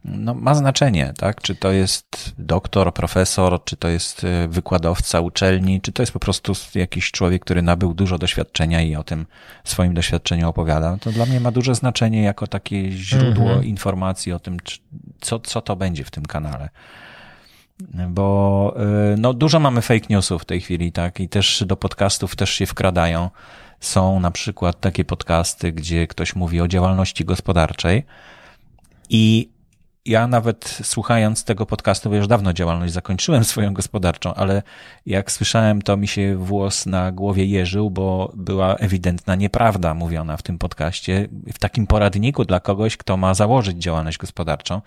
no 0.04 0.34
ma 0.34 0.54
znaczenie, 0.54 1.12
tak? 1.18 1.42
Czy 1.42 1.54
to 1.54 1.72
jest 1.72 2.34
doktor, 2.38 2.94
profesor, 2.94 3.64
czy 3.64 3.76
to 3.76 3.88
jest 3.88 4.24
e, 4.24 4.48
wykładowca 4.48 5.20
uczelni, 5.20 5.80
czy 5.80 5.92
to 5.92 6.02
jest 6.02 6.12
po 6.12 6.20
prostu 6.20 6.52
jakiś 6.74 7.10
człowiek, 7.10 7.44
który 7.44 7.62
nabył 7.62 7.94
dużo 7.94 8.18
doświadczenia 8.18 8.82
i 8.82 8.96
o 8.96 9.04
tym 9.04 9.26
swoim 9.64 9.94
doświadczeniu 9.94 10.48
opowiada. 10.48 10.96
To 11.00 11.12
dla 11.12 11.26
mnie 11.26 11.40
ma 11.40 11.50
duże 11.50 11.74
znaczenie 11.74 12.22
jako 12.22 12.46
takie 12.46 12.92
źródło 12.92 13.44
Mhm. 13.44 13.64
informacji 13.64 14.32
o 14.32 14.38
tym, 14.38 14.56
co, 15.20 15.38
co 15.38 15.60
to 15.60 15.76
będzie 15.76 16.04
w 16.04 16.10
tym 16.10 16.26
kanale. 16.26 16.68
Bo 18.08 18.74
y, 19.14 19.16
no, 19.16 19.34
dużo 19.34 19.60
mamy 19.60 19.82
fake 19.82 20.06
newsów 20.10 20.42
w 20.42 20.44
tej 20.44 20.60
chwili, 20.60 20.92
tak? 20.92 21.20
I 21.20 21.28
też 21.28 21.64
do 21.66 21.76
podcastów 21.76 22.36
też 22.36 22.50
się 22.50 22.66
wkradają. 22.66 23.30
Są 23.80 24.20
na 24.20 24.30
przykład 24.30 24.80
takie 24.80 25.04
podcasty, 25.04 25.72
gdzie 25.72 26.06
ktoś 26.06 26.36
mówi 26.36 26.60
o 26.60 26.68
działalności 26.68 27.24
gospodarczej 27.24 28.04
i 29.10 29.48
ja 30.08 30.26
nawet 30.26 30.78
słuchając 30.82 31.44
tego 31.44 31.66
podcastu, 31.66 32.10
bo 32.10 32.16
już 32.16 32.26
dawno 32.26 32.52
działalność 32.52 32.92
zakończyłem 32.92 33.44
swoją 33.54 33.74
gospodarczą, 33.74 34.34
ale 34.34 34.62
jak 35.06 35.32
słyszałem, 35.32 35.82
to 35.82 35.96
mi 35.96 36.08
się 36.08 36.36
włos 36.36 36.86
na 36.86 37.12
głowie 37.12 37.46
jeżył, 37.46 37.90
bo 37.90 38.32
była 38.34 38.74
ewidentna 38.74 39.34
nieprawda 39.34 39.94
mówiona 39.94 40.36
w 40.36 40.42
tym 40.42 40.58
podcaście, 40.58 41.28
w 41.54 41.58
takim 41.58 41.86
poradniku 41.86 42.44
dla 42.44 42.60
kogoś, 42.60 42.96
kto 42.96 43.16
ma 43.16 43.34
założyć 43.34 43.78
działalność 43.78 44.18
gospodarczą. 44.18 44.80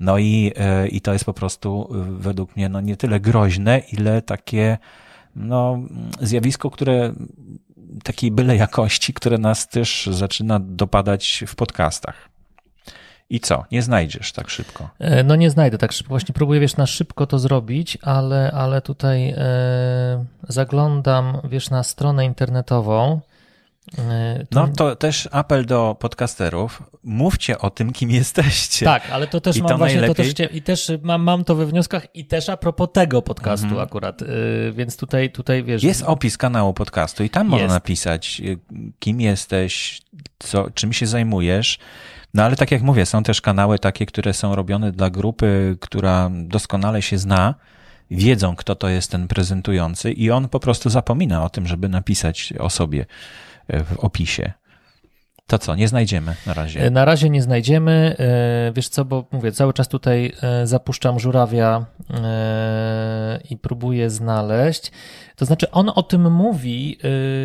No 0.00 0.18
i, 0.18 0.52
e, 0.56 0.88
i 0.88 1.00
to 1.00 1.12
jest 1.12 1.24
po 1.24 1.34
prostu 1.34 1.88
e, 1.90 2.20
według 2.22 2.56
mnie 2.56 2.68
no 2.68 2.80
nie 2.80 2.96
tyle 2.96 3.20
groźne, 3.20 3.78
ile 3.92 4.22
takie 4.22 4.78
no, 5.36 5.78
zjawisko, 6.20 6.70
które 6.70 7.12
takiej 8.04 8.30
byle 8.30 8.56
jakości, 8.56 9.14
które 9.14 9.38
nas 9.38 9.68
też 9.68 10.08
zaczyna 10.12 10.60
dopadać 10.62 11.44
w 11.46 11.54
podcastach. 11.54 12.28
I 13.30 13.40
co? 13.40 13.64
Nie 13.72 13.82
znajdziesz 13.82 14.32
tak 14.32 14.50
szybko. 14.50 14.88
E, 14.98 15.24
No 15.24 15.36
nie 15.36 15.50
znajdę 15.50 15.78
tak 15.78 15.92
szybko. 15.92 16.08
Właśnie 16.08 16.34
próbuję, 16.34 16.60
wiesz, 16.60 16.76
na 16.76 16.86
szybko 16.86 17.26
to 17.26 17.38
zrobić, 17.38 17.98
ale, 18.02 18.52
ale 18.52 18.82
tutaj 18.82 19.34
zaglądam, 20.48 21.38
wiesz, 21.44 21.70
na 21.70 21.82
stronę 21.82 22.24
internetową. 22.24 23.20
Tu- 23.96 24.02
No 24.50 24.68
to 24.68 24.96
też 24.96 25.28
apel 25.32 25.66
do 25.66 25.96
podcasterów. 26.00 26.82
Mówcie 27.04 27.58
o 27.58 27.70
tym, 27.70 27.92
kim 27.92 28.10
jesteście. 28.10 28.86
Tak, 28.86 29.10
ale 29.10 29.26
to 29.26 29.40
też 29.40 29.56
I 29.56 29.60
mam 29.62 29.68
to 29.68 29.78
właśnie, 29.78 29.96
to 29.96 30.00
najlepiej- 30.06 30.34
też, 30.34 30.34
chcia- 30.34 30.54
i 30.56 30.62
też 30.62 30.92
mam, 31.02 31.22
mam 31.22 31.44
to 31.44 31.54
we 31.54 31.66
wnioskach 31.66 32.06
i 32.14 32.24
też 32.24 32.48
a 32.48 32.56
propos 32.56 32.88
tego 32.92 33.22
podcastu 33.22 33.66
Mhm. 33.66 33.82
akurat, 33.82 34.22
y, 34.22 34.26
więc 34.76 34.96
tutaj, 34.96 35.30
tutaj 35.32 35.64
wiesz... 35.64 35.82
Jest 35.82 36.02
opis 36.02 36.36
kanału 36.36 36.74
podcastu 36.74 37.24
i 37.24 37.30
tam 37.30 37.46
można 37.46 37.62
Jest. 37.64 37.74
napisać, 37.74 38.40
y, 38.44 38.58
kim 38.98 39.20
jesteś, 39.20 40.02
co, 40.38 40.70
czym 40.70 40.92
się 40.92 41.06
zajmujesz. 41.06 41.78
No 42.34 42.42
ale 42.44 42.56
tak 42.56 42.70
jak 42.70 42.82
mówię, 42.82 43.06
są 43.06 43.22
też 43.22 43.40
kanały 43.40 43.78
takie, 43.78 44.06
które 44.06 44.32
są 44.34 44.54
robione 44.54 44.92
dla 44.92 45.10
grupy, 45.10 45.76
która 45.80 46.30
doskonale 46.32 47.02
się 47.02 47.18
zna, 47.18 47.54
wiedzą, 48.10 48.56
kto 48.56 48.74
to 48.74 48.88
jest 48.88 49.10
ten 49.10 49.28
prezentujący 49.28 50.12
i 50.12 50.30
on 50.30 50.48
po 50.48 50.60
prostu 50.60 50.90
zapomina 50.90 51.44
o 51.44 51.48
tym, 51.50 51.66
żeby 51.66 51.88
napisać 51.88 52.52
o 52.58 52.70
sobie 52.70 53.00
y, 53.00 53.06
w 53.68 53.98
opisie. 53.98 54.52
To 55.48 55.58
co, 55.58 55.74
nie 55.74 55.88
znajdziemy 55.88 56.34
na 56.46 56.54
razie. 56.54 56.90
Na 56.90 57.04
razie 57.04 57.30
nie 57.30 57.42
znajdziemy. 57.42 58.16
E, 58.18 58.72
Wiesz 58.72 58.88
co, 58.88 59.04
bo 59.04 59.24
mówię, 59.32 59.52
cały 59.52 59.72
czas 59.72 59.88
tutaj 59.88 60.32
e, 60.42 60.66
zapuszczam 60.66 61.20
żurawia 61.20 61.86
e, 62.10 63.40
i 63.50 63.56
próbuję 63.56 64.10
znaleźć. 64.10 64.92
To 65.36 65.44
znaczy, 65.44 65.70
on 65.70 65.90
o 65.94 66.02
tym 66.02 66.32
mówi, 66.32 66.98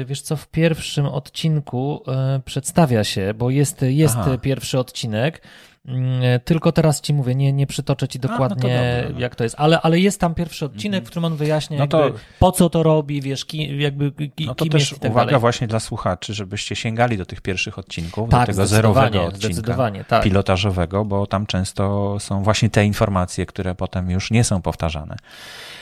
wiesz 0.05 0.21
co, 0.21 0.35
w 0.35 0.47
pierwszym 0.47 1.05
odcinku 1.05 2.03
przedstawia 2.45 3.03
się, 3.03 3.33
bo 3.33 3.49
jest, 3.49 3.81
jest 3.81 4.15
Aha. 4.17 4.37
pierwszy 4.37 4.79
odcinek. 4.79 5.41
Mm, 5.87 6.39
Tylko 6.45 6.71
teraz 6.71 7.01
ci 7.01 7.13
mówię, 7.13 7.35
nie, 7.35 7.53
nie 7.53 7.67
przytoczę 7.67 8.07
ci 8.07 8.19
no 8.19 8.21
to 8.21 8.27
dokładnie, 8.27 8.55
dobra, 9.01 9.09
no. 9.13 9.19
jak 9.19 9.35
to 9.35 9.43
jest, 9.43 9.55
ale, 9.59 9.81
ale 9.81 9.99
jest 9.99 10.19
tam 10.19 10.35
pierwszy 10.35 10.65
odcinek, 10.65 11.03
w 11.03 11.07
którym 11.07 11.25
on 11.25 11.35
wyjaśnia, 11.35 11.77
No 11.77 11.87
to- 11.87 12.03
jakby, 12.03 12.19
po 12.39 12.51
co 12.51 12.69
to 12.69 12.83
robi, 12.83 13.21
wiesz, 13.21 13.45
ki, 13.45 13.77
jakby, 13.79 14.11
ki, 14.11 14.45
No 14.45 14.55
to 14.55 14.65
kim 14.65 14.71
też 14.71 14.81
jest 14.81 14.93
i 14.93 14.99
tak 14.99 15.11
uwaga 15.11 15.25
dalej. 15.25 15.41
właśnie 15.41 15.67
dla 15.67 15.79
słuchaczy, 15.79 16.33
żebyście 16.33 16.75
sięgali 16.75 17.17
do 17.17 17.25
tych 17.25 17.41
pierwszych 17.41 17.79
odcinków, 17.79 18.29
Tak, 18.29 18.41
do 18.41 18.45
tego 18.53 18.67
zerowego 18.67 19.23
odcinka. 19.25 19.47
zdecydowanie, 19.47 20.03
tak. 20.03 20.23
pilotażowego, 20.23 21.05
bo 21.05 21.27
tam 21.27 21.45
często 21.45 22.15
są 22.19 22.43
właśnie 22.43 22.69
te 22.69 22.85
informacje, 22.85 23.45
które 23.45 23.75
potem 23.75 24.09
już 24.11 24.31
nie 24.31 24.43
są 24.43 24.61
powtarzane. 24.61 25.15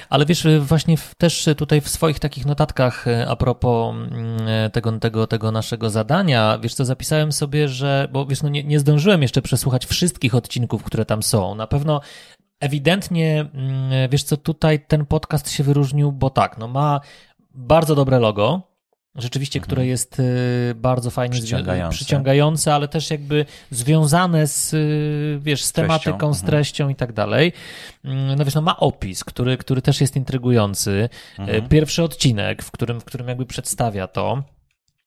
Ale 0.10 0.26
wiesz, 0.26 0.48
właśnie 0.60 0.98
w, 0.98 1.16
też 1.16 1.50
tutaj 1.58 1.82
w 1.82 1.90
swoich 1.90 2.20
takich 2.20 2.46
notatkach 2.46 3.08
e, 3.08 3.28
a 3.30 3.36
propos 3.36 3.96
mm, 3.96 4.72
tego, 4.72 4.92
tego, 5.00 5.28
tego 5.28 5.52
naszego 5.52 5.90
zadania, 5.90 6.60
wiesz 6.62 6.74
co, 6.74 6.86
zapisałem 6.86 7.32
sobie, 7.32 7.68
że, 7.68 8.08
bo 8.12 8.26
wiesz, 8.26 8.44
no 8.44 8.50
nie, 8.50 8.64
nie 8.64 8.80
zdążyłem 8.80 9.22
jeszcze 9.22 9.42
przesłuchać 9.42 9.86
wszystkich 9.92 10.36
odcinków, 10.36 10.84
które 10.84 11.06
tam 11.06 11.24
są. 11.24 11.56
Na 11.56 11.68
pewno 11.68 12.02
ewidentnie, 12.60 13.46
mm, 13.54 14.10
wiesz 14.10 14.24
co, 14.24 14.38
tutaj 14.38 14.86
ten 14.88 15.06
podcast 15.06 15.52
się 15.52 15.64
wyróżnił, 15.64 16.12
bo 16.12 16.30
tak, 16.30 16.58
no 16.58 16.68
ma 16.68 17.02
bardzo 17.54 17.96
dobre 17.96 18.20
logo, 18.20 18.72
rzeczywiście, 19.16 19.60
które 19.60 19.86
jest 19.86 20.20
y, 20.20 20.24
bardzo 20.76 21.12
fajnie 21.12 21.36
Mhm. 21.36 21.44
Przyciągające. 21.44 21.96
przyciągające, 21.96 22.74
ale 22.74 22.88
też 22.88 23.12
jakby 23.12 23.46
związane 23.72 24.48
z, 24.48 24.74
y, 24.74 25.40
wiesz, 25.42 25.64
z 25.64 25.72
treścią, 25.72 25.88
tematyką, 25.88 26.34
z 26.34 26.38
mhm. 26.38 26.52
treścią 26.52 26.90
i 26.90 26.96
tak 26.96 27.14
dalej. 27.14 27.54
Mm, 28.06 28.36
No 28.36 28.46
wiesz, 28.46 28.56
no 28.56 28.62
ma 28.62 28.78
opis, 28.78 29.24
który, 29.24 29.58
który 29.58 29.82
też 29.82 30.02
jest 30.02 30.16
intrygujący. 30.16 31.10
Mhm. 31.40 31.64
E, 31.66 31.70
Pierwszy 31.70 32.04
odcinek, 32.04 32.64
w 32.64 32.72
którym, 32.72 33.02
w 33.02 33.06
którym 33.06 33.28
jakby 33.28 33.46
przedstawia 33.46 34.08
to. 34.08 34.44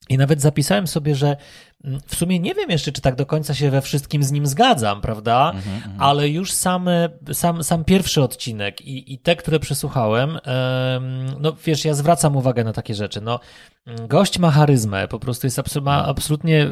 I 0.09 0.19
nawet 0.19 0.41
zapisałem 0.41 0.87
sobie, 0.87 1.15
że 1.15 1.37
mm, 1.85 2.01
w 2.07 2.15
sumie 2.17 2.39
nie 2.39 2.55
wiem 2.55 2.71
jeszcze, 2.71 2.93
czy 2.93 3.01
tak 3.01 3.15
do 3.15 3.27
końca 3.27 3.55
się 3.55 3.71
we 3.71 3.83
wszystkim 3.83 4.25
z 4.25 4.33
nim 4.33 4.47
zgadzam, 4.47 5.01
prawda? 5.01 5.53
Mhm, 5.55 6.01
Ale 6.01 6.29
już 6.29 6.53
same, 6.53 7.09
sam, 7.33 7.65
sam 7.65 7.85
pierwszy 7.85 8.23
odcinek 8.23 8.81
i, 8.81 9.13
i 9.15 9.19
te, 9.19 9.37
które 9.37 9.61
przesłuchałem, 9.61 10.31
em, 10.31 11.27
no 11.41 11.57
wiesz, 11.65 11.85
ja 11.85 11.95
zwracam 11.95 12.37
uwagę 12.37 12.65
na 12.65 12.73
takie 12.73 12.95
rzeczy. 12.95 13.21
No, 13.21 13.41
mm, 13.87 14.07
gość 14.07 14.39
ma 14.39 14.51
charyzmę, 14.51 15.09
po 15.09 15.19
prostu 15.19 15.47
jest 15.47 15.59
absu- 15.59 15.83
ma 15.83 16.07
absolutnie 16.07 16.63
y, 16.63 16.69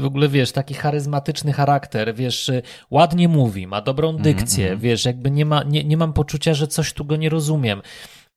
w 0.00 0.04
ogóle, 0.04 0.28
wiesz, 0.28 0.52
taki 0.52 0.74
charyzmatyczny 0.74 1.52
charakter, 1.52 2.14
wiesz, 2.14 2.48
y, 2.48 2.62
ładnie 2.90 3.28
mówi, 3.28 3.66
ma 3.66 3.80
dobrą 3.80 4.16
dykcję, 4.16 4.76
wiesz, 4.76 5.04
jakby 5.04 5.30
nie, 5.30 5.44
ma, 5.44 5.62
nie, 5.62 5.84
nie 5.84 5.96
mam 5.96 6.12
poczucia, 6.12 6.54
że 6.54 6.66
coś 6.66 6.92
tu 6.92 7.04
go 7.04 7.16
nie 7.16 7.28
rozumiem. 7.28 7.82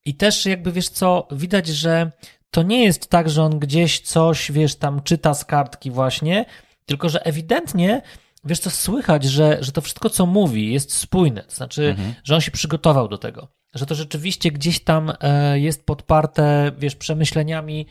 I 0.07 0.15
też 0.15 0.45
jakby, 0.45 0.71
wiesz 0.71 0.89
co, 0.89 1.27
widać, 1.31 1.67
że 1.67 2.11
to 2.51 2.63
nie 2.63 2.83
jest 2.83 3.07
tak, 3.07 3.29
że 3.29 3.43
on 3.43 3.59
gdzieś 3.59 3.99
coś, 3.99 4.51
wiesz, 4.51 4.75
tam 4.75 5.01
czyta 5.01 5.33
z 5.33 5.45
kartki 5.45 5.91
właśnie, 5.91 6.45
tylko 6.85 7.09
że 7.09 7.25
ewidentnie, 7.25 8.01
wiesz 8.43 8.59
co, 8.59 8.69
słychać, 8.69 9.23
że, 9.23 9.57
że 9.61 9.71
to 9.71 9.81
wszystko, 9.81 10.09
co 10.09 10.25
mówi, 10.25 10.73
jest 10.73 10.93
spójne. 10.93 11.43
To 11.43 11.55
znaczy, 11.55 11.95
że 12.23 12.35
on 12.35 12.41
się 12.41 12.51
przygotował 12.51 13.07
do 13.07 13.17
tego. 13.17 13.47
Że 13.73 13.85
to 13.85 13.95
rzeczywiście 13.95 14.51
gdzieś 14.51 14.79
tam 14.83 15.13
e, 15.21 15.59
jest 15.59 15.85
podparte, 15.85 16.71
wiesz, 16.77 16.95
przemyśleniami 16.95 17.85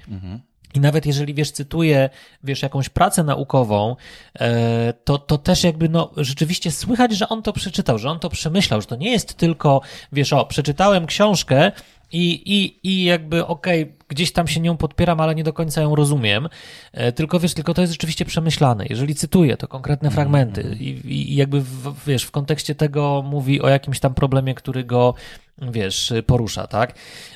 i 0.75 0.81
nawet 0.81 1.07
jeżeli, 1.07 1.35
wiesz, 1.35 1.51
cytuję, 1.51 2.11
wiesz, 2.45 2.63
jakąś 2.63 2.89
pracę 2.89 3.25
naukową, 3.25 3.97
e, 4.41 4.93
to, 4.93 5.19
to 5.19 5.39
też 5.39 5.65
jakby, 5.65 5.89
no, 5.89 6.11
rzeczywiście 6.17 6.71
słychać, 6.71 7.13
że 7.13 7.29
on 7.29 7.43
to 7.43 7.53
przeczytał, 7.53 7.99
że 7.99 8.11
on 8.11 8.19
to 8.19 8.31
przemyślał, 8.31 8.81
że 8.81 8.87
to 8.87 8.97
nie 8.97 9.13
jest 9.13 9.35
tylko, 9.35 9.81
wiesz, 10.13 10.33
o, 10.33 10.47
przeczytałem 10.47 11.07
książkę 11.07 11.73
i, 12.15 12.43
i, 12.59 12.89
i 12.89 13.05
jakby, 13.05 13.47
okej, 13.47 13.93
gdzieś 14.09 14.33
tam 14.33 14.49
się 14.49 14.61
nią 14.61 14.77
podpieram, 14.77 15.21
ale 15.21 15.35
nie 15.35 15.45
do 15.45 15.53
końca 15.53 15.81
ją 15.81 15.95
rozumiem, 15.95 16.49
e, 16.93 17.13
tylko, 17.13 17.41
wiesz, 17.41 17.55
tylko 17.55 17.75
to 17.75 17.81
jest 17.81 17.93
rzeczywiście 17.93 18.25
przemyślane. 18.25 18.85
Jeżeli 18.91 19.15
cytuję, 19.15 19.57
to 19.57 19.69
konkretne 19.69 20.11
fragmenty 20.11 20.77
i, 20.81 20.89
i, 20.89 21.33
i 21.33 21.37
jakby, 21.37 21.61
w, 21.61 21.95
wiesz, 22.07 22.25
w 22.25 22.31
kontekście 22.31 22.75
tego 22.75 23.23
mówi 23.27 23.63
o 23.63 23.69
jakimś 23.69 24.01
tam 24.01 24.15
problemie, 24.15 24.55
który 24.55 24.85
go 24.85 25.15
wiesz, 25.59 26.13
porusza, 26.27 26.67
tak? 26.67 26.95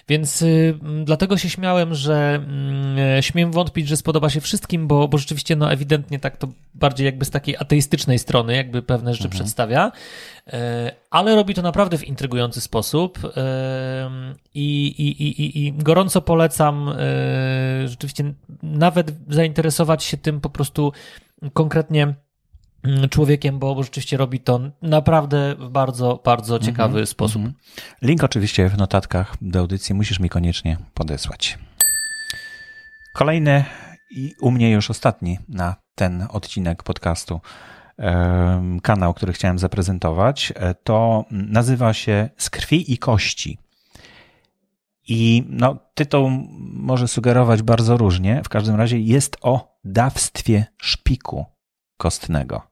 Więc 0.09 0.43
y, 0.43 0.79
dlatego 1.05 1.39
się 1.39 1.51
śmiałem, 1.51 1.95
że 1.95 2.41
y, 3.19 3.23
śmiem 3.23 3.53
wątpić, 3.53 3.89
że 3.89 3.97
spodoba 3.97 4.31
się 4.31 4.41
wszystkim, 4.41 4.89
bo, 4.89 5.09
bo 5.09 5.19
rzeczywiście, 5.19 5.57
no 5.57 5.73
ewidentnie 5.73 6.19
tak 6.19 6.37
to 6.37 6.49
bardziej 6.75 7.05
jakby 7.05 7.25
z 7.25 7.31
takiej 7.31 7.57
ateistycznej 7.57 8.19
strony, 8.19 8.57
jakby 8.57 8.83
pewne 8.83 9.15
rzeczy 9.15 9.25
mhm. 9.25 9.39
przedstawia, 9.39 9.93
y, 10.47 10.53
ale 11.11 11.35
robi 11.35 11.55
to 11.55 11.63
naprawdę 11.63 11.99
w 11.99 12.05
intrygujący 12.05 12.61
sposób 12.61 13.19
i, 14.55 14.87
i, 14.87 15.23
i, 15.23 15.67
i 15.67 15.73
gorąco 15.73 16.21
polecam 16.23 16.95
rzeczywiście 17.87 18.33
nawet 18.63 19.13
zainteresować 19.29 20.05
się 20.05 20.17
tym 20.17 20.41
po 20.41 20.51
prostu 20.51 20.93
konkretnie 21.53 22.15
człowiekiem, 23.11 23.59
bo, 23.59 23.83
rzeczywiście 23.83 24.17
robi 24.17 24.41
to 24.41 24.61
naprawdę 24.83 25.55
w 25.59 25.69
bardzo, 25.69 26.21
bardzo 26.25 26.57
mhm, 26.57 26.73
ciekawy 26.73 26.95
mm 26.95 27.05
-hmm, 27.05 27.11
sposób. 27.11 27.43
Mm. 27.43 27.55
Link 28.03 28.25
oczywiście 28.25 28.69
w 28.69 28.79
notatkach 28.79 29.37
do 29.41 29.59
audycji 29.59 29.95
musisz 29.95 30.21
mi 30.21 30.29
koniecznie 30.29 30.77
podesłać. 30.95 31.59
Kolejny 33.15 33.65
i 34.11 34.35
u 34.41 34.51
mnie 34.51 34.71
już 34.71 34.91
ostatni 34.91 35.39
na 35.49 35.77
ten 35.95 36.27
odcinek 36.31 36.83
podcastu 36.83 37.41
kanał, 38.83 39.15
który 39.15 39.33
chciałem 39.33 39.59
zaprezentować, 39.59 40.53
e, 40.57 40.75
to 40.75 41.25
nazywa 41.31 41.93
się 41.93 42.29
Z 42.37 42.51
krwi 42.51 42.93
i 42.93 42.99
kości. 42.99 43.59
I 45.09 45.45
no, 45.49 45.77
tytuł 45.95 46.31
może 46.61 47.09
sugerować 47.09 47.63
bardzo 47.63 47.97
różnie. 47.97 48.43
W 48.45 48.49
każdym 48.49 48.77
razie 48.77 48.99
jest 48.99 49.37
o 49.43 49.79
dawstwie 49.85 50.67
szpiku 50.77 51.47
kostnego. 51.99 52.63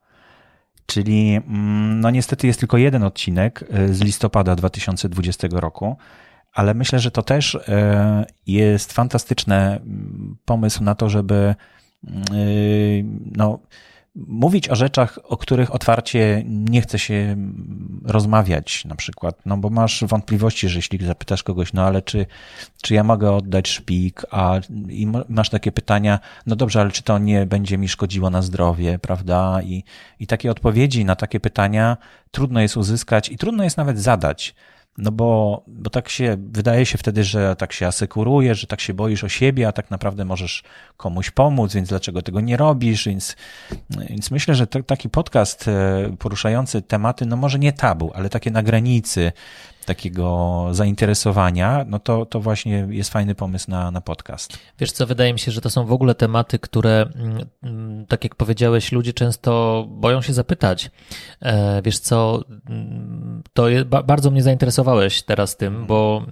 Czyli 0.87 1.35
mm, 1.35 2.01
no 2.01 2.11
niestety 2.11 2.47
jest 2.47 2.61
tylko 2.61 2.79
jeden 2.79 3.03
odcinek 3.03 3.65
y, 3.79 3.95
z 3.95 4.01
listopada 4.01 4.57
2020 4.57 5.49
roku, 5.51 5.97
ale 6.53 6.75
myślę, 6.75 6.99
że 6.99 7.11
to 7.11 7.23
też 7.23 7.55
y, 7.55 7.61
jest 8.47 8.93
fantastyczny 8.93 9.55
mm, 9.55 10.37
pomysł 10.45 10.85
na 10.85 10.95
to, 10.95 11.09
żeby 11.09 11.55
y, 12.33 13.05
no, 13.37 13.59
mówić 14.17 14.69
o 14.69 14.75
rzeczach, 14.75 15.19
o 15.25 15.37
których 15.37 15.75
otwarcie 15.75 16.43
nie 16.47 16.81
chce 16.83 16.99
się 16.99 17.37
rozmawiać, 18.05 18.85
na 18.85 18.95
przykład, 18.95 19.39
no 19.47 19.57
bo 19.57 19.71
masz 19.71 20.05
wątpliwości, 20.05 20.69
że 20.69 20.79
jeśli 20.79 21.07
zapytasz 21.07 21.43
kogoś, 21.43 21.73
no 21.73 21.83
ale 21.83 22.03
czy, 22.03 22.27
czy 22.83 22.95
ja 22.95 23.05
mogę 23.05 23.33
oddać 23.33 23.69
szpik, 23.69 24.23
a 24.31 24.61
i 24.89 25.07
masz 25.29 25.51
takie 25.51 25.73
pytania, 25.73 26.19
no 26.47 26.57
dobrze, 26.57 26.81
ale 26.81 26.91
czy 26.91 27.03
to 27.03 27.19
nie 27.19 27.47
będzie 27.47 27.79
mi 27.79 27.89
szkodziło 27.89 28.31
na 28.31 28.43
zdrowie, 28.43 28.99
prawda? 28.99 29.63
I, 29.63 29.85
i 30.21 30.27
takie 30.27 30.51
odpowiedzi 30.51 31.05
na 31.05 31.17
takie 31.17 31.41
pytania 31.41 31.97
trudno 32.31 32.61
jest 32.61 32.77
uzyskać 32.77 33.29
i 33.29 33.37
trudno 33.37 33.65
jest 33.65 33.77
nawet 33.77 33.99
zadać. 33.99 34.55
No 34.99 35.13
bo, 35.13 35.63
bo 35.67 35.91
tak 35.91 36.09
się, 36.09 36.37
wydaje 36.39 36.87
się 36.87 36.99
wtedy, 36.99 37.25
że 37.25 37.57
tak 37.57 37.73
się 37.73 37.87
asekurujesz, 37.87 38.61
że 38.61 38.67
tak 38.67 38.81
się 38.81 38.95
boisz 38.95 39.25
o 39.25 39.29
siebie, 39.29 39.69
a 39.69 39.73
tak 39.73 39.91
naprawdę 39.91 40.25
możesz 40.25 40.63
komuś 40.97 41.31
pomóc, 41.31 41.75
więc 41.75 41.89
dlaczego 41.89 42.23
tego 42.23 42.41
nie 42.41 42.57
robisz? 42.57 43.07
Więc, 43.07 43.37
więc 43.91 44.31
myślę, 44.31 44.55
że 44.55 44.67
taki 44.67 45.11
podcast 45.11 45.69
e, 45.69 46.17
poruszający 46.19 46.83
tematy, 46.83 47.27
no 47.27 47.37
może 47.37 47.59
nie 47.59 47.73
tabu, 47.73 48.13
ale 48.15 48.29
takie 48.29 48.51
na 48.51 48.63
granicy 48.63 49.33
takiego 49.87 50.67
zainteresowania, 50.71 51.85
no 51.89 51.99
to, 51.99 52.27
to 52.27 52.41
właśnie 52.41 52.87
jest 52.91 53.11
fajny 53.11 53.35
pomysł 53.35 53.71
na, 53.71 53.91
na 53.91 54.01
podcast. 54.01 54.59
Wiesz 54.79 54.93
co, 54.93 55.07
wydaje 55.07 55.33
mi 55.33 55.39
się, 55.39 55.53
że 55.53 55.61
to 55.61 55.71
są 55.71 55.87
w 55.87 55.93
ogóle 55.93 56.15
tematy, 56.15 56.59
które, 56.59 57.07
mm, 57.15 57.47
mm, 57.63 58.07
tak 58.07 58.25
jak 58.25 58.35
powiedziałeś, 58.35 58.93
ludzie 58.93 59.13
często 59.13 59.85
boją 59.89 60.23
się 60.23 60.33
zapytać. 60.33 60.91
E, 61.43 61.83
wiesz 61.83 61.99
co, 61.99 62.45
mm, 62.69 63.43
to 63.53 63.69
je, 63.69 63.85
bardzo 63.85 64.31
mnie 64.31 64.43
zainteresowałeś 64.43 65.23
teraz 65.23 65.57
tym, 65.57 65.87
bo 65.87 66.23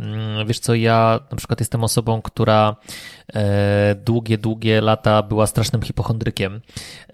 wiesz 0.46 0.59
co, 0.59 0.74
ja 0.74 1.20
na 1.30 1.36
przykład 1.36 1.61
jestem 1.61 1.84
osobą, 1.84 2.22
która 2.22 2.76
długie, 4.05 4.39
długie 4.39 4.81
lata 4.81 5.22
była 5.22 5.47
strasznym 5.47 5.83
hipochondrykiem. 5.83 6.61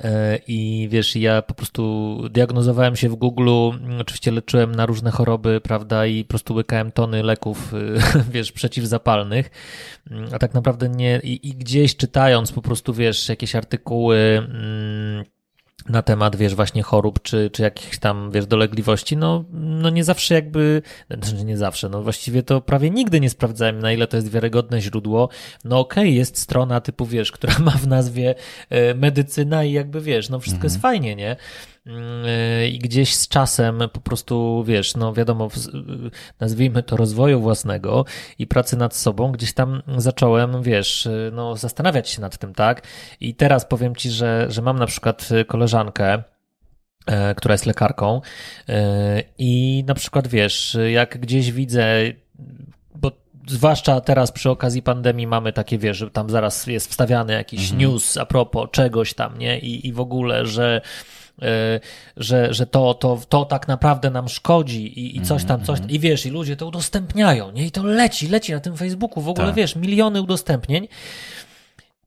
E, 0.00 0.38
i 0.46 0.88
wiesz, 0.90 1.16
ja 1.16 1.42
po 1.42 1.54
prostu 1.54 2.16
diagnozowałem 2.30 2.96
się 2.96 3.08
w 3.08 3.14
Google, 3.14 3.50
oczywiście 4.00 4.30
leczyłem 4.30 4.74
na 4.74 4.86
różne 4.86 5.10
choroby, 5.10 5.60
prawda, 5.60 6.06
i 6.06 6.24
prostu 6.24 6.54
łykałem 6.54 6.92
tony 6.92 7.22
leków, 7.22 7.74
y, 7.74 7.98
wiesz, 8.32 8.52
przeciwzapalnych, 8.52 9.50
a 10.32 10.38
tak 10.38 10.54
naprawdę 10.54 10.88
nie, 10.88 11.20
i, 11.24 11.48
i 11.48 11.54
gdzieś 11.54 11.96
czytając 11.96 12.52
po 12.52 12.62
prostu, 12.62 12.94
wiesz, 12.94 13.28
jakieś 13.28 13.54
artykuły, 13.54 14.18
mm, 14.18 15.24
na 15.88 16.02
temat, 16.02 16.36
wiesz, 16.36 16.54
właśnie 16.54 16.82
chorób, 16.82 17.22
czy, 17.22 17.50
czy 17.52 17.62
jakichś 17.62 17.98
tam, 17.98 18.30
wiesz, 18.30 18.46
dolegliwości, 18.46 19.16
no, 19.16 19.44
no 19.52 19.90
nie 19.90 20.04
zawsze 20.04 20.34
jakby, 20.34 20.82
znaczy 21.10 21.44
nie 21.44 21.56
zawsze, 21.56 21.88
no 21.88 22.02
właściwie 22.02 22.42
to 22.42 22.60
prawie 22.60 22.90
nigdy 22.90 23.20
nie 23.20 23.30
sprawdzałem, 23.30 23.78
na 23.78 23.92
ile 23.92 24.06
to 24.06 24.16
jest 24.16 24.30
wiarygodne 24.30 24.80
źródło. 24.80 25.28
No 25.64 25.78
okej, 25.78 26.04
okay, 26.04 26.14
jest 26.14 26.38
strona 26.38 26.80
typu, 26.80 27.06
wiesz, 27.06 27.32
która 27.32 27.58
ma 27.58 27.70
w 27.70 27.86
nazwie 27.86 28.34
e, 28.70 28.94
medycyna 28.94 29.64
i 29.64 29.72
jakby, 29.72 30.00
wiesz, 30.00 30.28
no 30.28 30.40
wszystko 30.40 30.66
mhm. 30.66 30.72
jest 30.72 30.82
fajnie, 30.82 31.16
nie? 31.16 31.36
I 32.70 32.78
gdzieś 32.78 33.14
z 33.14 33.28
czasem 33.28 33.82
po 33.92 34.00
prostu, 34.00 34.64
wiesz, 34.66 34.96
no 34.96 35.12
wiadomo, 35.12 35.48
nazwijmy 36.40 36.82
to 36.82 36.96
rozwoju 36.96 37.40
własnego 37.40 38.04
i 38.38 38.46
pracy 38.46 38.76
nad 38.76 38.96
sobą, 38.96 39.32
gdzieś 39.32 39.52
tam 39.52 39.82
zacząłem, 39.96 40.62
wiesz, 40.62 41.08
no 41.32 41.56
zastanawiać 41.56 42.08
się 42.08 42.20
nad 42.20 42.38
tym, 42.38 42.54
tak? 42.54 42.86
I 43.20 43.34
teraz 43.34 43.64
powiem 43.64 43.96
Ci, 43.96 44.10
że, 44.10 44.46
że 44.48 44.62
mam 44.62 44.78
na 44.78 44.86
przykład 44.86 45.28
koleżankę, 45.46 46.22
e, 47.06 47.34
która 47.34 47.54
jest 47.54 47.66
lekarką 47.66 48.20
e, 48.68 49.22
i 49.38 49.84
na 49.86 49.94
przykład, 49.94 50.28
wiesz, 50.28 50.76
jak 50.88 51.18
gdzieś 51.18 51.52
widzę, 51.52 51.86
bo 52.94 53.12
zwłaszcza 53.48 54.00
teraz 54.00 54.32
przy 54.32 54.50
okazji 54.50 54.82
pandemii 54.82 55.26
mamy 55.26 55.52
takie, 55.52 55.78
wiesz, 55.78 55.96
że 55.96 56.10
tam 56.10 56.30
zaraz 56.30 56.66
jest 56.66 56.90
wstawiany 56.90 57.32
jakiś 57.32 57.60
mhm. 57.60 57.80
news 57.80 58.16
a 58.16 58.26
propos 58.26 58.68
czegoś 58.70 59.14
tam, 59.14 59.38
nie? 59.38 59.58
I, 59.58 59.86
i 59.88 59.92
w 59.92 60.00
ogóle, 60.00 60.46
że 60.46 60.80
E, 60.80 61.19
że, 62.16 62.54
że 62.54 62.66
to, 62.66 62.94
to, 62.94 63.20
to 63.28 63.44
tak 63.44 63.68
naprawdę 63.68 64.10
nam 64.10 64.28
szkodzi 64.28 65.00
i, 65.00 65.16
i 65.16 65.22
coś 65.22 65.44
tam, 65.44 65.64
coś 65.64 65.80
tam. 65.80 65.90
I 65.90 65.98
wiesz, 65.98 66.26
i 66.26 66.30
ludzie 66.30 66.56
to 66.56 66.66
udostępniają, 66.66 67.50
nie? 67.50 67.66
I 67.66 67.70
to 67.70 67.82
leci, 67.82 68.28
leci 68.28 68.52
na 68.52 68.60
tym 68.60 68.76
Facebooku, 68.76 69.22
w 69.22 69.28
ogóle 69.28 69.46
tak. 69.46 69.56
wiesz, 69.56 69.76
miliony 69.76 70.22
udostępnień. 70.22 70.88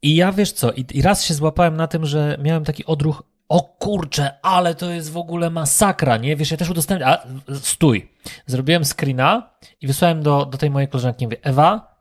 I 0.02 0.16
ja 0.16 0.32
wiesz 0.32 0.52
co, 0.52 0.72
i, 0.72 0.86
i 0.94 1.02
raz 1.02 1.24
się 1.24 1.34
złapałem 1.34 1.78
na 1.78 1.88
tym, 1.88 2.06
że 2.06 2.38
miałem 2.42 2.64
taki 2.64 2.86
odruch, 2.86 3.24
o 3.50 3.62
kurczę, 3.62 4.40
ale 4.42 4.76
to 4.76 4.92
jest 4.92 5.12
w 5.12 5.18
ogóle 5.18 5.50
masakra, 5.50 6.18
nie? 6.18 6.36
Wiesz, 6.36 6.52
ja 6.52 6.58
też 6.58 6.70
udostępniam, 6.70 7.10
a 7.10 7.20
stój. 7.56 8.10
Zrobiłem 8.46 8.86
screena 8.86 9.50
i 9.82 9.88
wysłałem 9.88 10.24
do, 10.24 10.46
do 10.46 10.58
tej 10.58 10.70
mojej 10.70 10.88
koleżanki, 10.88 11.26
mówię, 11.26 11.38
Ewa, 11.42 11.98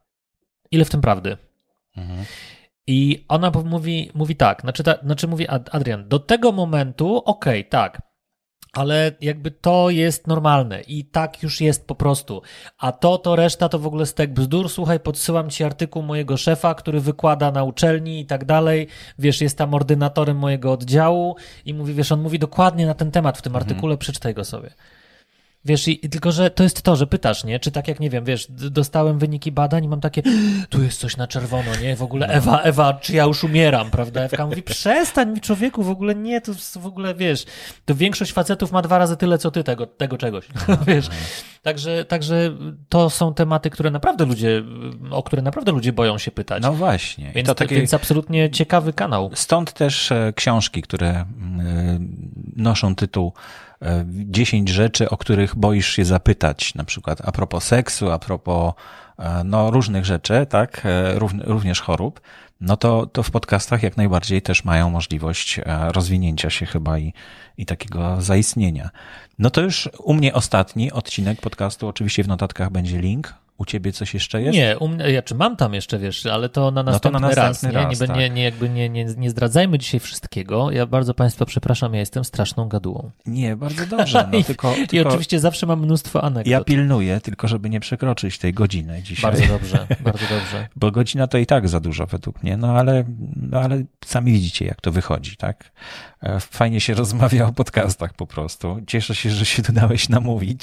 ile 0.70 0.84
w 0.84 0.90
tym 0.90 1.00
prawdy? 1.00 1.36
Mhm. 1.96 2.24
I 2.86 3.24
ona 3.28 3.52
mówi, 3.64 4.10
mówi 4.14 4.36
tak, 4.36 4.60
znaczy, 4.60 4.82
ta, 4.82 4.94
znaczy 5.02 5.28
mówi 5.28 5.48
Adrian, 5.48 6.08
do 6.08 6.18
tego 6.18 6.52
momentu 6.52 7.16
okej, 7.16 7.60
okay, 7.60 7.70
tak, 7.70 8.02
ale 8.72 9.12
jakby 9.20 9.50
to 9.50 9.90
jest 9.90 10.26
normalne 10.26 10.80
i 10.80 11.04
tak 11.04 11.42
już 11.42 11.60
jest 11.60 11.86
po 11.86 11.94
prostu. 11.94 12.42
A 12.78 12.92
to, 12.92 13.18
to 13.18 13.36
reszta 13.36 13.68
to 13.68 13.78
w 13.78 13.86
ogóle 13.86 14.06
stek 14.06 14.32
bzdur. 14.34 14.68
Słuchaj, 14.68 15.00
podsyłam 15.00 15.50
ci 15.50 15.64
artykuł 15.64 16.02
mojego 16.02 16.36
szefa, 16.36 16.74
który 16.74 17.00
wykłada 17.00 17.50
na 17.50 17.64
uczelni 17.64 18.20
i 18.20 18.26
tak 18.26 18.44
dalej. 18.44 18.88
Wiesz, 19.18 19.40
jest 19.40 19.58
tam 19.58 19.74
ordynatorem 19.74 20.36
mojego 20.36 20.72
oddziału 20.72 21.36
i 21.64 21.74
mówi, 21.74 21.94
wiesz, 21.94 22.12
on 22.12 22.22
mówi 22.22 22.38
dokładnie 22.38 22.86
na 22.86 22.94
ten 22.94 23.10
temat 23.10 23.38
w 23.38 23.42
tym 23.42 23.56
mhm. 23.56 23.62
artykule, 23.62 23.96
przeczytaj 23.96 24.34
go 24.34 24.44
sobie. 24.44 24.70
Wiesz, 25.64 25.88
i, 25.88 25.98
tylko 25.98 26.32
że 26.32 26.50
to 26.50 26.62
jest 26.62 26.82
to, 26.82 26.96
że 26.96 27.06
pytasz, 27.06 27.44
nie? 27.44 27.60
Czy 27.60 27.70
tak 27.70 27.88
jak, 27.88 28.00
nie 28.00 28.10
wiem, 28.10 28.24
wiesz, 28.24 28.46
dostałem 28.50 29.18
wyniki 29.18 29.52
badań 29.52 29.84
i 29.84 29.88
mam 29.88 30.00
takie, 30.00 30.22
tu 30.68 30.82
jest 30.82 31.00
coś 31.00 31.16
na 31.16 31.26
czerwono, 31.26 31.76
nie? 31.82 31.96
W 31.96 32.02
ogóle 32.02 32.26
Ewa, 32.26 32.60
Ewa, 32.60 32.94
czy 32.94 33.12
ja 33.12 33.24
już 33.24 33.44
umieram, 33.44 33.90
prawda? 33.90 34.20
Ewka 34.20 34.46
mówi, 34.46 34.62
przestań 34.62 35.30
mi 35.32 35.40
człowieku, 35.40 35.82
w 35.82 35.90
ogóle 35.90 36.14
nie, 36.14 36.40
to 36.40 36.52
w 36.80 36.86
ogóle, 36.86 37.14
wiesz, 37.14 37.44
to 37.84 37.94
większość 37.94 38.32
facetów 38.32 38.72
ma 38.72 38.82
dwa 38.82 38.98
razy 38.98 39.16
tyle, 39.16 39.38
co 39.38 39.50
ty 39.50 39.64
tego, 39.64 39.86
tego 39.86 40.18
czegoś, 40.18 40.46
wiesz? 40.86 41.08
Także, 41.62 42.04
także 42.04 42.56
to 42.88 43.10
są 43.10 43.34
tematy, 43.34 43.70
które 43.70 43.90
naprawdę 43.90 44.24
ludzie, 44.24 44.62
o 45.10 45.22
które 45.22 45.42
naprawdę 45.42 45.72
ludzie 45.72 45.92
boją 45.92 46.18
się 46.18 46.30
pytać. 46.30 46.62
No 46.62 46.72
właśnie. 46.72 47.32
Więc, 47.34 47.48
to 47.48 47.54
taki, 47.54 47.74
więc 47.74 47.94
absolutnie 47.94 48.50
ciekawy 48.50 48.92
kanał. 48.92 49.30
Stąd 49.34 49.72
też 49.72 50.12
e, 50.12 50.32
książki, 50.36 50.82
które 50.82 51.08
e, 51.08 51.26
noszą 52.56 52.94
tytuł 52.94 53.32
10 54.06 54.68
rzeczy, 54.68 55.10
o 55.10 55.16
których 55.16 55.56
boisz 55.56 55.88
się 55.88 56.04
zapytać, 56.04 56.74
na 56.74 56.84
przykład 56.84 57.20
a 57.24 57.32
propos 57.32 57.64
seksu, 57.64 58.10
a 58.10 58.18
propos 58.18 58.72
e, 59.18 59.44
no, 59.44 59.70
różnych 59.70 60.04
rzeczy, 60.04 60.46
tak, 60.48 60.82
e, 60.84 61.18
również 61.44 61.80
chorób, 61.80 62.20
no 62.62 62.76
to, 62.76 63.06
to 63.06 63.22
w 63.22 63.30
podcastach 63.30 63.82
jak 63.82 63.96
najbardziej 63.96 64.42
też 64.42 64.64
mają 64.64 64.90
możliwość 64.90 65.58
e, 65.58 65.92
rozwinięcia 65.92 66.50
się 66.50 66.66
chyba 66.66 66.98
i, 66.98 67.12
i 67.56 67.66
takiego 67.66 68.22
zaistnienia. 68.22 68.90
No 69.38 69.50
to 69.50 69.60
już 69.60 69.88
u 69.98 70.14
mnie 70.14 70.34
ostatni 70.34 70.92
odcinek 70.92 71.40
podcastu, 71.40 71.88
oczywiście 71.88 72.24
w 72.24 72.28
notatkach 72.28 72.70
będzie 72.70 73.00
link 73.00 73.34
U 73.62 73.64
ciebie 73.64 73.92
coś 73.92 74.14
jeszcze 74.14 74.42
jest? 74.42 74.54
Nie, 74.54 74.78
u 74.78 74.88
mnie, 74.88 75.10
ja 75.10 75.22
czy 75.22 75.34
mam 75.34 75.56
tam 75.56 75.74
jeszcze, 75.74 75.98
wiesz, 75.98 76.26
ale 76.26 76.48
to 76.48 76.70
na 76.70 76.82
następny, 76.82 77.20
no 77.20 77.28
to 77.30 77.36
na 77.36 77.44
następny 77.46 77.72
raz. 77.78 77.90
raz, 77.90 78.00
nie, 78.00 78.06
tak. 78.06 78.16
nie, 78.16 78.30
nie, 78.30 78.42
jakby 78.42 78.68
nie, 78.68 78.88
nie, 78.88 79.04
nie 79.04 79.30
zdradzajmy 79.30 79.78
dzisiaj 79.78 80.00
wszystkiego. 80.00 80.70
Ja 80.70 80.86
bardzo 80.86 81.14
Państwa 81.14 81.44
przepraszam, 81.44 81.94
ja 81.94 82.00
jestem 82.00 82.24
straszną 82.24 82.68
gadułą. 82.68 83.10
Nie, 83.26 83.56
bardzo 83.56 83.86
dobrze. 83.86 84.28
No, 84.32 84.38
I- 84.38 84.44
tylko, 84.44 84.76
I 84.76 84.86
tylko 84.86 85.08
oczywiście 85.08 85.40
zawsze 85.40 85.66
mam 85.66 85.80
mnóstwo 85.80 86.24
anegdot. 86.24 86.46
ja 86.50 86.64
pilnuję, 86.64 87.20
tylko 87.20 87.48
żeby 87.48 87.70
nie 87.70 87.80
przekroczyć 87.80 88.38
tej 88.38 88.52
godziny 88.52 89.02
dzisiaj. 89.02 89.32
Bardzo 89.32 89.46
dobrze, 89.46 89.86
bardzo 90.04 90.24
dobrze. 90.30 90.68
Bo 90.76 90.90
godzina 90.90 91.26
to 91.26 91.38
i 91.38 91.46
tak 91.46 91.68
za 91.68 91.80
dużo 91.80 92.06
według 92.06 92.42
mnie, 92.42 92.56
no 92.56 92.68
ale, 92.68 93.04
no 93.36 93.60
ale 93.60 93.82
sami 94.04 94.32
widzicie, 94.32 94.64
jak 94.64 94.80
to 94.80 94.92
wychodzi, 94.92 95.36
tak? 95.36 95.72
E, 96.22 96.40
Fajnie 96.40 96.80
się 96.80 96.94
rozmawia 96.94 97.46
o 97.46 97.52
podcastach 97.52 98.14
po 98.14 98.26
prostu. 98.26 98.80
Cieszę 98.86 99.14
się, 99.14 99.30
że 99.30 99.44
się 99.44 99.62
tu 99.62 99.72
dałeś 99.72 100.08
namówić, 100.08 100.62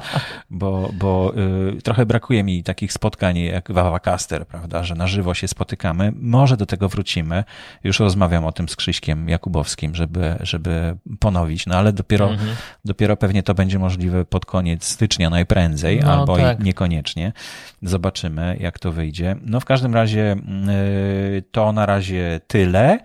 bo, 0.50 0.90
bo 0.92 1.32
y, 1.78 1.82
trochę 1.82 2.06
brakuje 2.06 2.44
mi 2.44 2.62
takich 2.62 2.92
spotkań 2.92 3.38
jak 3.38 3.72
Wawacaster, 3.72 4.46
prawda, 4.46 4.84
że 4.84 4.94
na 4.94 5.06
żywo 5.06 5.34
się 5.34 5.48
spotykamy. 5.48 6.12
Może 6.16 6.56
do 6.56 6.66
tego 6.66 6.88
wrócimy. 6.88 7.44
Już 7.84 8.00
rozmawiam 8.00 8.44
o 8.44 8.52
tym 8.52 8.68
z 8.68 8.76
Krzyśkiem 8.76 9.28
Jakubowskim, 9.28 9.94
żeby, 9.94 10.36
żeby 10.40 10.96
ponowić, 11.20 11.66
no 11.66 11.74
ale 11.74 11.92
dopiero, 11.92 12.30
Mhm. 12.30 12.56
dopiero 12.84 13.16
pewnie 13.16 13.42
to 13.42 13.54
będzie 13.54 13.78
możliwe 13.78 14.24
pod 14.24 14.46
koniec 14.46 14.84
stycznia 14.84 15.30
najprędzej, 15.30 16.00
No, 16.00 16.12
albo 16.12 16.36
tak. 16.36 16.60
niekoniecznie. 16.60 17.32
Zobaczymy, 17.82 18.56
jak 18.60 18.78
to 18.78 18.92
wyjdzie. 18.92 19.36
No 19.42 19.60
w 19.60 19.64
każdym 19.64 19.94
razie 19.94 20.36
y, 21.38 21.42
to 21.52 21.72
na 21.72 21.86
razie 21.86 22.40
tyle. 22.46 22.98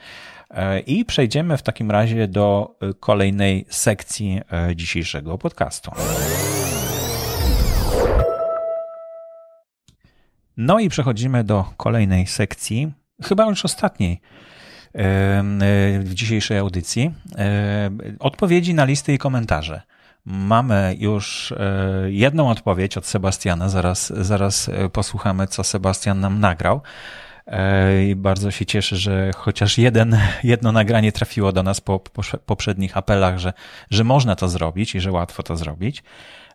E, 0.49 0.79
I 0.79 1.05
przejdziemy 1.05 1.57
w 1.57 1.61
takim 1.61 1.91
razie 1.91 2.27
do 2.27 2.75
y, 2.83 2.93
kolejnej 2.93 3.65
sekcji 3.69 4.41
e, 4.51 4.75
dzisiejszego 4.75 5.37
podcastu. 5.37 5.91
No 10.57 10.79
i 10.79 10.89
przechodzimy 10.89 11.43
do 11.43 11.65
kolejnej 11.77 12.27
sekcji, 12.27 12.91
chyba 13.23 13.45
już 13.45 13.65
ostatniej 13.65 14.13
e, 14.13 14.19
w 15.99 16.11
dzisiejszej 16.13 16.57
audycji. 16.57 17.11
E, 17.37 17.89
Odpowiedzi 18.19 18.73
na 18.73 18.85
listy 18.85 19.13
i 19.13 19.17
komentarze. 19.17 19.81
Mamy 20.25 20.95
już 20.99 21.51
e, 21.51 21.57
jedną 22.07 22.49
odpowiedź 22.49 22.97
od 22.97 23.05
Sebastiana, 23.05 23.69
zaraz, 23.69 24.13
zaraz 24.15 24.69
e, 24.69 24.89
posłuchamy, 24.89 25.47
co 25.47 25.63
Sebastian 25.63 26.19
nam 26.19 26.39
nagrał. 26.39 26.81
E, 27.47 28.03
I 28.05 28.15
bardzo 28.15 28.51
się 28.51 28.65
cieszę, 28.65 28.95
że 28.95 29.31
chociaż 29.35 29.77
jeden, 29.77 30.17
jedno 30.43 30.71
nagranie 30.71 31.11
trafiło 31.11 31.51
do 31.51 31.63
nas 31.63 31.81
po, 31.81 31.99
po 31.99 32.21
poprzednich 32.45 32.97
apelach, 32.97 33.37
że, 33.37 33.53
że 33.89 34.03
można 34.03 34.35
to 34.35 34.49
zrobić 34.49 34.95
i 34.95 34.99
że 34.99 35.11
łatwo 35.11 35.43
to 35.43 35.57
zrobić. 35.57 36.03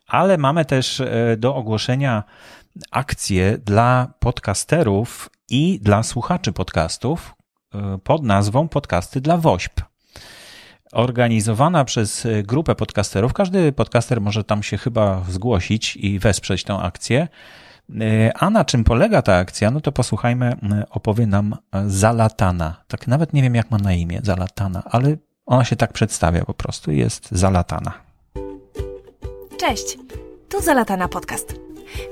Ale 0.06 0.38
mamy 0.38 0.64
też 0.64 1.00
e, 1.00 1.36
do 1.36 1.54
ogłoszenia 1.56 2.24
akcję 2.90 3.58
dla 3.58 4.12
podcasterów 4.18 5.30
i 5.50 5.80
dla 5.82 6.02
słuchaczy 6.02 6.52
podcastów 6.52 7.34
e, 7.74 7.98
pod 8.04 8.22
nazwą 8.22 8.68
Podcasty 8.68 9.20
dla 9.20 9.36
WOŚP. 9.36 9.82
Organizowana 10.92 11.84
przez 11.84 12.26
grupę 12.42 12.74
podcasterów. 12.74 13.32
Każdy 13.32 13.72
podcaster 13.72 14.20
może 14.20 14.44
tam 14.44 14.62
się 14.62 14.78
chyba 14.78 15.24
zgłosić 15.28 15.96
i 15.96 16.18
wesprzeć 16.18 16.64
tę 16.64 16.74
akcję. 16.74 17.28
E, 18.00 18.32
A 18.36 18.50
na 18.50 18.64
czym 18.64 18.84
polega 18.84 19.22
ta 19.22 19.36
akcja? 19.36 19.70
No 19.70 19.80
to 19.80 19.92
posłuchajmy, 19.92 20.46
e, 20.46 20.84
opowie 20.90 21.26
nam 21.26 21.56
e, 21.72 21.82
Zalatana. 21.86 22.84
Tak 22.88 23.06
nawet 23.06 23.32
nie 23.32 23.42
wiem, 23.42 23.54
jak 23.54 23.70
ma 23.70 23.78
na 23.78 23.92
imię 23.92 24.20
Zalatana, 24.24 24.82
ale 24.84 25.16
ona 25.46 25.64
się 25.64 25.76
tak 25.76 25.92
przedstawia 25.92 26.44
po 26.44 26.54
prostu. 26.54 26.92
Jest 26.92 27.28
Zalatana. 27.30 27.92
Cześć, 29.56 29.98
tu 30.48 30.62
Zalatana 30.62 31.08
Podcast. 31.08 31.54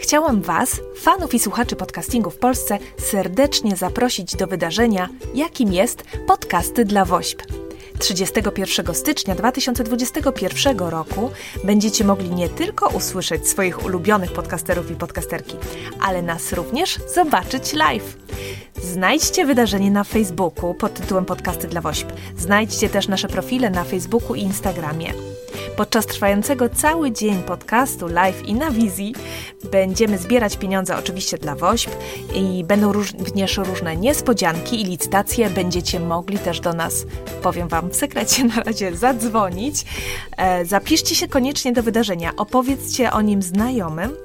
Chciałam 0.01 0.43
Was, 0.43 0.81
fanów 0.97 1.35
i 1.35 1.39
słuchaczy 1.39 1.76
podcastingu 1.76 2.31
w 2.31 2.39
Polsce, 2.39 2.79
serdecznie 2.99 3.76
zaprosić 3.76 4.37
do 4.37 4.47
wydarzenia, 4.47 5.09
jakim 5.35 5.72
jest 5.72 6.05
Podcasty 6.26 6.85
dla 6.85 7.05
WOŚP. 7.05 7.43
31 7.99 8.95
stycznia 8.95 9.35
2021 9.35 10.79
roku 10.79 11.31
będziecie 11.65 12.05
mogli 12.05 12.31
nie 12.31 12.49
tylko 12.49 12.89
usłyszeć 12.89 13.49
swoich 13.49 13.85
ulubionych 13.85 14.33
podcasterów 14.33 14.91
i 14.91 14.95
podcasterki, 14.95 15.57
ale 16.01 16.23
nas 16.23 16.53
również 16.53 16.99
zobaczyć 17.15 17.73
live. 17.73 18.17
Znajdźcie 18.83 19.47
wydarzenie 19.47 19.91
na 19.91 20.05
Facebooku 20.05 20.75
pod 20.75 20.95
tytułem 20.95 21.25
Podcasty 21.25 21.69
dla 21.69 21.81
WOŚP. 21.81 22.13
Znajdźcie 22.37 22.89
też 22.89 23.09
nasze 23.09 23.29
profile 23.29 23.71
na 23.71 23.85
Facebooku 23.85 24.35
i 24.35 24.41
Instagramie. 24.43 25.13
Podczas 25.77 26.07
trwającego 26.07 26.69
cały 26.69 27.13
dzień 27.13 27.43
podcastu 27.43 28.09
live 28.09 28.49
i 28.49 28.55
na 28.55 28.71
wizji 28.71 29.15
będziemy 29.71 30.19
zbierać 30.19 30.57
pieniądze 30.57 30.97
oczywiście 30.97 31.39
dla 31.39 31.55
WOŚP 31.55 31.91
i 32.35 32.65
będą 32.65 32.93
również 32.93 33.57
różne 33.57 33.97
niespodzianki 33.97 34.81
i 34.81 34.85
licytacje. 34.85 35.51
Będziecie 35.51 36.01
mogli 36.01 36.39
też 36.39 36.61
do 36.61 36.73
nas, 36.73 37.07
powiem 37.43 37.69
Wam 37.69 37.91
w 37.91 37.97
sekrecie 37.97 38.45
na 38.45 38.63
razie, 38.63 38.97
zadzwonić. 38.97 39.85
E, 40.37 40.65
zapiszcie 40.65 41.15
się 41.15 41.29
koniecznie 41.29 41.73
do 41.73 41.83
wydarzenia, 41.83 42.37
opowiedzcie 42.37 43.13
o 43.13 43.21
nim 43.21 43.43
znajomym 43.43 44.17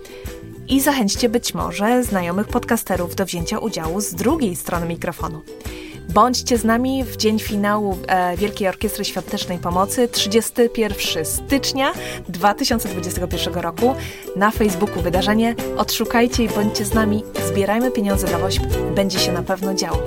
i 0.67 0.81
zachęćcie 0.81 1.29
być 1.29 1.53
może 1.53 2.03
znajomych 2.03 2.47
podcasterów 2.47 3.15
do 3.15 3.25
wzięcia 3.25 3.59
udziału 3.59 4.01
z 4.01 4.13
drugiej 4.13 4.55
strony 4.55 4.85
mikrofonu. 4.85 5.41
Bądźcie 6.09 6.57
z 6.57 6.63
nami 6.63 7.03
w 7.03 7.17
dzień 7.17 7.39
finału 7.39 7.97
e, 8.07 8.37
Wielkiej 8.37 8.67
Orkiestry 8.67 9.05
Świątecznej 9.05 9.57
Pomocy 9.57 10.07
31 10.07 11.25
stycznia 11.25 11.93
2021 12.29 13.53
roku. 13.53 13.95
Na 14.35 14.51
Facebooku 14.51 15.01
wydarzenie. 15.01 15.55
Odszukajcie 15.77 16.43
i 16.43 16.49
bądźcie 16.49 16.85
z 16.85 16.93
nami. 16.93 17.23
Zbierajmy 17.47 17.91
pieniądze 17.91 18.27
dla 18.27 18.37
WOŚP. 18.37 18.63
Będzie 18.95 19.19
się 19.19 19.31
na 19.31 19.43
pewno 19.43 19.73
działo. 19.73 20.03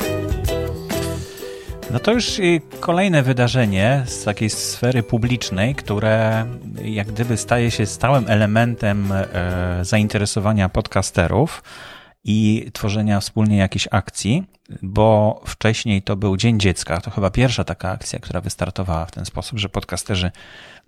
No 1.91 1.99
to 1.99 2.13
już 2.13 2.41
kolejne 2.81 3.23
wydarzenie 3.23 4.03
z 4.07 4.25
takiej 4.25 4.51
sfery 4.51 5.03
publicznej, 5.03 5.75
które 5.75 6.47
jak 6.85 7.07
gdyby 7.07 7.37
staje 7.37 7.71
się 7.71 7.87
stałym 7.87 8.25
elementem 8.29 9.13
e, 9.13 9.25
zainteresowania 9.83 10.69
podcasterów 10.69 11.63
i 12.29 12.71
tworzenia 12.73 13.21
wspólnie 13.21 13.57
jakiejś 13.57 13.89
akcji, 13.91 14.45
bo 14.83 15.41
wcześniej 15.47 16.03
to 16.03 16.17
był 16.17 16.37
Dzień 16.37 16.61
Dziecka. 16.61 17.01
To 17.01 17.11
chyba 17.11 17.31
pierwsza 17.31 17.65
taka 17.65 17.91
akcja, 17.91 18.19
która 18.19 18.41
wystartowała 18.41 19.07
w 19.07 19.11
ten 19.11 19.25
sposób, 19.25 19.59
że 19.59 19.69
podcasterzy 19.69 20.31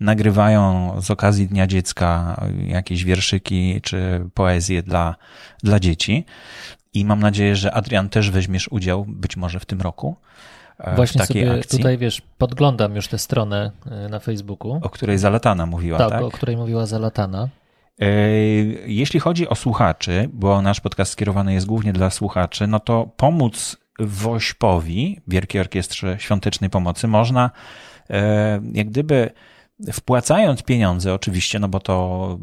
nagrywają 0.00 0.92
z 1.00 1.10
okazji 1.10 1.48
Dnia 1.48 1.66
Dziecka 1.66 2.40
jakieś 2.66 3.04
wierszyki 3.04 3.80
czy 3.82 4.24
poezję 4.34 4.82
dla, 4.82 5.14
dla 5.62 5.80
dzieci. 5.80 6.24
I 6.94 7.04
mam 7.04 7.20
nadzieję, 7.20 7.56
że 7.56 7.74
Adrian 7.74 8.08
też 8.08 8.30
weźmiesz 8.30 8.68
udział 8.68 9.04
być 9.04 9.36
może 9.36 9.60
w 9.60 9.66
tym 9.66 9.80
roku. 9.80 10.16
e, 10.78 10.96
Właśnie 10.96 11.26
sobie 11.26 11.52
akcji, 11.52 11.78
tutaj, 11.78 11.98
wiesz, 11.98 12.22
podglądam 12.38 12.96
już 12.96 13.08
tę 13.08 13.18
stronę 13.18 13.70
y, 14.06 14.08
na 14.08 14.18
Facebooku. 14.18 14.80
o 14.82 14.90
której 14.90 15.18
Zalatana 15.18 15.66
mówiła, 15.66 15.98
tak, 15.98 16.10
tak? 16.10 16.22
o 16.22 16.30
której 16.30 16.56
mówiła 16.56 16.86
Zalatana. 16.86 17.48
E, 18.00 18.06
Jeśli 18.86 19.20
chodzi 19.20 19.48
o 19.48 19.54
słuchaczy, 19.54 20.28
bo 20.32 20.62
nasz 20.62 20.80
podcast 20.80 21.12
skierowany 21.12 21.54
jest 21.54 21.66
głównie 21.66 21.92
dla 21.92 22.10
słuchaczy, 22.10 22.66
no 22.66 22.80
to 22.80 23.10
pomóc 23.16 23.76
WOŚP-owi, 23.98 25.20
Wielkiej 25.28 25.60
Orkiestrze 25.60 26.16
Świątecznej 26.18 26.70
Pomocy, 26.70 27.08
można 27.08 27.50
e, 28.10 28.60
jak 28.72 28.88
gdyby 28.88 29.30
wpłacając 29.92 30.62
pieniądze, 30.62 31.14
oczywiście, 31.14 31.58
no 31.58 31.68
bo 31.68 31.80
to 31.80 32.38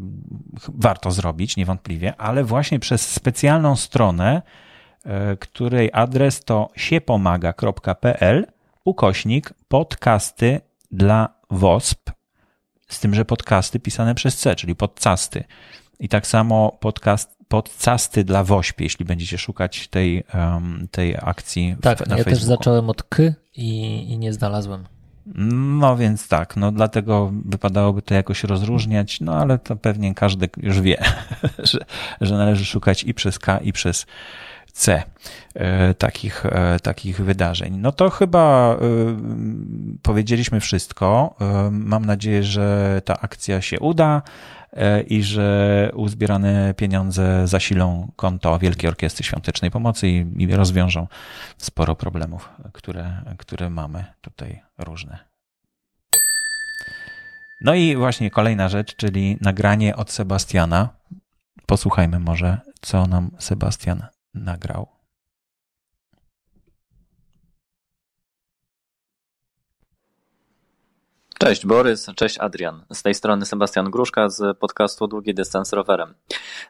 warto 0.68 1.10
zrobić, 1.10 1.56
niewątpliwie, 1.56 2.14
ale 2.18 2.44
właśnie 2.44 2.78
przez 2.78 3.12
specjalną 3.12 3.76
stronę, 3.76 4.42
e, 5.04 5.36
której 5.36 5.90
adres 5.92 6.44
to 6.44 6.70
siepomaga.pl 6.76 8.46
ukośnik 8.84 9.52
podcasty 9.68 10.60
dla 10.90 11.28
WOSP, 11.50 12.10
z 12.88 13.00
tym, 13.00 13.14
że 13.14 13.24
podcasty 13.24 13.80
pisane 13.80 14.14
przez 14.14 14.36
C, 14.36 14.56
czyli 14.56 14.74
podcasty. 14.76 15.44
I 16.00 16.08
tak 16.08 16.26
samo 16.26 16.76
podcast, 16.80 17.36
podcasty 17.48 18.24
dla 18.24 18.44
WOŚP, 18.44 18.80
jeśli 18.80 19.04
będziecie 19.04 19.38
szukać 19.38 19.88
tej, 19.88 20.24
em, 20.34 20.88
tej 20.90 21.16
akcji 21.22 21.76
w, 21.78 21.82
Tak, 21.82 22.06
na 22.06 22.16
ja 22.18 22.24
też 22.24 22.32
Facebooku. 22.32 22.56
zacząłem 22.58 22.90
od 22.90 23.02
K 23.02 23.22
i, 23.54 23.96
i 24.12 24.18
nie 24.18 24.32
znalazłem. 24.32 24.84
No 25.80 25.96
więc 25.96 26.28
tak, 26.28 26.56
no 26.56 26.72
dlatego 26.72 27.32
wypadałoby 27.44 28.02
to 28.02 28.14
jakoś 28.14 28.44
rozróżniać, 28.44 29.20
no 29.20 29.34
ale 29.34 29.58
to 29.58 29.76
pewnie 29.76 30.14
każdy 30.14 30.48
już 30.56 30.80
wie, 30.80 31.04
że, 31.58 31.78
że 32.20 32.36
należy 32.36 32.64
szukać 32.64 33.04
i 33.04 33.14
przez 33.14 33.38
K, 33.38 33.58
i 33.58 33.72
przez 33.72 34.06
C 34.76 35.02
e, 35.54 35.94
takich, 35.94 36.46
e, 36.46 36.80
takich 36.80 37.20
wydarzeń. 37.20 37.76
No 37.78 37.92
to 37.92 38.10
chyba 38.10 38.74
e, 38.74 38.78
powiedzieliśmy 40.02 40.60
wszystko. 40.60 41.34
Mam 41.70 42.04
nadzieję, 42.04 42.44
że 42.44 43.00
ta 43.04 43.20
akcja 43.20 43.60
się 43.60 43.80
uda 43.80 44.22
i 45.06 45.22
że 45.22 45.90
uzbierane 45.94 46.74
pieniądze 46.74 47.48
zasilą 47.48 48.12
konto 48.16 48.58
Wielkiej 48.58 48.88
Orkiestry 48.88 49.24
Świątecznej 49.24 49.70
Pomocy 49.70 50.08
i, 50.08 50.26
i 50.38 50.46
rozwiążą 50.46 51.06
sporo 51.58 51.94
problemów, 51.94 52.48
które, 52.72 53.22
które 53.38 53.70
mamy 53.70 54.04
tutaj 54.20 54.62
różne. 54.78 55.18
No 57.60 57.74
i 57.74 57.96
właśnie 57.96 58.30
kolejna 58.30 58.68
rzecz, 58.68 58.96
czyli 58.96 59.38
nagranie 59.40 59.96
od 59.96 60.10
Sebastiana. 60.10 60.88
Posłuchajmy 61.66 62.18
może, 62.18 62.58
co 62.80 63.06
nam 63.06 63.30
Sebastian 63.38 64.15
nagrał. 64.36 64.96
Cześć 71.38 71.66
Borys, 71.66 72.06
cześć 72.16 72.38
Adrian. 72.38 72.84
Z 72.92 73.02
tej 73.02 73.14
strony 73.14 73.46
Sebastian 73.46 73.90
Gruszka 73.90 74.28
z 74.28 74.58
podcastu 74.58 75.06
Długi 75.06 75.34
Dystans 75.34 75.72
Rowerem. 75.72 76.14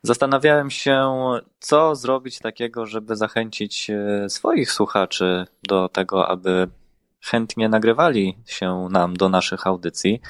Zastanawiałem 0.02 0.70
się, 0.70 1.12
co 1.58 1.94
zrobić 1.94 2.38
takiego, 2.38 2.86
żeby 2.86 3.16
zachęcić 3.16 3.90
e, 3.90 4.30
swoich 4.30 4.72
słuchaczy 4.72 5.46
do 5.68 5.88
tego, 5.88 6.28
aby 6.28 6.68
chętnie 7.20 7.68
nagrywali 7.68 8.38
się 8.46 8.88
nam 8.90 9.16
do 9.16 9.28
naszych 9.28 9.66
audycji. 9.66 10.20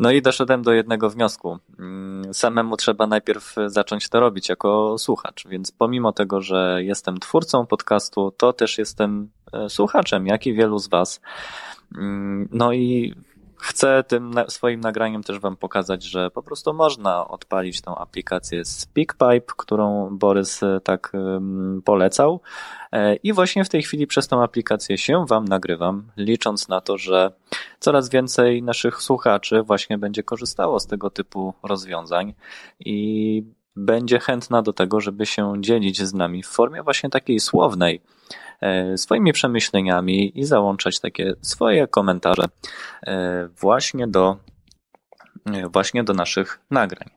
No 0.00 0.10
i 0.10 0.22
doszedłem 0.22 0.62
do 0.62 0.72
jednego 0.72 1.10
wniosku. 1.10 1.58
Mm, 1.78 2.34
samemu 2.34 2.76
trzeba 2.76 3.06
najpierw 3.06 3.54
zacząć 3.66 4.08
to 4.08 4.20
robić 4.20 4.48
jako 4.48 4.98
słuchacz, 4.98 5.48
więc 5.48 5.72
pomimo 5.72 6.12
tego, 6.12 6.40
że 6.40 6.78
jestem 6.82 7.20
twórcą 7.20 7.66
podcastu, 7.66 8.30
to 8.36 8.52
też 8.52 8.78
jestem 8.78 9.30
e, 9.52 9.68
słuchaczem, 9.68 10.26
jak 10.26 10.46
i 10.46 10.54
wielu 10.54 10.78
z 10.78 10.88
Was. 10.88 11.20
Mm, 11.94 12.48
no 12.52 12.72
i 12.72 13.14
Chcę 13.58 14.04
tym 14.04 14.34
swoim 14.48 14.80
nagraniem 14.80 15.22
też 15.22 15.38
Wam 15.38 15.56
pokazać, 15.56 16.04
że 16.04 16.30
po 16.30 16.42
prostu 16.42 16.74
można 16.74 17.28
odpalić 17.28 17.80
tą 17.80 17.96
aplikację 17.96 18.64
SpeakPipe, 18.64 19.54
którą 19.56 20.08
Borys 20.18 20.62
e, 20.62 20.80
tak 20.84 21.12
polecał. 21.84 22.40
E, 22.92 23.16
I 23.16 23.32
właśnie 23.32 23.64
w 23.64 23.68
tej 23.68 23.82
chwili 23.82 24.06
przez 24.06 24.28
tą 24.28 24.42
aplikację 24.42 24.98
się 24.98 25.24
Wam 25.28 25.44
nagrywam, 25.44 26.02
licząc 26.16 26.68
na 26.68 26.80
to, 26.80 26.98
że 26.98 27.32
coraz 27.80 28.08
więcej 28.08 28.62
naszych 28.62 29.02
słuchaczy 29.02 29.62
właśnie 29.62 29.98
będzie 29.98 30.22
korzystało 30.22 30.80
z 30.80 30.86
tego 30.86 31.10
typu 31.10 31.54
rozwiązań 31.62 32.34
i 32.80 33.42
będzie 33.76 34.18
chętna 34.18 34.62
do 34.62 34.72
tego, 34.72 35.00
żeby 35.00 35.26
się 35.26 35.54
dzielić 35.60 36.02
z 36.02 36.14
nami 36.14 36.42
w 36.42 36.46
formie 36.46 36.82
właśnie 36.82 37.10
takiej 37.10 37.40
słownej 37.40 38.00
E, 38.60 38.98
swoimi 38.98 39.32
przemyśleniami 39.32 40.40
i 40.40 40.44
załączać 40.44 41.00
takie 41.00 41.34
swoje 41.40 41.86
komentarze 41.86 42.44
e, 43.02 43.48
właśnie 43.60 44.08
do, 44.08 44.36
e, 45.46 45.68
właśnie 45.68 46.04
do 46.04 46.14
naszych 46.14 46.60
nagrań. 46.70 47.10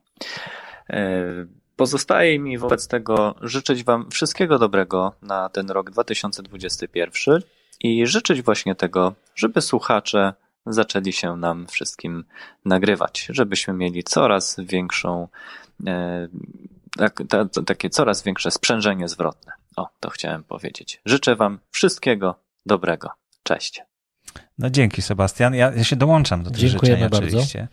Pozostaje 1.75 2.39
mi 2.39 2.57
wobec 2.57 2.87
tego 2.87 3.35
życzyć 3.41 3.83
Wam 3.83 4.11
wszystkiego 4.11 4.59
dobrego 4.59 5.13
na 5.21 5.49
ten 5.49 5.69
rok 5.69 5.91
2021 5.91 7.41
i 7.79 8.07
życzyć 8.07 8.41
właśnie 8.41 8.75
tego, 8.75 9.13
żeby 9.35 9.61
słuchacze 9.61 10.33
zaczęli 10.73 11.13
się 11.13 11.35
nam 11.35 11.67
wszystkim 11.67 12.25
nagrywać, 12.65 13.27
żebyśmy 13.29 13.73
mieli 13.73 14.03
coraz 14.03 14.55
większą, 14.59 15.27
tak, 16.97 17.23
takie 17.65 17.89
coraz 17.89 18.23
większe 18.23 18.51
sprzężenie 18.51 19.07
zwrotne. 19.07 19.51
O, 19.75 19.87
to 19.99 20.09
chciałem 20.09 20.43
powiedzieć. 20.43 21.01
Życzę 21.05 21.35
Wam 21.35 21.59
wszystkiego 21.71 22.35
dobrego. 22.65 23.09
Cześć. 23.43 23.88
No 24.59 24.69
dzięki 24.69 25.01
Sebastian. 25.01 25.53
Ja, 25.53 25.71
ja 25.75 25.83
się 25.83 25.95
dołączam 25.95 26.43
do 26.43 26.51
tych 26.51 26.59
Dziękujemy 26.59 27.03
życzeń 27.03 27.23
oczywiście. 27.23 27.67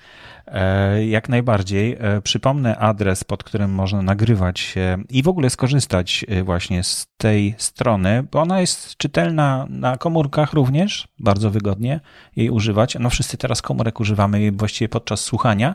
E, 0.46 1.06
jak 1.06 1.28
najbardziej. 1.28 1.96
E, 2.00 2.22
przypomnę 2.22 2.78
adres, 2.78 3.24
pod 3.24 3.44
którym 3.44 3.70
można 3.70 4.02
nagrywać 4.02 4.60
się 4.60 4.98
i 5.10 5.22
w 5.22 5.28
ogóle 5.28 5.50
skorzystać 5.50 6.26
e, 6.28 6.42
właśnie 6.42 6.82
z 6.82 7.06
tej 7.16 7.54
strony, 7.58 8.22
bo 8.32 8.40
ona 8.40 8.60
jest 8.60 8.96
czytelna 8.96 9.66
na 9.70 9.96
komórkach 9.96 10.52
również, 10.52 11.08
bardzo 11.18 11.50
wygodnie 11.50 12.00
jej 12.36 12.50
używać. 12.50 12.96
No 13.00 13.10
wszyscy 13.10 13.36
teraz 13.36 13.62
komórek 13.62 14.00
używamy 14.00 14.40
jej 14.40 14.52
właściwie 14.52 14.88
podczas 14.88 15.20
słuchania. 15.20 15.74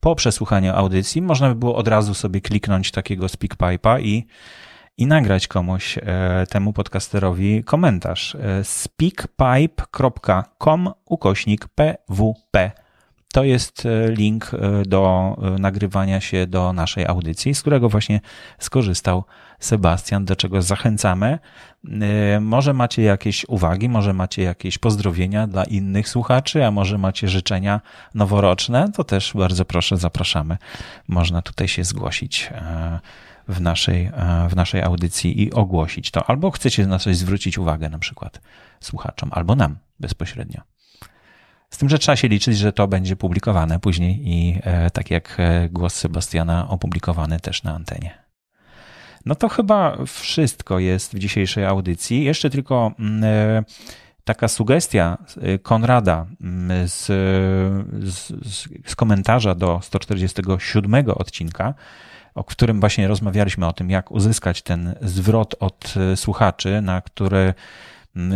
Po 0.00 0.14
przesłuchaniu 0.14 0.72
audycji 0.72 1.22
można 1.22 1.48
by 1.48 1.54
było 1.54 1.76
od 1.76 1.88
razu 1.88 2.14
sobie 2.14 2.40
kliknąć 2.40 2.90
takiego 2.90 3.26
speakpipe'a 3.26 4.00
i 4.00 4.26
i 4.98 5.06
nagrać 5.06 5.48
komuś, 5.48 5.98
e, 5.98 6.46
temu 6.50 6.72
podcasterowi 6.72 7.64
komentarz. 7.64 8.34
E, 8.34 8.64
speakpipe.com 8.64 10.10
ukośnik 11.04 11.68
pwp. 11.68 12.70
To 13.32 13.44
jest 13.44 13.86
e, 13.86 14.10
link 14.12 14.50
do 14.86 15.36
nagrywania 15.58 16.20
się 16.20 16.46
do 16.46 16.72
naszej 16.72 17.06
audycji, 17.06 17.54
z 17.54 17.60
którego 17.60 17.88
właśnie 17.88 18.20
skorzystał 18.58 19.24
Sebastian, 19.58 20.24
do 20.24 20.36
czego 20.36 20.62
zachęcamy. 20.62 21.38
Może 22.40 22.72
macie 22.72 23.02
jakieś 23.02 23.44
uwagi, 23.48 23.88
może 23.88 24.12
macie 24.12 24.42
jakieś 24.42 24.78
pozdrowienia 24.78 25.46
dla 25.46 25.64
innych 25.64 26.08
słuchaczy, 26.08 26.66
a 26.66 26.70
może 26.70 26.98
macie 26.98 27.28
życzenia 27.28 27.80
noworoczne, 28.14 28.92
to 28.92 29.04
też 29.04 29.32
bardzo 29.34 29.64
proszę, 29.64 29.96
zapraszamy. 29.96 30.56
Można 31.08 31.42
tutaj 31.42 31.68
się 31.68 31.84
zgłosić 31.84 32.50
w 33.48 33.60
naszej, 33.60 34.04
e, 34.04 34.48
w 34.50 34.56
naszej 34.56 34.82
audycji 34.82 35.42
i 35.42 35.52
ogłosić 35.52 36.10
to. 36.10 36.30
Albo 36.30 36.50
chcecie 36.50 36.86
na 36.86 36.98
coś 36.98 37.16
zwrócić 37.16 37.58
uwagę, 37.58 37.88
na 37.88 37.98
przykład 37.98 38.40
słuchaczom, 38.80 39.30
albo 39.32 39.54
nam 39.56 39.76
bezpośrednio. 40.00 40.60
Z 41.70 41.78
tym, 41.78 41.88
że 41.88 41.98
trzeba 41.98 42.16
się 42.16 42.28
liczyć, 42.28 42.58
że 42.58 42.72
to 42.72 42.88
będzie 42.88 43.16
publikowane 43.16 43.80
później 43.80 44.28
i 44.28 44.58
e, 44.62 44.90
tak 44.90 45.10
jak 45.10 45.34
e, 45.38 45.68
głos 45.68 45.94
Sebastiana 45.94 46.68
opublikowany 46.68 47.40
też 47.40 47.62
na 47.62 47.74
antenie. 47.74 48.22
No 49.26 49.34
to 49.34 49.48
chyba 49.48 49.96
wszystko 50.06 50.78
jest 50.78 51.14
w 51.14 51.18
dzisiejszej 51.18 51.64
audycji. 51.64 52.24
Jeszcze 52.24 52.50
tylko 52.50 52.92
mm, 52.98 53.64
taka 54.24 54.48
sugestia 54.48 55.18
Konrada 55.62 56.26
mm, 56.40 56.88
z, 56.88 57.06
z, 58.14 58.32
z 58.86 58.96
komentarza 58.96 59.54
do 59.54 59.80
147 59.82 61.10
odcinka 61.10 61.74
o 62.34 62.44
którym 62.44 62.80
właśnie 62.80 63.08
rozmawialiśmy 63.08 63.66
o 63.66 63.72
tym, 63.72 63.90
jak 63.90 64.10
uzyskać 64.10 64.62
ten 64.62 64.94
zwrot 65.00 65.54
od 65.60 65.94
e, 65.96 66.16
słuchaczy, 66.16 66.80
na 66.82 67.00
które 67.00 67.54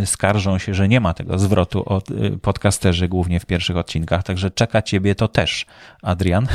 skarżą 0.05 0.59
się, 0.59 0.75
że 0.75 0.89
nie 0.89 1.01
ma 1.01 1.15
tego 1.15 1.39
zwrotu 1.39 1.85
od 1.89 2.11
e, 2.11 2.15
podcasterzy, 2.43 3.09
głównie 3.09 3.41
w 3.41 3.47
pierwszych 3.47 3.77
odcinkach. 3.77 4.23
Także 4.23 4.51
czeka 4.51 4.83
ciebie 4.83 5.15
to 5.15 5.29
też, 5.29 5.67
Adrian. 6.03 6.47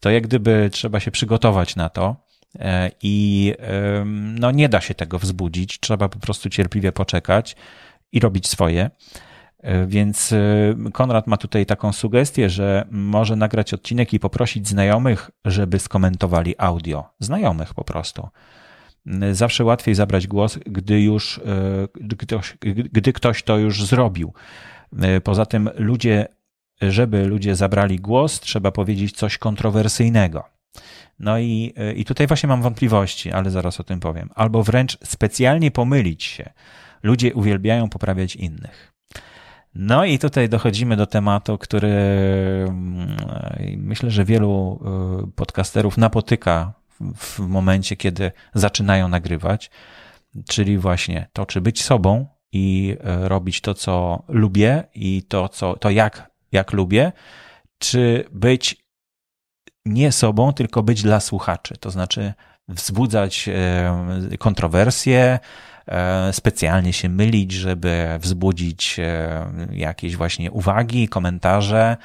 To 0.00 0.10
jak 0.10 0.26
gdyby 0.26 0.70
trzeba 0.72 1.00
się 1.00 1.10
przygotować 1.10 1.76
na 1.76 1.88
to. 1.88 2.16
E, 2.58 2.90
I 3.02 3.54
no, 4.38 4.50
nie 4.50 4.68
da 4.68 4.80
się 4.80 4.94
tego 4.94 5.18
wzbudzić, 5.18 5.80
trzeba 5.80 6.08
po 6.08 6.18
prostu 6.18 6.50
cierpliwie 6.50 6.92
poczekać 6.92 7.56
i 8.12 8.20
robić 8.20 8.48
swoje. 8.48 8.90
E, 9.62 9.86
więc 9.86 10.32
e, 10.32 10.90
Konrad 10.92 11.26
ma 11.26 11.36
tutaj 11.36 11.66
taką 11.66 11.92
sugestię, 11.92 12.50
że 12.50 12.86
może 12.90 13.36
nagrać 13.36 13.74
odcinek 13.74 14.12
i 14.12 14.20
poprosić 14.20 14.68
znajomych, 14.68 15.30
żeby 15.44 15.78
skomentowali 15.78 16.54
audio. 16.58 17.04
Znajomych 17.20 17.74
po 17.74 17.84
prostu. 17.84 18.28
E, 19.06 19.34
zawsze 19.34 19.64
łatwiej 19.64 19.94
zabrać 19.94 20.26
głos, 20.26 20.58
gdy 20.66 21.00
już 21.00 21.40
gdy 21.94 22.16
ktoś, 22.16 22.56
gdy 22.92 23.12
ktoś 23.12 23.42
to 23.42 23.58
już 23.58 23.84
zrobił. 23.84 24.32
Poza 25.24 25.46
tym 25.46 25.70
ludzie, 25.74 26.26
żeby 26.80 27.26
ludzie 27.26 27.56
zabrali 27.56 27.96
głos, 27.96 28.40
trzeba 28.40 28.70
powiedzieć 28.72 29.16
coś 29.16 29.38
kontrowersyjnego. 29.38 30.44
No 31.18 31.38
i, 31.38 31.74
i 31.96 32.04
tutaj 32.04 32.26
właśnie 32.26 32.48
mam 32.48 32.62
wątpliwości, 32.62 33.32
ale 33.32 33.50
zaraz 33.50 33.80
o 33.80 33.84
tym 33.84 34.00
powiem. 34.00 34.30
Albo 34.34 34.62
wręcz 34.62 34.98
specjalnie 35.04 35.70
pomylić 35.70 36.24
się. 36.24 36.50
Ludzie 37.02 37.34
uwielbiają 37.34 37.88
poprawiać 37.88 38.36
innych. 38.36 38.92
No 39.74 40.04
i 40.04 40.18
tutaj 40.18 40.48
dochodzimy 40.48 40.96
do 40.96 41.06
tematu, 41.06 41.58
który 41.58 41.92
mm, 42.68 43.16
myślę, 43.76 44.10
że 44.10 44.24
wielu 44.24 44.80
y, 45.28 45.32
podcasterów 45.32 45.98
napotyka 45.98 46.72
w 47.16 47.38
momencie, 47.38 47.96
kiedy 47.96 48.32
zaczynają 48.54 49.08
nagrywać, 49.08 49.70
czyli 50.48 50.78
właśnie 50.78 51.28
to, 51.32 51.46
czy 51.46 51.60
być 51.60 51.82
sobą 51.82 52.26
i 52.52 52.96
y, 53.24 53.28
robić 53.28 53.60
to, 53.60 53.74
co 53.74 54.22
lubię 54.28 54.84
i 54.94 55.22
to, 55.22 55.48
co, 55.48 55.76
to 55.76 55.90
jak, 55.90 56.30
jak 56.52 56.72
lubię, 56.72 57.12
czy 57.78 58.24
być 58.32 58.82
nie 59.84 60.12
sobą, 60.12 60.52
tylko 60.52 60.82
być 60.82 61.02
dla 61.02 61.20
słuchaczy, 61.20 61.74
to 61.80 61.90
znaczy 61.90 62.32
wzbudzać 62.68 63.48
kontrowersje, 64.38 65.38
E, 65.71 65.71
specjalnie 66.32 66.92
się 66.92 67.08
mylić, 67.08 67.52
żeby 67.52 68.06
wzbudzić 68.20 68.96
e, 68.98 69.46
jakieś 69.72 70.16
właśnie 70.16 70.50
uwagi, 70.50 71.08
komentarze, 71.08 71.96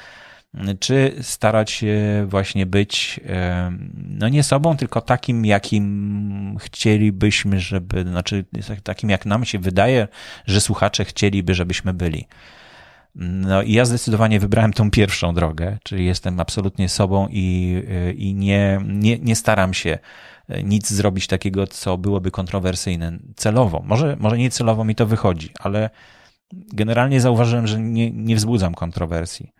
czy 0.80 1.14
starać 1.22 1.70
się 1.70 2.26
właśnie 2.28 2.66
być 2.66 3.20
e, 3.26 3.72
no 3.94 4.28
nie 4.28 4.42
sobą, 4.42 4.76
tylko 4.76 5.00
takim, 5.00 5.44
jakim 5.44 6.56
chcielibyśmy, 6.60 7.60
żeby, 7.60 8.02
znaczy 8.02 8.44
takim, 8.82 9.10
jak 9.10 9.26
nam 9.26 9.44
się 9.44 9.58
wydaje, 9.58 10.08
że 10.46 10.60
słuchacze 10.60 11.04
chcieliby, 11.04 11.54
żebyśmy 11.54 11.94
byli. 11.94 12.26
No 13.14 13.62
i 13.62 13.72
ja 13.72 13.84
zdecydowanie 13.84 14.40
wybrałem 14.40 14.72
tą 14.72 14.90
pierwszą 14.90 15.34
drogę, 15.34 15.78
czyli 15.82 16.06
jestem 16.06 16.40
absolutnie 16.40 16.88
sobą 16.88 17.28
i, 17.30 17.82
i 18.16 18.34
nie, 18.34 18.80
nie, 18.84 19.18
nie 19.18 19.36
staram 19.36 19.74
się 19.74 19.98
nic 20.64 20.90
zrobić 20.90 21.26
takiego, 21.26 21.66
co 21.66 21.98
byłoby 21.98 22.30
kontrowersyjne 22.30 23.18
celowo. 23.36 23.82
Może, 23.84 24.16
może 24.20 24.38
nie 24.38 24.50
celowo 24.50 24.84
mi 24.84 24.94
to 24.94 25.06
wychodzi, 25.06 25.50
ale 25.60 25.90
generalnie 26.52 27.20
zauważyłem, 27.20 27.66
że 27.66 27.80
nie, 27.80 28.10
nie 28.10 28.36
wzbudzam 28.36 28.74
kontrowersji. 28.74 29.52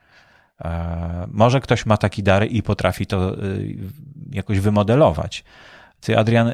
E, 0.65 1.27
może 1.31 1.61
ktoś 1.61 1.87
ma 1.87 1.97
taki 1.97 2.23
dar 2.23 2.49
i 2.51 2.63
potrafi 2.63 3.07
to 3.07 3.33
e, 3.33 3.37
jakoś 4.33 4.61
wymodelować, 4.61 5.45
Ty, 6.01 6.19
Adrian, 6.19 6.53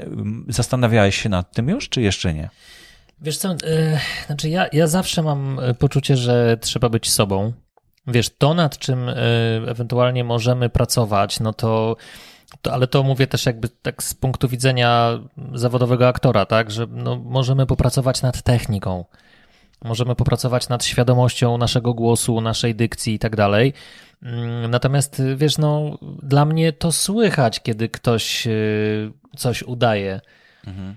zastanawiałeś 0.48 1.22
się 1.22 1.28
nad 1.28 1.52
tym 1.52 1.68
już, 1.68 1.88
czy 1.88 2.02
jeszcze 2.02 2.34
nie? 2.34 2.50
Wiesz 3.20 3.36
co, 3.36 3.48
yy, 3.52 3.58
znaczy 4.26 4.48
ja, 4.48 4.66
ja 4.72 4.86
zawsze 4.86 5.22
mam 5.22 5.60
poczucie, 5.78 6.16
że 6.16 6.56
trzeba 6.60 6.88
być 6.88 7.10
sobą. 7.10 7.52
Wiesz, 8.06 8.30
to 8.38 8.54
nad 8.54 8.78
czym 8.78 9.06
yy, 9.06 9.14
ewentualnie 9.70 10.24
możemy 10.24 10.68
pracować, 10.68 11.40
no 11.40 11.52
to, 11.52 11.96
to, 12.62 12.72
ale 12.72 12.86
to 12.86 13.02
mówię 13.02 13.26
też 13.26 13.46
jakby 13.46 13.68
tak 13.68 14.02
z 14.02 14.14
punktu 14.14 14.48
widzenia 14.48 15.20
zawodowego 15.54 16.08
aktora, 16.08 16.46
tak, 16.46 16.70
że 16.70 16.86
no, 16.90 17.16
możemy 17.16 17.66
popracować 17.66 18.22
nad 18.22 18.42
techniką, 18.42 19.04
możemy 19.84 20.14
popracować 20.14 20.68
nad 20.68 20.84
świadomością 20.84 21.58
naszego 21.58 21.94
głosu, 21.94 22.40
naszej 22.40 22.74
dykcji 22.74 23.14
i 23.14 23.18
tak 23.18 23.36
dalej. 23.36 23.72
Mm, 24.22 24.70
natomiast 24.70 25.22
wiesz, 25.36 25.58
no, 25.58 25.98
dla 26.22 26.44
mnie 26.44 26.72
to 26.72 26.92
słychać, 26.92 27.60
kiedy 27.60 27.88
ktoś 27.88 28.48
coś 29.36 29.62
udaje. 29.62 30.20
Mhm. 30.66 30.96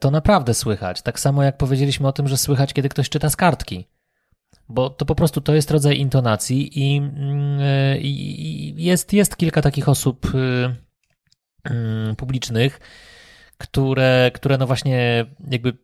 To 0.00 0.10
naprawdę 0.10 0.54
słychać. 0.54 1.02
Tak 1.02 1.20
samo 1.20 1.42
jak 1.42 1.56
powiedzieliśmy 1.56 2.08
o 2.08 2.12
tym, 2.12 2.28
że 2.28 2.36
słychać, 2.36 2.72
kiedy 2.72 2.88
ktoś 2.88 3.08
czyta 3.08 3.30
z 3.30 3.36
kartki. 3.36 3.86
Bo 4.68 4.90
to 4.90 5.04
po 5.04 5.14
prostu 5.14 5.40
to 5.40 5.54
jest 5.54 5.70
rodzaj 5.70 5.98
intonacji 5.98 6.78
i, 6.78 6.96
mm, 6.96 7.60
jest, 8.76 9.12
jest 9.12 9.36
kilka 9.36 9.62
takich 9.62 9.88
osób 9.88 10.34
y, 10.34 10.74
mm, 11.64 12.16
publicznych, 12.16 12.80
które, 13.58 14.30
które 14.34 14.58
no 14.58 14.66
właśnie 14.66 15.26
jakby 15.50 15.76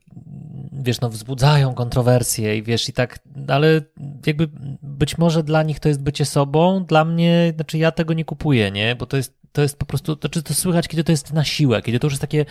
wiesz, 0.72 1.00
no 1.00 1.08
wzbudzają 1.08 1.74
kontrowersje 1.74 2.56
i 2.56 2.62
wiesz, 2.62 2.88
i 2.88 2.92
tak, 2.92 3.18
ale 3.48 3.80
jakby 4.26 4.48
być 4.82 5.18
może 5.18 5.42
dla 5.42 5.62
nich 5.62 5.80
to 5.80 5.88
jest 5.88 6.02
bycie 6.02 6.24
sobą, 6.24 6.84
dla 6.84 7.04
mnie, 7.04 7.52
znaczy 7.54 7.78
ja 7.78 7.92
tego 7.92 8.14
nie 8.14 8.24
kupuję, 8.24 8.70
nie, 8.70 8.96
bo 8.96 9.06
to 9.06 9.16
jest, 9.16 9.38
to 9.52 9.62
jest 9.62 9.78
po 9.78 9.86
prostu, 9.86 10.16
to, 10.16 10.28
czy 10.28 10.42
to 10.42 10.54
słychać, 10.54 10.88
kiedy 10.88 11.04
to 11.04 11.12
jest 11.12 11.32
na 11.32 11.44
siłę, 11.44 11.82
kiedy 11.82 11.98
to 11.98 12.06
już 12.06 12.12
jest 12.12 12.20
takie, 12.20 12.44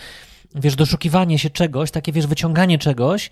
wiesz, 0.54 0.76
doszukiwanie 0.76 1.38
się 1.38 1.50
czegoś, 1.50 1.90
takie, 1.90 2.12
wiesz, 2.12 2.26
wyciąganie 2.26 2.78
czegoś, 2.78 3.30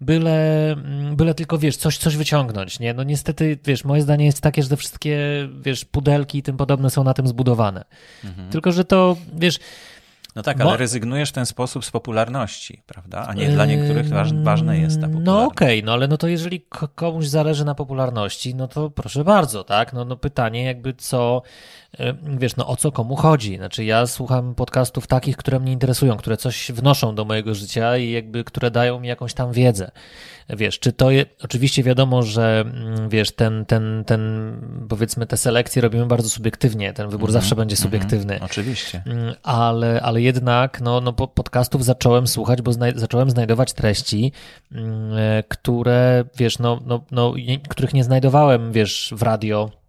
byle, 0.00 0.76
byle 1.12 1.34
tylko, 1.34 1.58
wiesz, 1.58 1.76
coś, 1.76 1.98
coś 1.98 2.16
wyciągnąć, 2.16 2.80
nie? 2.80 2.94
No 2.94 3.02
niestety, 3.02 3.58
wiesz, 3.64 3.84
moje 3.84 4.02
zdanie 4.02 4.26
jest 4.26 4.40
takie, 4.40 4.62
że 4.62 4.68
te 4.68 4.76
wszystkie, 4.76 5.18
wiesz, 5.60 5.84
pudelki 5.84 6.38
i 6.38 6.42
tym 6.42 6.56
podobne 6.56 6.90
są 6.90 7.04
na 7.04 7.14
tym 7.14 7.28
zbudowane. 7.28 7.84
Mhm. 8.24 8.50
Tylko, 8.50 8.72
że 8.72 8.84
to, 8.84 9.16
wiesz, 9.34 9.58
no 10.36 10.42
tak, 10.42 10.60
ale 10.60 10.70
Bo... 10.70 10.76
rezygnujesz 10.76 11.28
w 11.28 11.32
ten 11.32 11.46
sposób 11.46 11.84
z 11.84 11.90
popularności, 11.90 12.82
prawda? 12.86 13.26
A 13.28 13.34
nie 13.34 13.48
dla 13.48 13.66
niektórych 13.66 14.08
ważne 14.44 14.78
jest 14.78 15.00
ta 15.00 15.06
no 15.06 15.12
popularność. 15.12 15.26
No 15.26 15.46
okej, 15.46 15.78
okay, 15.78 15.86
no 15.86 15.92
ale 15.92 16.08
no 16.08 16.16
to 16.16 16.28
jeżeli 16.28 16.60
komuś 16.94 17.26
zależy 17.26 17.64
na 17.64 17.74
popularności, 17.74 18.54
no 18.54 18.68
to 18.68 18.90
proszę 18.90 19.24
bardzo, 19.24 19.64
tak? 19.64 19.92
No, 19.92 20.04
no 20.04 20.16
pytanie 20.16 20.64
jakby 20.64 20.94
co, 20.94 21.42
wiesz, 22.38 22.56
no 22.56 22.68
o 22.68 22.76
co 22.76 22.92
komu 22.92 23.16
chodzi. 23.16 23.56
Znaczy 23.56 23.84
ja 23.84 24.06
słucham 24.06 24.54
podcastów 24.54 25.06
takich, 25.06 25.36
które 25.36 25.60
mnie 25.60 25.72
interesują, 25.72 26.16
które 26.16 26.36
coś 26.36 26.72
wnoszą 26.72 27.14
do 27.14 27.24
mojego 27.24 27.54
życia 27.54 27.96
i 27.96 28.10
jakby, 28.10 28.44
które 28.44 28.70
dają 28.70 29.00
mi 29.00 29.08
jakąś 29.08 29.34
tam 29.34 29.52
wiedzę. 29.52 29.90
Wiesz, 30.48 30.78
czy 30.78 30.92
to 30.92 31.10
je, 31.10 31.26
oczywiście 31.44 31.82
wiadomo, 31.82 32.22
że 32.22 32.64
mm, 32.66 33.08
wiesz, 33.08 33.32
ten, 33.32 33.66
ten, 33.66 34.04
ten, 34.06 34.52
powiedzmy, 34.88 35.26
te 35.26 35.36
selekcje 35.36 35.82
robimy 35.82 36.06
bardzo 36.06 36.28
subiektywnie, 36.28 36.92
ten 36.92 37.08
wybór 37.08 37.28
mm 37.28 37.30
-hmm, 37.30 37.42
zawsze 37.42 37.56
będzie 37.56 37.76
mhm, 37.76 37.90
subiektywny. 37.90 38.34
Mm 38.34 38.42
-hmm, 38.42 38.50
oczywiście. 38.50 39.02
Mm, 39.06 39.34
ale, 39.42 40.00
ale 40.02 40.22
jednak, 40.22 40.80
no, 40.80 41.00
no 41.00 41.12
podcastów 41.12 41.84
zacząłem 41.84 42.26
słuchać, 42.26 42.62
bo 42.62 42.72
znaj 42.72 42.92
zacząłem 42.96 43.30
znajdować 43.30 43.72
treści, 43.72 44.32
mm, 44.72 45.12
e, 45.16 45.42
które, 45.42 46.24
wiesz, 46.36 46.58
no, 46.58 46.80
no, 46.86 47.04
no, 47.10 47.34
których 47.68 47.94
nie 47.94 48.04
znajdowałem, 48.04 48.72
wiesz, 48.72 49.14
w 49.16 49.22
radio, 49.22 49.81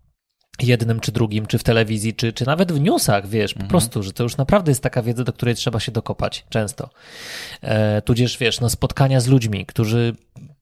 jednym 0.62 1.00
czy 1.00 1.12
drugim, 1.12 1.46
czy 1.46 1.58
w 1.58 1.64
telewizji, 1.64 2.14
czy, 2.14 2.34
czy 2.34 2.46
nawet 2.46 2.72
w 2.72 2.80
newsach, 2.80 3.28
wiesz, 3.28 3.54
po 3.54 3.58
mhm. 3.58 3.70
prostu, 3.70 4.04
że 4.04 4.14
to 4.14 4.24
już 4.24 4.38
naprawdę 4.38 4.72
jest 4.72 4.84
taka 4.84 5.02
wiedza, 5.02 5.24
do 5.24 5.34
której 5.34 5.56
trzeba 5.56 5.80
się 5.80 5.92
dokopać 5.92 6.46
często. 6.50 6.90
E, 7.62 8.02
tudzież, 8.02 8.38
wiesz, 8.38 8.60
no 8.60 8.70
spotkania 8.70 9.20
z 9.20 9.28
ludźmi, 9.28 9.66
którzy 9.66 10.16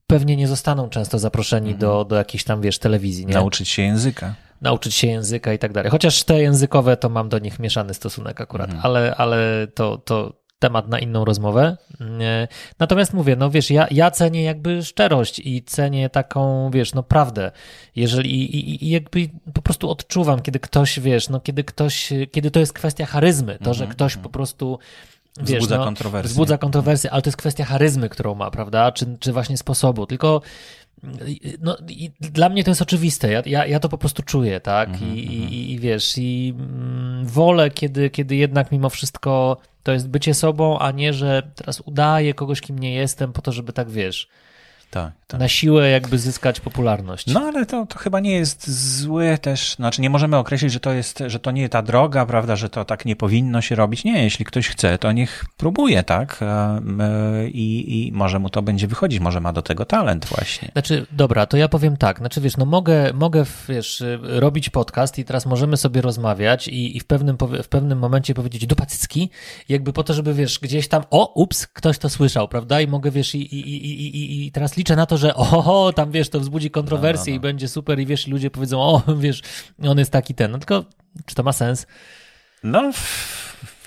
pewnie 0.07 0.35
nie 0.35 0.47
zostaną 0.47 0.89
często 0.89 1.19
zaproszeni 1.19 1.71
mhm. 1.71 1.79
do, 1.79 2.05
do 2.05 2.15
jakiejś 2.15 2.43
tam, 2.43 2.61
wiesz, 2.61 2.79
telewizji. 2.79 3.25
Nie? 3.25 3.33
Nauczyć 3.33 3.69
się 3.69 3.81
języka. 3.81 4.33
Nauczyć 4.61 4.95
się 4.95 5.07
języka 5.07 5.53
i 5.53 5.59
tak 5.59 5.73
dalej. 5.73 5.91
Chociaż 5.91 6.23
te 6.23 6.41
językowe 6.41 6.97
to 6.97 7.09
mam 7.09 7.29
do 7.29 7.39
nich 7.39 7.59
mieszany 7.59 7.93
stosunek 7.93 8.41
akurat, 8.41 8.69
mhm. 8.69 8.85
ale, 8.85 9.15
ale 9.15 9.67
to, 9.67 9.97
to, 9.97 10.33
temat 10.61 10.87
na 10.87 10.99
inną 10.99 11.25
rozmowę. 11.25 11.77
Natomiast 12.79 13.13
mówię, 13.13 13.35
no 13.35 13.49
wiesz, 13.49 13.71
ja, 13.71 13.87
ja 13.91 14.11
cenię 14.11 14.43
jakby 14.43 14.83
szczerość 14.83 15.39
i 15.39 15.63
cenię 15.63 16.09
taką, 16.09 16.71
wiesz, 16.71 16.93
no 16.93 17.03
prawdę. 17.03 17.51
Jeżeli 17.95 18.55
i, 18.55 18.85
i, 18.85 18.89
jakby 18.89 19.29
po 19.53 19.61
prostu 19.61 19.89
odczuwam, 19.89 20.41
kiedy 20.41 20.59
ktoś, 20.59 20.99
wiesz, 20.99 21.29
no 21.29 21.39
kiedy 21.39 21.63
ktoś, 21.63 22.13
kiedy 22.31 22.51
to 22.51 22.59
jest 22.59 22.73
kwestia 22.73 23.05
charyzmy, 23.05 23.57
to, 23.63 23.73
że 23.73 23.83
mhm, 23.83 23.95
ktoś 23.95 24.13
mhm. 24.13 24.23
po 24.23 24.29
prostu 24.29 24.79
Wiesz, 25.37 25.59
wzbudza 25.59 25.77
no, 25.77 25.83
kontrowersje. 25.83 26.29
Wzbudza 26.29 26.57
kontrowersje, 26.57 27.11
ale 27.11 27.21
to 27.21 27.27
jest 27.27 27.37
kwestia 27.37 27.65
charyzmy, 27.65 28.09
którą 28.09 28.35
ma, 28.35 28.51
prawda? 28.51 28.91
Czy, 28.91 29.17
czy 29.19 29.33
właśnie 29.33 29.57
sposobu. 29.57 30.05
Tylko 30.05 30.41
no, 31.61 31.77
dla 32.19 32.49
mnie 32.49 32.63
to 32.63 32.71
jest 32.71 32.81
oczywiste. 32.81 33.31
Ja, 33.31 33.41
ja, 33.45 33.65
ja 33.65 33.79
to 33.79 33.89
po 33.89 33.97
prostu 33.97 34.23
czuję, 34.23 34.59
tak? 34.59 34.89
Mm 34.89 34.99
-hmm, 34.99 35.15
I, 35.15 35.19
i, 35.19 35.71
I, 35.71 35.79
wiesz, 35.79 36.13
i 36.17 36.53
mm, 36.57 37.25
wolę, 37.25 37.71
kiedy, 37.71 38.09
kiedy 38.09 38.35
jednak 38.35 38.71
mimo 38.71 38.89
wszystko 38.89 39.57
to 39.83 39.91
jest 39.91 40.09
bycie 40.09 40.33
sobą, 40.33 40.79
a 40.79 40.91
nie, 40.91 41.13
że 41.13 41.51
teraz 41.55 41.81
udaję 41.81 42.33
kogoś, 42.33 42.61
kim 42.61 42.79
nie 42.79 42.93
jestem, 42.93 43.33
po 43.33 43.41
to, 43.41 43.51
żeby 43.51 43.73
tak 43.73 43.89
wiesz 43.89 44.27
tak, 44.91 45.11
tak. 45.27 45.39
na 45.39 45.47
siłę 45.47 45.89
jakby 45.89 46.19
zyskać 46.19 46.59
popularność. 46.59 47.27
No 47.27 47.39
ale 47.39 47.65
to, 47.65 47.85
to 47.85 47.99
chyba 47.99 48.19
nie 48.19 48.31
jest 48.31 48.69
złe 48.99 49.37
też, 49.37 49.75
znaczy 49.75 50.01
nie 50.01 50.09
możemy 50.09 50.37
określić, 50.37 50.71
że 50.71 50.79
to 50.79 50.93
jest, 50.93 51.23
że 51.27 51.39
to 51.39 51.51
nie 51.51 51.69
ta 51.69 51.81
droga, 51.81 52.25
prawda, 52.25 52.55
że 52.55 52.69
to 52.69 52.85
tak 52.85 53.05
nie 53.05 53.15
powinno 53.15 53.61
się 53.61 53.75
robić. 53.75 54.03
Nie, 54.03 54.23
jeśli 54.23 54.45
ktoś 54.45 54.67
chce, 54.67 54.97
to 54.97 55.11
niech 55.11 55.45
próbuje, 55.57 56.03
tak? 56.03 56.39
I, 57.47 58.07
i 58.07 58.11
może 58.11 58.39
mu 58.39 58.49
to 58.49 58.61
będzie 58.61 58.87
wychodzić, 58.87 59.19
może 59.19 59.41
ma 59.41 59.53
do 59.53 59.61
tego 59.61 59.85
talent 59.85 60.25
właśnie. 60.25 60.69
Znaczy, 60.71 61.05
dobra, 61.11 61.45
to 61.45 61.57
ja 61.57 61.67
powiem 61.67 61.97
tak, 61.97 62.17
znaczy 62.17 62.41
wiesz, 62.41 62.57
no 62.57 62.65
mogę, 62.65 63.13
mogę 63.13 63.45
wiesz, 63.69 64.03
robić 64.21 64.69
podcast 64.69 65.19
i 65.19 65.25
teraz 65.25 65.45
możemy 65.45 65.77
sobie 65.77 66.01
rozmawiać 66.01 66.67
i, 66.67 66.97
i 66.97 66.99
w, 66.99 67.05
pewnym, 67.05 67.37
w 67.63 67.67
pewnym 67.67 67.99
momencie 67.99 68.33
powiedzieć 68.33 68.67
dupacycki, 68.67 69.29
jakby 69.69 69.93
po 69.93 70.03
to, 70.03 70.13
żeby 70.13 70.33
wiesz, 70.33 70.59
gdzieś 70.59 70.87
tam, 70.87 71.03
o, 71.09 71.33
ups, 71.33 71.67
ktoś 71.67 71.97
to 71.97 72.09
słyszał, 72.09 72.47
prawda? 72.47 72.81
I 72.81 72.87
mogę, 72.87 73.11
wiesz, 73.11 73.35
i, 73.35 73.55
i, 73.55 73.59
i, 73.69 74.17
i, 74.17 74.47
i 74.47 74.51
teraz 74.51 74.77
liczę 74.81 74.95
na 74.95 75.05
to, 75.05 75.17
że 75.17 75.35
oho, 75.35 75.93
tam 75.93 76.11
wiesz, 76.11 76.29
to 76.29 76.39
wzbudzi 76.39 76.71
kontrowersję 76.71 77.33
no, 77.33 77.35
no, 77.35 77.41
no. 77.41 77.49
i 77.49 77.51
będzie 77.51 77.67
super 77.67 77.99
i 77.99 78.05
wiesz, 78.05 78.27
ludzie 78.27 78.51
powiedzą, 78.51 78.81
o, 78.81 79.03
wiesz, 79.19 79.41
on 79.83 79.99
jest 79.99 80.11
taki 80.11 80.35
ten. 80.35 80.51
No 80.51 80.57
tylko, 80.57 80.85
czy 81.25 81.35
to 81.35 81.43
ma 81.43 81.53
sens? 81.53 81.87
No, 82.63 82.91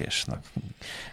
wiesz, 0.01 0.27
no, 0.27 0.37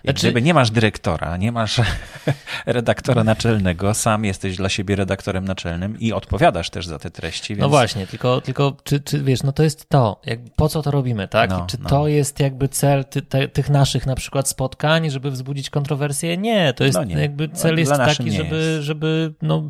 znaczy... 0.03 0.19
Gdyby 0.19 0.41
nie 0.41 0.53
masz 0.53 0.71
dyrektora, 0.71 1.38
nie 1.38 1.51
masz 1.51 1.82
redaktora 2.65 3.23
naczelnego, 3.23 3.93
sam 3.93 4.25
jesteś 4.25 4.57
dla 4.57 4.69
siebie 4.69 4.95
redaktorem 4.95 5.45
naczelnym 5.45 5.99
i 5.99 6.13
odpowiadasz 6.13 6.69
też 6.69 6.88
za 6.88 6.99
te 6.99 7.11
treści. 7.11 7.53
No 7.53 7.55
więc... 7.55 7.61
No 7.61 7.69
właśnie, 7.69 8.07
tylko, 8.07 8.41
tylko 8.41 8.77
czy, 8.84 8.99
czy 8.99 9.23
wiesz, 9.23 9.43
no 9.43 9.51
to 9.51 9.63
jest 9.63 9.89
to, 9.89 10.21
jak, 10.25 10.39
po 10.55 10.69
co 10.69 10.82
to 10.82 10.91
robimy, 10.91 11.27
tak? 11.27 11.49
No, 11.49 11.65
czy 11.69 11.77
no. 11.82 11.89
to 11.89 12.07
jest 12.07 12.39
jakby 12.39 12.69
cel 12.69 13.05
ty, 13.05 13.21
te, 13.21 13.47
tych 13.47 13.69
naszych 13.69 14.05
na 14.05 14.15
przykład 14.15 14.47
spotkań, 14.47 15.09
żeby 15.09 15.32
wzbudzić 15.32 15.69
kontrowersję? 15.69 16.38
Nie, 16.38 16.73
to 16.73 16.84
jest 16.84 16.97
no 16.97 17.03
nie. 17.03 17.15
jakby 17.15 17.49
cel 17.49 17.79
jest 17.79 17.91
taki, 17.91 18.32
żeby, 18.32 18.55
jest. 18.55 18.86
żeby 18.86 19.34
no, 19.41 19.69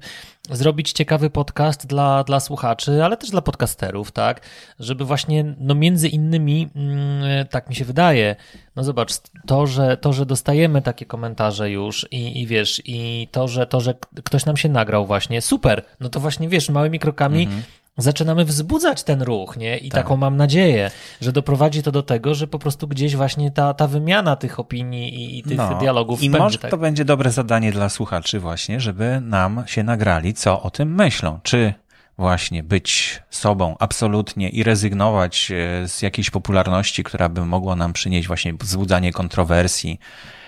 zrobić 0.50 0.92
ciekawy 0.92 1.30
podcast 1.30 1.88
dla, 1.88 2.24
dla 2.24 2.40
słuchaczy, 2.40 3.04
ale 3.04 3.18
też 3.18 3.30
dla 3.30 3.42
podcasterów, 3.42 4.12
tak? 4.12 4.42
Żeby 4.80 5.06
właśnie, 5.06 5.56
no 5.60 5.76
między 5.76 6.08
innymi, 6.08 6.70
mm, 6.76 7.48
tak 7.48 7.70
mi 7.70 7.76
się 7.76 7.86
wydaje, 7.86 8.36
no 8.76 8.84
zobacz, 8.84 9.12
to, 9.48 9.68
że, 9.68 9.98
to, 9.98 10.14
że 10.14 10.26
dostajemy 10.26 10.82
takie 10.82 11.06
komentarze 11.06 11.72
już 11.72 12.08
i, 12.12 12.42
i 12.42 12.48
wiesz, 12.48 12.82
i 12.86 13.28
to, 13.32 13.48
że 13.48 13.68
to, 13.68 13.82
że 13.82 13.94
ktoś 14.24 14.46
nam 14.46 14.58
się 14.58 14.70
nagrał 14.70 15.06
właśnie, 15.06 15.42
super, 15.42 15.86
no 16.00 16.10
to 16.10 16.20
właśnie 16.20 16.50
wiesz, 16.50 16.70
małymi 16.70 17.00
krokami 17.00 17.44
mhm. 17.44 17.64
Zaczynamy 17.98 18.46
wzbudzać 18.46 19.04
ten 19.04 19.22
ruch, 19.22 19.58
nie? 19.58 19.78
I 19.78 19.90
tak. 19.90 20.04
taką 20.04 20.18
mam 20.18 20.38
nadzieję, 20.38 20.92
że 21.22 21.32
doprowadzi 21.32 21.84
to 21.84 21.92
do 21.92 22.04
tego, 22.04 22.36
że 22.36 22.48
po 22.48 22.60
prostu 22.60 22.88
gdzieś 22.88 23.16
właśnie 23.16 23.52
ta, 23.52 23.74
ta 23.74 23.88
wymiana 23.88 24.36
tych 24.36 24.60
opinii 24.60 25.16
i, 25.16 25.40
i 25.40 25.44
tych 25.44 25.58
no, 25.58 25.76
dialogów 25.80 26.24
I 26.24 26.30
może 26.30 26.58
tak. 26.58 26.72
to 26.72 26.78
będzie 26.78 27.06
dobre 27.06 27.32
zadanie 27.32 27.72
dla 27.72 27.90
słuchaczy 27.90 28.40
właśnie, 28.40 28.80
żeby 28.80 29.22
nam 29.22 29.64
się 29.66 29.84
nagrali, 29.84 30.34
co 30.34 30.62
o 30.62 30.72
tym 30.72 30.96
myślą. 30.96 31.40
Czy 31.44 31.74
właśnie 32.18 32.64
być 32.64 33.22
sobą 33.30 33.76
absolutnie 33.80 34.50
i 34.50 34.64
rezygnować 34.64 35.52
e, 35.52 35.88
z 35.88 36.02
jakiejś 36.02 36.30
popularności, 36.30 37.04
która 37.04 37.30
by 37.30 37.46
mogła 37.46 37.76
nam 37.76 37.94
przynieść 37.94 38.28
właśnie 38.28 38.54
wzbudzanie 38.54 39.14
kontrowersji, 39.14 40.00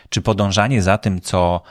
czy 0.09 0.21
podążanie 0.21 0.81
za 0.81 0.97
tym, 0.97 1.21
co 1.21 1.61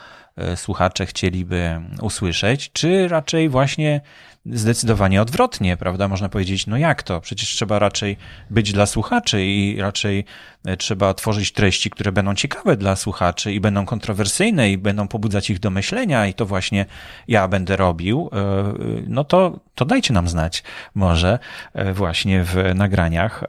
słuchacze 0.55 1.05
chcieliby 1.05 1.81
usłyszeć, 2.01 2.71
czy 2.71 3.07
raczej 3.07 3.49
właśnie 3.49 4.01
zdecydowanie 4.45 5.21
odwrotnie, 5.21 5.77
prawda? 5.77 6.07
Można 6.07 6.29
powiedzieć, 6.29 6.67
no 6.67 6.77
jak 6.77 7.03
to? 7.03 7.21
Przecież 7.21 7.49
trzeba 7.49 7.79
raczej 7.79 8.17
być 8.49 8.71
dla 8.73 8.85
słuchaczy 8.85 9.45
i 9.45 9.81
raczej 9.81 10.25
e, 10.65 10.77
trzeba 10.77 11.13
tworzyć 11.13 11.51
treści, 11.51 11.89
które 11.89 12.11
będą 12.11 12.35
ciekawe 12.35 12.77
dla 12.77 12.95
słuchaczy 12.95 13.53
i 13.53 13.59
będą 13.59 13.85
kontrowersyjne 13.85 14.71
i 14.71 14.77
będą 14.77 15.07
pobudzać 15.07 15.49
ich 15.49 15.59
do 15.59 15.69
myślenia 15.69 16.27
i 16.27 16.33
to 16.33 16.45
właśnie 16.45 16.85
ja 17.27 17.47
będę 17.47 17.75
robił. 17.75 18.29
E, 18.33 18.73
no 19.07 19.23
to, 19.23 19.59
to 19.75 19.85
dajcie 19.85 20.13
nam 20.13 20.27
znać 20.27 20.63
może 20.95 21.39
e, 21.73 21.93
właśnie 21.93 22.43
w 22.43 22.55
nagraniach, 22.75 23.43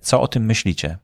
co 0.00 0.20
o 0.20 0.28
tym 0.28 0.44
myślicie. 0.44 0.98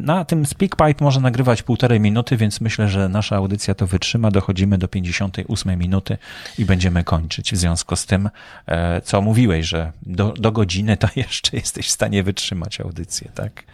Na 0.00 0.24
tym 0.24 0.46
SpeakPipe 0.46 1.04
można 1.04 1.22
nagrywać 1.22 1.62
półtorej 1.62 2.00
minuty, 2.00 2.36
więc 2.36 2.60
myślę, 2.60 2.88
że 2.88 3.08
nasza 3.08 3.36
audycja 3.36 3.74
to 3.74 3.86
wytrzyma. 3.86 4.30
Dochodzimy 4.30 4.78
do 4.78 4.88
58 4.88 5.78
minuty 5.78 6.18
i 6.58 6.64
będziemy 6.64 7.04
kończyć. 7.04 7.52
W 7.52 7.56
związku 7.56 7.96
z 7.96 8.06
tym, 8.06 8.30
e, 8.66 9.00
co 9.00 9.22
mówiłeś, 9.22 9.66
że 9.66 9.92
do, 10.02 10.32
do 10.32 10.52
godziny 10.52 10.96
to 10.96 11.08
jeszcze 11.16 11.56
jesteś 11.56 11.86
w 11.86 11.90
stanie 11.90 12.22
wytrzymać 12.22 12.80
audycję, 12.80 13.30
tak? 13.34 13.64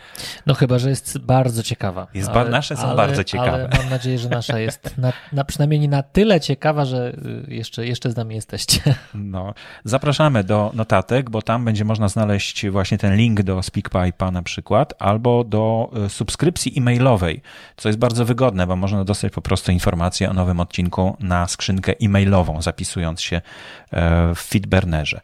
No 0.47 0.55
chyba, 0.55 0.79
że 0.79 0.91
jest 0.91 1.19
bardzo 1.19 1.63
ciekawa. 1.63 2.07
Jest 2.15 2.29
ale, 2.29 2.51
nasze 2.51 2.77
są 2.77 2.83
ale, 2.83 2.97
bardzo 2.97 3.25
ciekawe. 3.25 3.53
Ale 3.53 3.69
mam 3.79 3.91
nadzieję, 3.91 4.19
że 4.19 4.29
nasza 4.29 4.59
jest 4.59 4.99
na, 4.99 5.13
na 5.33 5.45
przynajmniej 5.45 5.89
na 5.89 6.03
tyle 6.03 6.41
ciekawa, 6.41 6.85
że 6.85 7.13
y, 7.49 7.55
jeszcze, 7.55 7.87
jeszcze 7.87 8.11
z 8.11 8.17
nami 8.17 8.35
jesteście. 8.35 8.81
No, 9.15 9.55
zapraszamy 9.85 10.45
do 10.45 10.71
notatek, 10.75 11.31
bo 11.31 11.43
tam 11.43 11.65
będzie 11.65 11.85
można 11.85 12.09
znaleźć 12.09 12.67
właśnie 12.69 12.99
ten 12.99 13.17
link 13.17 13.43
do 13.43 13.59
SpeakPipe'a 13.59 14.33
na 14.33 14.43
przykład, 14.43 14.95
albo 14.99 15.45
do 15.45 15.72
y, 16.07 16.09
subskrypcji 16.09 16.73
e-mailowej, 16.77 17.43
co 17.77 17.89
jest 17.89 17.99
bardzo 17.99 18.25
wygodne, 18.25 18.67
bo 18.67 18.77
można 18.77 19.05
dostać 19.05 19.33
po 19.33 19.43
prostu 19.43 19.73
informację 19.73 20.31
o 20.31 20.33
nowym 20.33 20.61
odcinku 20.61 21.17
na 21.21 21.49
skrzynkę 21.49 21.93
e-mailową, 22.01 22.63
zapisując 22.63 23.21
się 23.21 23.37
e, 23.37 24.35
w 24.35 24.39
Fitburnerze. 24.39 25.21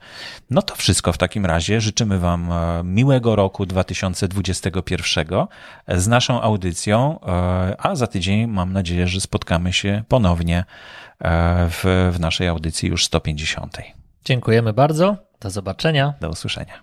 No 0.50 0.62
to 0.62 0.74
wszystko 0.74 1.12
w 1.12 1.18
takim 1.18 1.46
razie. 1.46 1.80
Życzymy 1.80 2.18
Wam 2.18 2.52
e, 2.52 2.82
miłego 2.84 3.36
roku 3.36 3.66
2021 3.66 5.46
z 5.88 6.08
naszą 6.08 6.42
audycją, 6.42 7.20
e, 7.20 7.76
a 7.78 7.94
za 7.94 8.06
tydzień 8.06 8.46
mam 8.46 8.72
nadzieję, 8.72 9.06
że 9.06 9.20
spotkamy 9.20 9.72
się 9.72 10.02
ponownie 10.08 10.64
w, 11.70 12.10
w 12.12 12.20
naszej 12.20 12.48
audycji 12.48 12.88
już 12.88 13.04
150. 13.04 13.78
Dziękujemy 14.24 14.72
bardzo. 14.72 15.16
Do 15.40 15.50
zobaczenia. 15.50 16.14
Do 16.20 16.30
usłyszenia. 16.30 16.82